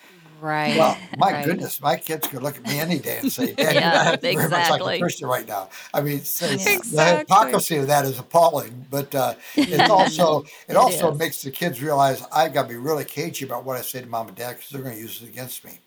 Right. 0.44 0.76
Well, 0.76 0.98
my 1.16 1.32
right. 1.32 1.44
goodness, 1.46 1.80
my 1.80 1.96
kids 1.96 2.28
could 2.28 2.42
look 2.42 2.58
at 2.58 2.64
me 2.64 2.78
any 2.78 2.98
day 2.98 3.16
and 3.16 3.32
say, 3.32 3.54
Dad, 3.54 3.74
yeah, 3.74 3.80
you're 3.80 4.04
not 4.04 4.24
exactly. 4.24 4.36
very 4.36 4.50
much 4.50 4.80
like 4.80 4.96
a 4.96 4.98
Christian 4.98 5.26
right 5.26 5.48
now. 5.48 5.70
I 5.94 6.02
mean, 6.02 6.18
exactly. 6.18 6.90
the 6.94 7.16
hypocrisy 7.20 7.78
of 7.78 7.86
that 7.86 8.04
is 8.04 8.18
appalling, 8.18 8.84
but 8.90 9.14
uh, 9.14 9.36
it's 9.56 9.88
also 9.90 10.42
it, 10.42 10.50
it 10.68 10.76
also 10.76 11.12
is. 11.12 11.18
makes 11.18 11.40
the 11.40 11.50
kids 11.50 11.80
realize 11.80 12.22
I've 12.30 12.52
got 12.52 12.64
to 12.64 12.68
be 12.68 12.76
really 12.76 13.06
cagey 13.06 13.46
about 13.46 13.64
what 13.64 13.78
I 13.78 13.80
say 13.80 14.02
to 14.02 14.06
mom 14.06 14.28
and 14.28 14.36
dad 14.36 14.56
because 14.56 14.68
they're 14.68 14.82
going 14.82 14.96
to 14.96 15.00
use 15.00 15.22
it 15.22 15.30
against 15.30 15.64
me. 15.64 15.78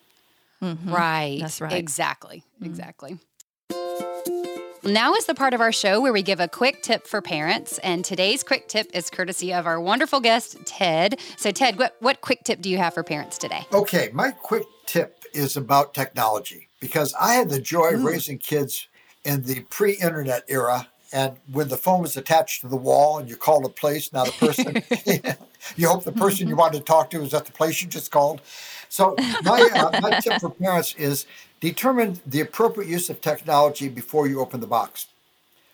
Mm-hmm. 0.63 0.91
Right. 0.91 1.38
That's 1.39 1.62
right. 1.62 1.74
Exactly. 1.74 2.41
Mm-hmm. 2.56 2.65
Exactly. 2.65 3.20
Now 4.88 5.15
is 5.15 5.26
the 5.26 5.36
part 5.36 5.54
of 5.54 5.60
our 5.60 5.73
show 5.73 6.00
where 6.00 6.13
we 6.13 6.21
give 6.21 6.39
a 6.39 6.47
quick 6.47 6.82
tip 6.82 7.08
for 7.08 7.21
parents. 7.21 7.78
And 7.80 8.06
today's 8.06 8.41
quick 8.41 8.69
tip 8.69 8.89
is 8.93 9.10
courtesy 9.10 9.54
of 9.54 9.67
our 9.67 9.82
wonderful 9.82 10.21
guest, 10.21 10.63
Tedd. 10.63 11.19
So, 11.36 11.52
Tedd, 11.52 11.78
what, 11.78 11.97
what 12.00 12.21
quick 12.21 12.45
tip 12.45 12.62
do 12.62 12.69
you 12.69 12.78
have 12.78 12.93
for 12.93 13.04
parents 13.04 13.38
today? 13.38 13.67
Okay, 13.73 14.10
my 14.13 14.32
quick 14.32 14.63
tip 14.86 15.26
is 15.34 15.58
about 15.58 15.93
technology 15.93 16.69
because 16.80 17.13
I 17.19 17.34
had 17.34 17.50
the 17.50 17.60
joy 17.60 17.88
Ooh. 17.88 17.95
of 17.95 18.00
mm. 18.00 18.06
raising 18.06 18.38
kids 18.38 18.88
in 19.26 19.43
the 19.43 19.60
pre 19.69 19.95
internet 19.95 20.45
era. 20.47 20.88
And 21.12 21.36
when 21.52 21.67
the 21.67 21.78
phone 21.78 22.02
was 22.02 22.15
attached 22.15 22.62
to 22.62 22.69
the 22.69 22.78
wall 22.78 23.19
and 23.19 23.30
you 23.30 23.36
called 23.36 23.65
a 23.65 23.69
place, 23.69 24.13
now 24.13 24.23
the 24.23 24.32
person, 24.32 24.84
you 25.76 25.89
hope 25.89 26.06
the 26.06 26.13
person 26.13 26.47
you 26.47 26.54
mm-hmm. 26.54 26.62
wanted 26.62 26.78
to 26.78 26.84
talk 26.86 27.10
to 27.10 27.21
is 27.21 27.34
at 27.34 27.45
the 27.45 27.52
place 27.52 27.82
you 27.82 27.89
just 27.89 28.10
called. 28.10 28.39
So, 28.89 29.15
my, 29.43 29.69
uh, 29.73 30.02
my 30.02 30.19
tip 30.19 30.39
for 30.39 30.50
parents 30.50 30.95
is 30.95 31.26
Determine 31.60 32.19
the 32.26 32.41
appropriate 32.41 32.89
use 32.89 33.10
of 33.10 33.19
technology 33.19 33.89
before 33.89 34.28
you 34.28 34.41
open 34.41 34.60
the 34.60 34.67
box. 34.67 35.08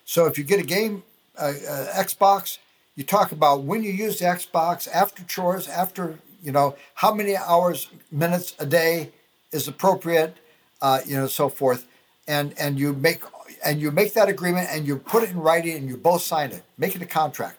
So 0.05 0.25
if 0.25 0.37
you 0.37 0.43
get 0.43 0.59
a 0.59 0.63
game, 0.63 1.03
uh, 1.37 1.53
uh, 1.67 2.03
Xbox, 2.03 2.59
you 2.95 3.03
talk 3.03 3.31
about 3.31 3.63
when 3.63 3.83
you 3.83 3.91
use 3.91 4.19
the 4.19 4.25
Xbox, 4.25 4.87
after 4.93 5.23
chores, 5.23 5.67
after, 5.67 6.19
you 6.41 6.51
know, 6.51 6.75
how 6.93 7.13
many 7.13 7.35
hours, 7.35 7.89
minutes 8.11 8.55
a 8.59 8.65
day 8.65 9.11
is 9.51 9.67
appropriate, 9.67 10.37
uh, 10.81 10.99
you 11.05 11.17
know, 11.17 11.27
so 11.27 11.49
forth. 11.49 11.85
And, 12.27 12.53
and 12.57 12.79
you 12.79 12.93
make 12.93 13.23
and 13.65 13.81
you 13.81 13.91
make 13.91 14.13
that 14.13 14.29
agreement 14.29 14.67
and 14.71 14.85
you 14.85 14.97
put 14.97 15.23
it 15.23 15.29
in 15.29 15.39
writing 15.39 15.77
and 15.77 15.89
you 15.89 15.97
both 15.97 16.21
sign 16.21 16.51
it. 16.51 16.63
Make 16.77 16.95
it 16.95 17.01
a 17.01 17.05
contract. 17.05 17.57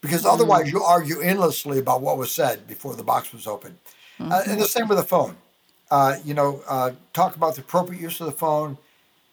Because 0.00 0.24
otherwise 0.24 0.66
mm-hmm. 0.66 0.76
you 0.76 0.82
argue 0.82 1.20
endlessly 1.20 1.78
about 1.78 2.02
what 2.02 2.18
was 2.18 2.30
said 2.30 2.68
before 2.68 2.94
the 2.94 3.02
box 3.02 3.32
was 3.32 3.46
open. 3.46 3.76
Mm-hmm. 4.18 4.32
Uh, 4.32 4.42
and 4.46 4.60
the 4.60 4.66
same 4.66 4.88
with 4.88 4.98
the 4.98 5.04
phone 5.04 5.36
uh, 5.90 6.16
you 6.24 6.34
know, 6.34 6.62
uh, 6.68 6.92
talk 7.12 7.36
about 7.36 7.54
the 7.54 7.60
appropriate 7.60 8.00
use 8.00 8.20
of 8.20 8.26
the 8.26 8.32
phone 8.32 8.76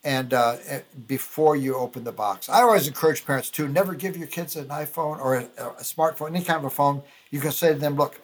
and 0.04 0.34
uh, 0.34 0.58
eh, 0.68 0.82
before 1.08 1.56
you 1.56 1.76
open 1.76 2.04
the 2.04 2.12
box. 2.12 2.50
I 2.50 2.62
always 2.62 2.88
encourage 2.88 3.26
parents 3.26 3.50
to 3.52 3.68
never 3.68 3.94
give 3.94 4.18
your 4.18 4.28
kids 4.28 4.56
an 4.56 4.66
iPhone 4.66 5.20
or 5.20 5.38
a, 5.38 5.44
a, 5.58 5.84
smartphone, 5.84 6.30
any 6.30 6.44
kind 6.44 6.58
of 6.58 6.66
a 6.66 6.70
phone. 6.70 7.02
You 7.30 7.40
can 7.40 7.52
say 7.52 7.74
to 7.74 7.80
them, 7.80 7.96
"Look, 7.96 8.20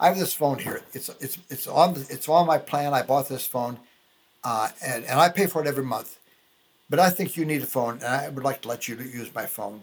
I 0.00 0.08
have 0.08 0.18
this 0.18 0.32
phone 0.32 0.58
here. 0.58 0.82
It's 0.92 1.08
it's 1.20 1.38
it's 1.50 1.66
on 1.66 1.94
the, 1.94 2.06
it's 2.10 2.28
on 2.28 2.46
my 2.46 2.58
plan. 2.58 2.94
I 2.94 3.02
bought 3.02 3.28
this 3.28 3.46
phone, 3.46 3.78
uh, 4.44 4.68
and 4.84 5.04
and 5.04 5.18
I 5.18 5.28
pay 5.28 5.46
for 5.46 5.60
it 5.62 5.66
every 5.66 5.84
month. 5.84 6.18
But 6.90 7.00
I 7.00 7.10
think 7.10 7.36
you 7.36 7.44
need 7.44 7.62
a 7.62 7.66
phone, 7.66 7.94
and 7.94 8.04
I 8.04 8.28
would 8.28 8.44
like 8.44 8.62
to 8.62 8.68
let 8.68 8.88
you 8.88 8.96
use 8.96 9.34
my 9.34 9.46
phone. 9.46 9.82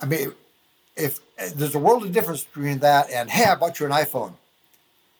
I 0.00 0.06
mean, 0.06 0.32
if 0.96 1.18
eh, 1.38 1.50
there's 1.54 1.74
a 1.74 1.78
world 1.78 2.04
of 2.04 2.12
difference 2.12 2.44
between 2.44 2.78
that 2.80 3.10
and 3.10 3.30
hey, 3.30 3.44
I 3.44 3.54
bought 3.54 3.80
you 3.80 3.86
an 3.86 3.92
iPhone." 3.92 4.34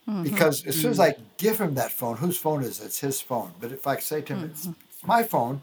Mm-hmm. 0.09 0.23
Because 0.23 0.65
as 0.67 0.81
soon 0.81 0.91
as 0.91 1.01
I 1.01 1.17
give 1.37 1.61
him 1.61 1.75
that 1.75 1.93
phone, 1.93 2.17
whose 2.17 2.39
phone 2.39 2.63
is 2.63 2.81
it? 2.81 2.87
It's 2.87 3.01
his 3.01 3.21
phone. 3.21 3.53
But 3.61 3.73
if 3.73 3.87
I 3.87 3.99
say 3.99 4.23
to 4.23 4.33
him, 4.33 4.49
mm-hmm. 4.49 4.71
it's 4.71 5.07
my 5.07 5.23
phone, 5.23 5.61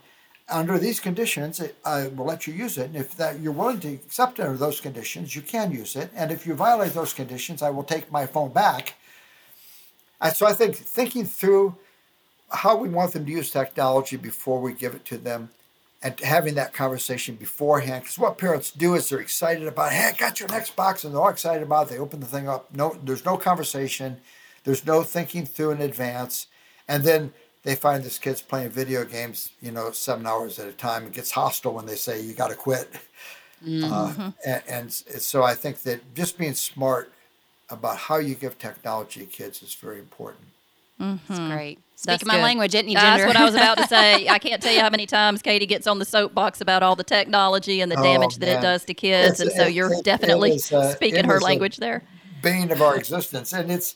under 0.47 0.77
these 0.77 0.99
conditions, 0.99 1.59
I 1.83 2.07
will 2.07 2.25
let 2.25 2.45
you 2.45 2.53
use 2.53 2.77
it. 2.77 2.85
And 2.85 2.95
if 2.95 3.15
that 3.17 3.39
you're 3.39 3.51
willing 3.51 3.79
to 3.79 3.93
accept 3.93 4.39
under 4.39 4.55
those 4.55 4.79
conditions, 4.79 5.35
you 5.35 5.41
can 5.41 5.71
use 5.71 5.95
it. 5.95 6.11
And 6.15 6.31
if 6.31 6.45
you 6.45 6.53
violate 6.53 6.93
those 6.93 7.13
conditions, 7.13 7.63
I 7.63 7.71
will 7.71 7.83
take 7.83 8.11
my 8.11 8.27
phone 8.27 8.51
back. 8.51 8.95
And 10.21 10.35
so 10.35 10.45
I 10.45 10.53
think 10.53 10.75
thinking 10.75 11.25
through 11.25 11.75
how 12.49 12.77
we 12.77 12.89
want 12.89 13.13
them 13.13 13.25
to 13.25 13.31
use 13.31 13.49
technology 13.49 14.17
before 14.17 14.61
we 14.61 14.73
give 14.73 14.93
it 14.93 15.05
to 15.05 15.17
them 15.17 15.49
and 16.05 16.19
having 16.19 16.53
that 16.53 16.71
conversation 16.71 17.35
beforehand. 17.35 18.03
Because 18.03 18.19
what 18.19 18.37
parents 18.37 18.69
do 18.69 18.93
is 18.93 19.09
they're 19.09 19.19
excited 19.19 19.67
about, 19.67 19.91
hey, 19.91 20.11
I 20.13 20.17
got 20.17 20.39
your 20.39 20.47
Xbox, 20.49 21.03
and 21.03 21.11
they're 21.11 21.21
all 21.21 21.29
excited 21.29 21.63
about 21.63 21.87
it. 21.87 21.89
They 21.89 21.97
open 21.97 22.19
the 22.19 22.27
thing 22.27 22.47
up. 22.47 22.73
No, 22.75 22.95
there's 23.03 23.25
no 23.25 23.37
conversation. 23.37 24.17
There's 24.65 24.85
no 24.85 25.01
thinking 25.01 25.47
through 25.47 25.71
in 25.71 25.81
advance. 25.81 26.45
And 26.87 27.03
then 27.03 27.33
they 27.63 27.73
find 27.73 28.03
this 28.03 28.19
kid's 28.19 28.43
playing 28.43 28.69
video 28.69 29.03
games, 29.03 29.49
you 29.59 29.71
know, 29.71 29.89
seven 29.89 30.27
hours 30.27 30.59
at 30.59 30.67
a 30.67 30.73
time. 30.73 31.07
It 31.07 31.13
gets 31.13 31.31
hostile 31.31 31.73
when 31.73 31.87
they 31.87 31.95
say, 31.95 32.21
you 32.21 32.33
got 32.33 32.49
to 32.49 32.55
quit. 32.55 32.87
Mm-hmm. 33.65 34.21
Uh, 34.21 34.31
and, 34.45 34.63
and, 34.67 34.93
so 34.93 35.41
I 35.41 35.55
think 35.55 35.81
that 35.83 36.13
just 36.13 36.37
being 36.37 36.53
smart 36.53 37.11
about 37.71 37.97
how 37.97 38.17
you 38.17 38.35
give 38.35 38.59
technology 38.59 39.21
to 39.21 39.25
kids 39.25 39.63
is 39.63 39.73
very 39.73 39.97
important. 39.97 40.45
Mm-hmm. 41.01 41.33
That's 41.33 41.51
great. 41.51 41.79
Speaking 41.95 42.27
my 42.27 42.41
language, 42.41 42.75
isn't 42.75 42.87
he, 42.87 42.93
Ginger? 42.93 43.07
That's 43.07 43.25
what 43.25 43.37
I 43.37 43.45
was 43.45 43.55
about 43.55 43.77
to 43.77 43.87
say. 43.87 44.27
I 44.29 44.37
can't 44.37 44.61
tell 44.61 44.73
you 44.73 44.81
how 44.81 44.89
many 44.89 45.05
times 45.05 45.41
Katy 45.41 45.65
gets 45.65 45.87
on 45.87 45.97
the 45.97 46.05
soapbox 46.05 46.59
about 46.59 46.83
all 46.83 46.95
the 46.95 47.05
technology 47.05 47.79
and 47.79 47.89
the 47.89 47.97
oh, 47.97 48.03
damage 48.03 48.35
that 48.37 48.59
it 48.59 48.61
does 48.61 48.83
to 48.85 48.93
kids, 48.93 49.39
it's, 49.39 49.41
and 49.41 49.51
so 49.51 49.65
you're 49.65 49.93
it, 49.93 50.03
definitely 50.03 50.51
it 50.51 50.55
is, 50.55 50.71
uh, 50.73 50.93
speaking 50.93 51.23
her 51.23 51.39
language 51.39 51.77
there. 51.77 52.03
Bane 52.41 52.69
of 52.71 52.81
our 52.81 52.97
existence, 52.97 53.53
and 53.53 53.71
it's 53.71 53.95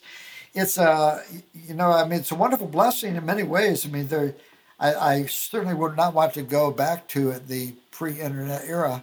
it's 0.54 0.78
uh 0.78 1.22
you 1.54 1.74
know 1.74 1.92
I 1.92 2.04
mean 2.04 2.20
it's 2.20 2.32
a 2.32 2.34
wonderful 2.34 2.66
blessing 2.66 3.16
in 3.16 3.24
many 3.24 3.42
ways. 3.42 3.86
I 3.86 3.90
mean 3.90 4.08
there, 4.08 4.34
I, 4.80 4.94
I 4.94 5.26
certainly 5.26 5.74
would 5.74 5.96
not 5.96 6.14
want 6.14 6.34
to 6.34 6.42
go 6.42 6.70
back 6.70 7.06
to 7.08 7.34
the 7.34 7.74
pre-internet 7.90 8.64
era. 8.66 9.02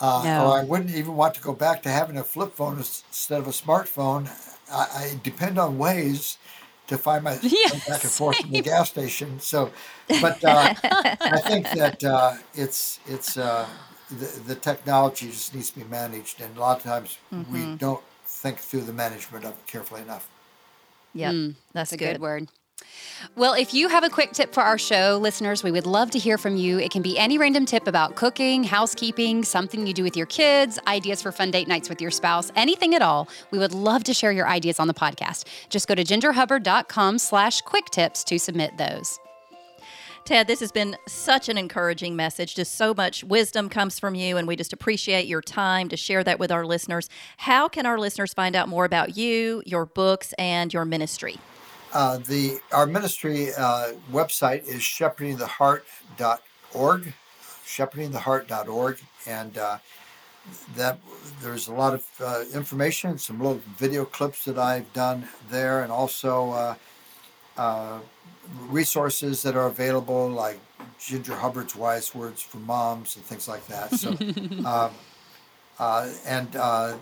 Uh, 0.00 0.22
no. 0.24 0.46
Or 0.46 0.58
I 0.58 0.64
wouldn't 0.64 0.94
even 0.94 1.16
want 1.16 1.34
to 1.34 1.40
go 1.40 1.52
back 1.52 1.82
to 1.82 1.88
having 1.88 2.18
a 2.18 2.24
flip 2.24 2.54
phone 2.54 2.78
instead 2.78 3.40
of 3.40 3.46
a 3.46 3.50
smartphone. 3.50 4.28
I, 4.70 4.76
I 4.76 5.20
depend 5.24 5.58
on 5.58 5.78
Waze 5.78 6.36
to 6.88 6.98
find 6.98 7.22
my 7.24 7.38
yes, 7.42 7.86
back 7.86 8.02
and 8.02 8.12
forth 8.12 8.36
same. 8.36 8.46
from 8.46 8.52
the 8.52 8.62
gas 8.62 8.88
station. 8.90 9.40
So, 9.40 9.70
but 10.20 10.42
uh, 10.44 10.74
I 10.82 11.40
think 11.46 11.70
that 11.70 12.02
uh, 12.02 12.34
it's 12.54 12.98
it's 13.06 13.36
uh, 13.38 13.66
the, 14.10 14.40
the 14.46 14.54
technology 14.54 15.28
just 15.28 15.54
needs 15.54 15.70
to 15.70 15.80
be 15.80 15.84
managed, 15.84 16.40
and 16.40 16.56
a 16.56 16.60
lot 16.60 16.78
of 16.78 16.82
times 16.82 17.18
mm-hmm. 17.32 17.52
we 17.52 17.76
don't 17.76 18.02
think 18.24 18.58
through 18.58 18.82
the 18.82 18.92
management 18.92 19.44
of 19.44 19.52
it 19.52 19.66
carefully 19.66 20.02
enough. 20.02 20.28
Yeah, 21.14 21.32
mm, 21.32 21.54
that's 21.72 21.92
a 21.92 21.96
good. 21.96 22.14
good 22.14 22.20
word. 22.20 22.48
Well, 23.36 23.54
if 23.54 23.74
you 23.74 23.88
have 23.88 24.04
a 24.04 24.08
quick 24.08 24.32
tip 24.32 24.52
for 24.54 24.62
our 24.62 24.78
show, 24.78 25.18
listeners, 25.20 25.62
we 25.62 25.70
would 25.70 25.86
love 25.86 26.10
to 26.12 26.18
hear 26.18 26.38
from 26.38 26.56
you. 26.56 26.78
It 26.78 26.90
can 26.90 27.02
be 27.02 27.18
any 27.18 27.38
random 27.38 27.66
tip 27.66 27.86
about 27.86 28.14
cooking, 28.14 28.64
housekeeping, 28.64 29.44
something 29.44 29.86
you 29.86 29.92
do 29.92 30.02
with 30.02 30.16
your 30.16 30.26
kids, 30.26 30.78
ideas 30.86 31.20
for 31.22 31.32
fun 31.32 31.50
date 31.50 31.68
nights 31.68 31.88
with 31.88 32.00
your 32.00 32.10
spouse, 32.10 32.50
anything 32.56 32.94
at 32.94 33.02
all. 33.02 33.28
We 33.50 33.58
would 33.58 33.74
love 33.74 34.04
to 34.04 34.14
share 34.14 34.32
your 34.32 34.48
ideas 34.48 34.78
on 34.78 34.86
the 34.88 34.94
podcast. 34.94 35.46
Just 35.68 35.88
go 35.88 35.94
to 35.94 36.04
gingerhubbard.com 36.04 37.18
slash 37.18 37.60
quick 37.62 37.86
tips 37.86 38.24
to 38.24 38.38
submit 38.38 38.76
those. 38.78 39.18
Tedd, 40.24 40.46
this 40.46 40.60
has 40.60 40.72
been 40.72 40.94
such 41.06 41.48
an 41.48 41.56
encouraging 41.56 42.14
message. 42.14 42.54
Just 42.54 42.74
so 42.74 42.92
much 42.92 43.24
wisdom 43.24 43.68
comes 43.68 43.98
from 43.98 44.14
you, 44.14 44.36
and 44.36 44.46
we 44.46 44.56
just 44.56 44.74
appreciate 44.74 45.26
your 45.26 45.40
time 45.40 45.88
to 45.88 45.96
share 45.96 46.22
that 46.22 46.38
with 46.38 46.52
our 46.52 46.66
listeners. 46.66 47.08
How 47.38 47.66
can 47.66 47.86
our 47.86 47.98
listeners 47.98 48.34
find 48.34 48.54
out 48.54 48.68
more 48.68 48.84
about 48.84 49.16
you, 49.16 49.62
your 49.64 49.86
books, 49.86 50.34
and 50.34 50.72
your 50.72 50.84
ministry? 50.84 51.38
Uh, 51.92 52.18
the 52.18 52.60
our 52.72 52.86
ministry 52.86 53.52
uh, 53.54 53.92
website 54.12 54.64
is 54.66 54.82
shepherdingtheheart.org, 54.82 57.14
shepherdingtheheart.org, 57.64 59.00
and 59.26 59.58
uh, 59.58 59.78
that 60.76 60.98
there's 61.42 61.66
a 61.68 61.72
lot 61.72 61.94
of 61.94 62.04
uh, 62.20 62.44
information, 62.54 63.16
some 63.18 63.38
little 63.38 63.60
video 63.76 64.04
clips 64.04 64.44
that 64.44 64.58
I've 64.58 64.92
done 64.92 65.26
there, 65.50 65.82
and 65.82 65.90
also 65.90 66.50
uh, 66.50 66.74
uh, 67.56 68.00
resources 68.68 69.42
that 69.42 69.56
are 69.56 69.66
available, 69.66 70.28
like 70.28 70.60
Ginger 70.98 71.36
Hubbard's 71.36 71.74
Wise 71.74 72.14
Words 72.14 72.42
for 72.42 72.58
Moms 72.58 73.16
and 73.16 73.24
things 73.24 73.48
like 73.48 73.66
that. 73.66 73.94
So, 73.94 74.10
um, 74.66 74.90
uh, 75.78 76.10
and 76.26 76.54
uh, 76.56 76.98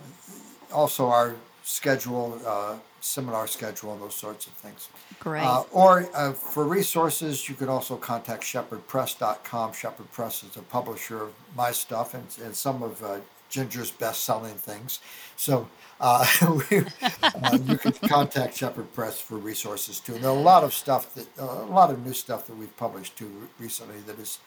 also 0.71 1.07
our 1.07 1.35
schedule, 1.67 2.39
uh, 2.47 2.77
seminar 3.01 3.45
schedule, 3.45 3.91
and 3.91 4.01
those 4.01 4.15
sorts 4.15 4.47
of 4.47 4.53
things. 4.53 4.87
Great. 5.19 5.43
Uh, 5.43 5.63
or 5.73 6.07
uh, 6.15 6.31
for 6.31 6.63
resources, 6.63 7.49
you 7.49 7.55
can 7.55 7.67
also 7.67 7.97
contact 7.97 8.45
shepherdpress.com. 8.45 9.73
Shepherd 9.73 10.09
Press 10.13 10.43
is 10.43 10.55
a 10.55 10.61
publisher 10.61 11.23
of 11.23 11.33
my 11.57 11.71
stuff 11.71 12.13
and, 12.13 12.25
and 12.41 12.55
some 12.55 12.81
of 12.81 13.03
uh, 13.03 13.17
Ginger's 13.49 13.91
best 13.91 14.23
selling 14.23 14.53
things. 14.53 14.99
So 15.35 15.67
uh, 15.99 16.25
we, 16.71 16.85
uh, 17.23 17.57
you 17.65 17.77
can 17.77 17.91
contact 18.07 18.55
Shepherd 18.55 18.93
Press 18.93 19.19
for 19.19 19.37
resources 19.37 19.99
too. 19.99 20.15
And 20.15 20.23
there 20.23 20.31
are 20.31 20.37
a 20.37 20.39
lot 20.39 20.63
of 20.63 20.73
stuff 20.73 21.13
that, 21.15 21.27
uh, 21.37 21.63
a 21.63 21.71
lot 21.71 21.91
of 21.91 22.05
new 22.05 22.13
stuff 22.13 22.47
that 22.47 22.55
we've 22.55 22.75
published 22.77 23.17
too 23.17 23.49
recently 23.59 23.99
that 24.07 24.17
is 24.19 24.39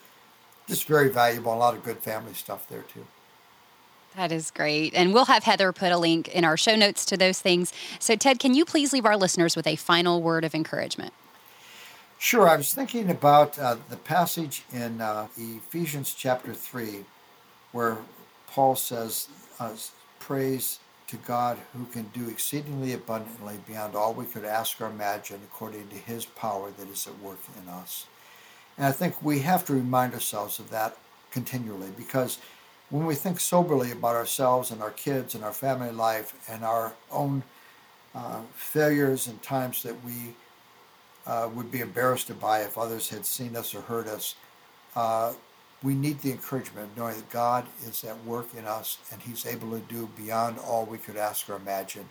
just 0.67 0.85
very 0.85 1.09
valuable. 1.09 1.53
A 1.53 1.55
lot 1.55 1.75
of 1.75 1.83
good 1.83 1.99
family 1.99 2.33
stuff 2.33 2.67
there 2.67 2.81
too. 2.81 3.05
That 4.15 4.31
is 4.31 4.51
great. 4.51 4.93
And 4.93 5.13
we'll 5.13 5.25
have 5.25 5.43
Heather 5.43 5.71
put 5.71 5.91
a 5.91 5.97
link 5.97 6.27
in 6.29 6.43
our 6.43 6.57
show 6.57 6.75
notes 6.75 7.05
to 7.05 7.17
those 7.17 7.39
things. 7.39 7.73
So, 7.99 8.15
Tedd, 8.15 8.39
can 8.39 8.53
you 8.53 8.65
please 8.65 8.91
leave 8.91 9.05
our 9.05 9.15
listeners 9.15 9.55
with 9.55 9.65
a 9.65 9.77
final 9.77 10.21
word 10.21 10.43
of 10.43 10.53
encouragement? 10.53 11.13
Sure. 12.17 12.47
I 12.47 12.55
was 12.55 12.73
thinking 12.73 13.09
about 13.09 13.57
uh, 13.57 13.77
the 13.89 13.97
passage 13.97 14.63
in 14.71 15.01
uh, 15.01 15.27
Ephesians 15.37 16.13
chapter 16.13 16.53
3 16.53 17.05
where 17.71 17.97
Paul 18.47 18.75
says, 18.75 19.27
uh, 19.59 19.71
Praise 20.19 20.79
to 21.07 21.17
God 21.17 21.57
who 21.73 21.85
can 21.85 22.11
do 22.13 22.29
exceedingly 22.29 22.93
abundantly 22.93 23.55
beyond 23.67 23.95
all 23.95 24.13
we 24.13 24.25
could 24.25 24.45
ask 24.45 24.79
or 24.79 24.85
imagine 24.87 25.39
according 25.43 25.87
to 25.89 25.95
his 25.95 26.25
power 26.25 26.69
that 26.77 26.87
is 26.89 27.07
at 27.07 27.19
work 27.19 27.39
in 27.61 27.67
us. 27.67 28.05
And 28.77 28.85
I 28.85 28.91
think 28.91 29.21
we 29.21 29.39
have 29.39 29.65
to 29.65 29.73
remind 29.73 30.13
ourselves 30.13 30.59
of 30.59 30.69
that 30.69 30.97
continually 31.31 31.89
because 31.97 32.37
when 32.91 33.05
we 33.05 33.15
think 33.15 33.39
soberly 33.39 33.91
about 33.91 34.15
ourselves 34.15 34.69
and 34.69 34.81
our 34.81 34.91
kids 34.91 35.33
and 35.33 35.43
our 35.43 35.53
family 35.53 35.91
life 35.91 36.33
and 36.49 36.63
our 36.63 36.93
own 37.09 37.41
uh, 38.13 38.41
failures 38.53 39.27
and 39.27 39.41
times 39.41 39.81
that 39.83 39.95
we 40.05 40.35
uh, 41.25 41.49
would 41.53 41.71
be 41.71 41.79
embarrassed 41.79 42.27
to 42.27 42.33
by 42.33 42.59
if 42.59 42.77
others 42.77 43.09
had 43.09 43.25
seen 43.25 43.55
us 43.55 43.73
or 43.73 43.81
heard 43.81 44.07
us, 44.07 44.35
uh, 44.95 45.33
we 45.81 45.95
need 45.95 46.21
the 46.21 46.31
encouragement 46.31 46.91
of 46.91 46.97
knowing 46.97 47.15
that 47.15 47.29
God 47.31 47.65
is 47.87 48.03
at 48.03 48.23
work 48.25 48.47
in 48.55 48.65
us 48.65 48.97
and 49.11 49.21
He's 49.21 49.45
able 49.45 49.71
to 49.71 49.79
do 49.79 50.09
beyond 50.17 50.59
all 50.59 50.85
we 50.85 50.97
could 50.97 51.15
ask 51.15 51.49
or 51.49 51.55
imagine 51.55 52.09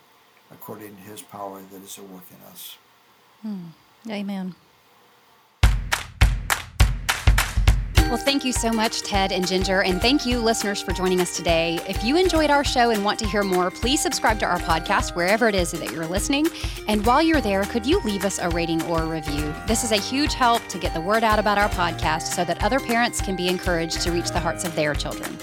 according 0.51 0.95
to 0.95 1.01
His 1.03 1.21
power 1.21 1.61
that 1.71 1.83
is 1.83 1.97
at 1.97 2.09
work 2.09 2.25
in 2.31 2.51
us. 2.51 2.77
Hmm. 3.43 3.67
Amen. 4.09 4.55
Well, 8.11 8.19
thank 8.19 8.43
you 8.43 8.51
so 8.51 8.73
much, 8.73 9.03
Tedd 9.03 9.31
and 9.31 9.47
Ginger, 9.47 9.83
and 9.83 10.01
thank 10.01 10.25
you, 10.25 10.39
listeners, 10.39 10.81
for 10.81 10.91
joining 10.91 11.21
us 11.21 11.37
today. 11.37 11.79
If 11.87 12.03
you 12.03 12.17
enjoyed 12.17 12.49
our 12.49 12.61
show 12.61 12.89
and 12.89 13.05
want 13.05 13.17
to 13.19 13.25
hear 13.25 13.41
more, 13.41 13.71
please 13.71 14.01
subscribe 14.01 14.37
to 14.39 14.45
our 14.45 14.59
podcast 14.59 15.15
wherever 15.15 15.47
it 15.47 15.55
is 15.55 15.71
that 15.71 15.93
you're 15.93 16.05
listening. 16.05 16.47
And 16.89 17.05
while 17.05 17.21
you're 17.21 17.39
there, 17.39 17.63
could 17.63 17.85
you 17.85 18.01
leave 18.01 18.25
us 18.25 18.37
a 18.37 18.49
rating 18.49 18.81
or 18.81 19.03
a 19.03 19.05
review? 19.05 19.53
This 19.65 19.85
is 19.85 19.93
a 19.93 19.95
huge 19.95 20.33
help 20.33 20.67
to 20.67 20.77
get 20.77 20.93
the 20.93 20.99
word 20.99 21.23
out 21.23 21.39
about 21.39 21.57
our 21.57 21.69
podcast 21.69 22.23
so 22.23 22.43
that 22.43 22.61
other 22.61 22.81
parents 22.81 23.21
can 23.21 23.37
be 23.37 23.47
encouraged 23.47 24.01
to 24.01 24.11
reach 24.11 24.31
the 24.31 24.41
hearts 24.41 24.65
of 24.65 24.75
their 24.75 24.93
children. 24.93 25.37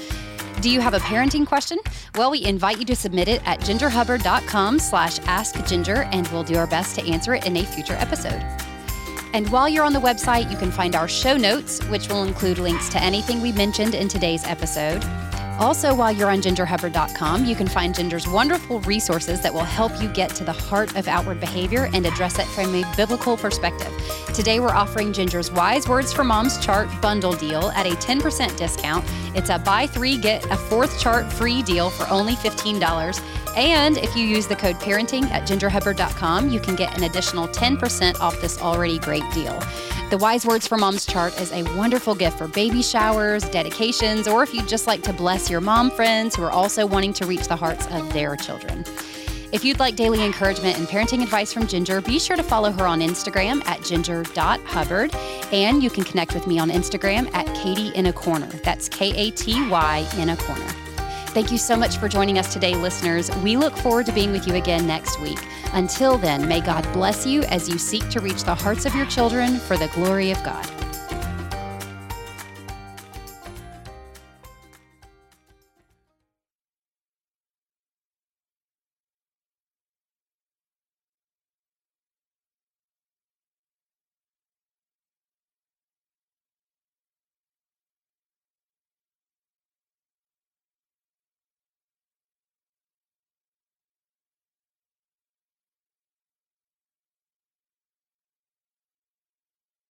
Do 0.60 0.68
you 0.68 0.82
have 0.82 0.92
a 0.92 0.98
parenting 0.98 1.46
question? 1.46 1.78
Well, 2.16 2.30
we 2.30 2.44
invite 2.44 2.78
you 2.78 2.84
to 2.84 2.96
submit 2.96 3.28
it 3.28 3.40
at 3.46 3.60
gingerhubbard.com 3.60 4.78
slash 4.78 5.20
askginger, 5.20 6.06
and 6.12 6.28
we'll 6.28 6.44
do 6.44 6.56
our 6.56 6.66
best 6.66 6.96
to 6.96 7.10
answer 7.10 7.32
it 7.32 7.46
in 7.46 7.56
a 7.56 7.64
future 7.64 7.94
episode. 7.94 8.44
And 9.32 9.48
while 9.50 9.68
you're 9.68 9.84
on 9.84 9.92
the 9.92 10.00
website, 10.00 10.50
you 10.50 10.56
can 10.56 10.70
find 10.70 10.96
our 10.96 11.08
show 11.08 11.36
notes, 11.36 11.82
which 11.84 12.08
will 12.08 12.24
include 12.24 12.58
links 12.58 12.88
to 12.90 13.02
anything 13.02 13.40
we 13.40 13.52
mentioned 13.52 13.94
in 13.94 14.08
today's 14.08 14.44
episode. 14.44 15.04
Also, 15.58 15.92
while 15.92 16.12
you're 16.12 16.30
on 16.30 16.40
gingerhubbard.com, 16.40 17.44
you 17.44 17.56
can 17.56 17.66
find 17.66 17.92
Ginger's 17.92 18.28
wonderful 18.28 18.78
resources 18.80 19.40
that 19.42 19.52
will 19.52 19.64
help 19.64 19.90
you 20.00 20.08
get 20.08 20.30
to 20.36 20.44
the 20.44 20.52
heart 20.52 20.96
of 20.96 21.08
outward 21.08 21.40
behavior 21.40 21.90
and 21.92 22.06
address 22.06 22.38
it 22.38 22.46
from 22.46 22.72
a 22.76 22.84
biblical 22.96 23.36
perspective. 23.36 23.92
Today, 24.34 24.60
we're 24.60 24.68
offering 24.68 25.12
Ginger's 25.12 25.50
Wise 25.50 25.88
Words 25.88 26.12
for 26.12 26.22
Moms 26.22 26.64
chart 26.64 26.88
bundle 27.02 27.32
deal 27.32 27.70
at 27.70 27.86
a 27.86 27.96
10% 27.96 28.56
discount. 28.56 29.04
It's 29.34 29.50
a 29.50 29.58
buy 29.58 29.88
three, 29.88 30.16
get 30.16 30.44
a 30.48 30.56
fourth 30.56 31.00
chart 31.00 31.30
free 31.32 31.62
deal 31.62 31.90
for 31.90 32.08
only 32.08 32.34
$15. 32.34 33.20
And 33.56 33.98
if 33.98 34.14
you 34.14 34.24
use 34.24 34.46
the 34.46 34.54
code 34.54 34.76
parenting 34.76 35.24
at 35.30 35.48
gingerhubbard.com, 35.48 36.50
you 36.50 36.60
can 36.60 36.76
get 36.76 36.96
an 36.96 37.02
additional 37.02 37.48
10% 37.48 38.20
off 38.20 38.40
this 38.40 38.62
already 38.62 39.00
great 39.00 39.28
deal. 39.32 39.58
The 40.10 40.16
Wise 40.16 40.46
Words 40.46 40.66
for 40.66 40.78
Moms 40.78 41.04
chart 41.04 41.38
is 41.38 41.52
a 41.52 41.64
wonderful 41.76 42.14
gift 42.14 42.38
for 42.38 42.48
baby 42.48 42.80
showers, 42.80 43.46
dedications, 43.50 44.26
or 44.26 44.42
if 44.42 44.54
you'd 44.54 44.66
just 44.66 44.86
like 44.86 45.02
to 45.02 45.12
bless 45.12 45.50
your 45.50 45.60
mom 45.60 45.90
friends 45.90 46.34
who 46.34 46.42
are 46.44 46.50
also 46.50 46.86
wanting 46.86 47.12
to 47.12 47.26
reach 47.26 47.46
the 47.46 47.56
hearts 47.56 47.86
of 47.88 48.10
their 48.14 48.34
children. 48.34 48.86
If 49.52 49.66
you'd 49.66 49.78
like 49.78 49.96
daily 49.96 50.24
encouragement 50.24 50.78
and 50.78 50.88
parenting 50.88 51.22
advice 51.22 51.52
from 51.52 51.66
Ginger, 51.66 52.00
be 52.00 52.18
sure 52.18 52.36
to 52.36 52.42
follow 52.42 52.72
her 52.72 52.86
on 52.86 53.00
Instagram 53.00 53.62
at 53.66 53.82
ginger.hubbard. 53.82 55.14
And 55.52 55.82
you 55.82 55.90
can 55.90 56.04
connect 56.04 56.32
with 56.32 56.46
me 56.46 56.58
on 56.58 56.70
Instagram 56.70 57.30
at 57.34 57.44
Katy 57.54 57.88
in 57.88 58.06
a 58.06 58.12
Corner. 58.12 58.48
That's 58.64 58.88
K 58.88 59.10
A 59.14 59.30
T 59.32 59.68
Y 59.68 60.08
in 60.16 60.30
a 60.30 60.36
corner. 60.38 60.87
Thank 61.28 61.52
you 61.52 61.58
so 61.58 61.76
much 61.76 61.98
for 61.98 62.08
joining 62.08 62.38
us 62.38 62.52
today, 62.52 62.74
listeners. 62.74 63.30
We 63.36 63.56
look 63.56 63.76
forward 63.76 64.06
to 64.06 64.12
being 64.12 64.32
with 64.32 64.46
you 64.46 64.54
again 64.54 64.86
next 64.86 65.20
week. 65.20 65.38
Until 65.72 66.16
then, 66.16 66.48
may 66.48 66.60
God 66.60 66.90
bless 66.92 67.26
you 67.26 67.42
as 67.44 67.68
you 67.68 67.78
seek 67.78 68.08
to 68.08 68.20
reach 68.20 68.44
the 68.44 68.54
hearts 68.54 68.86
of 68.86 68.94
your 68.94 69.06
children 69.06 69.58
for 69.58 69.76
the 69.76 69.88
glory 69.88 70.30
of 70.30 70.42
God. 70.42 70.77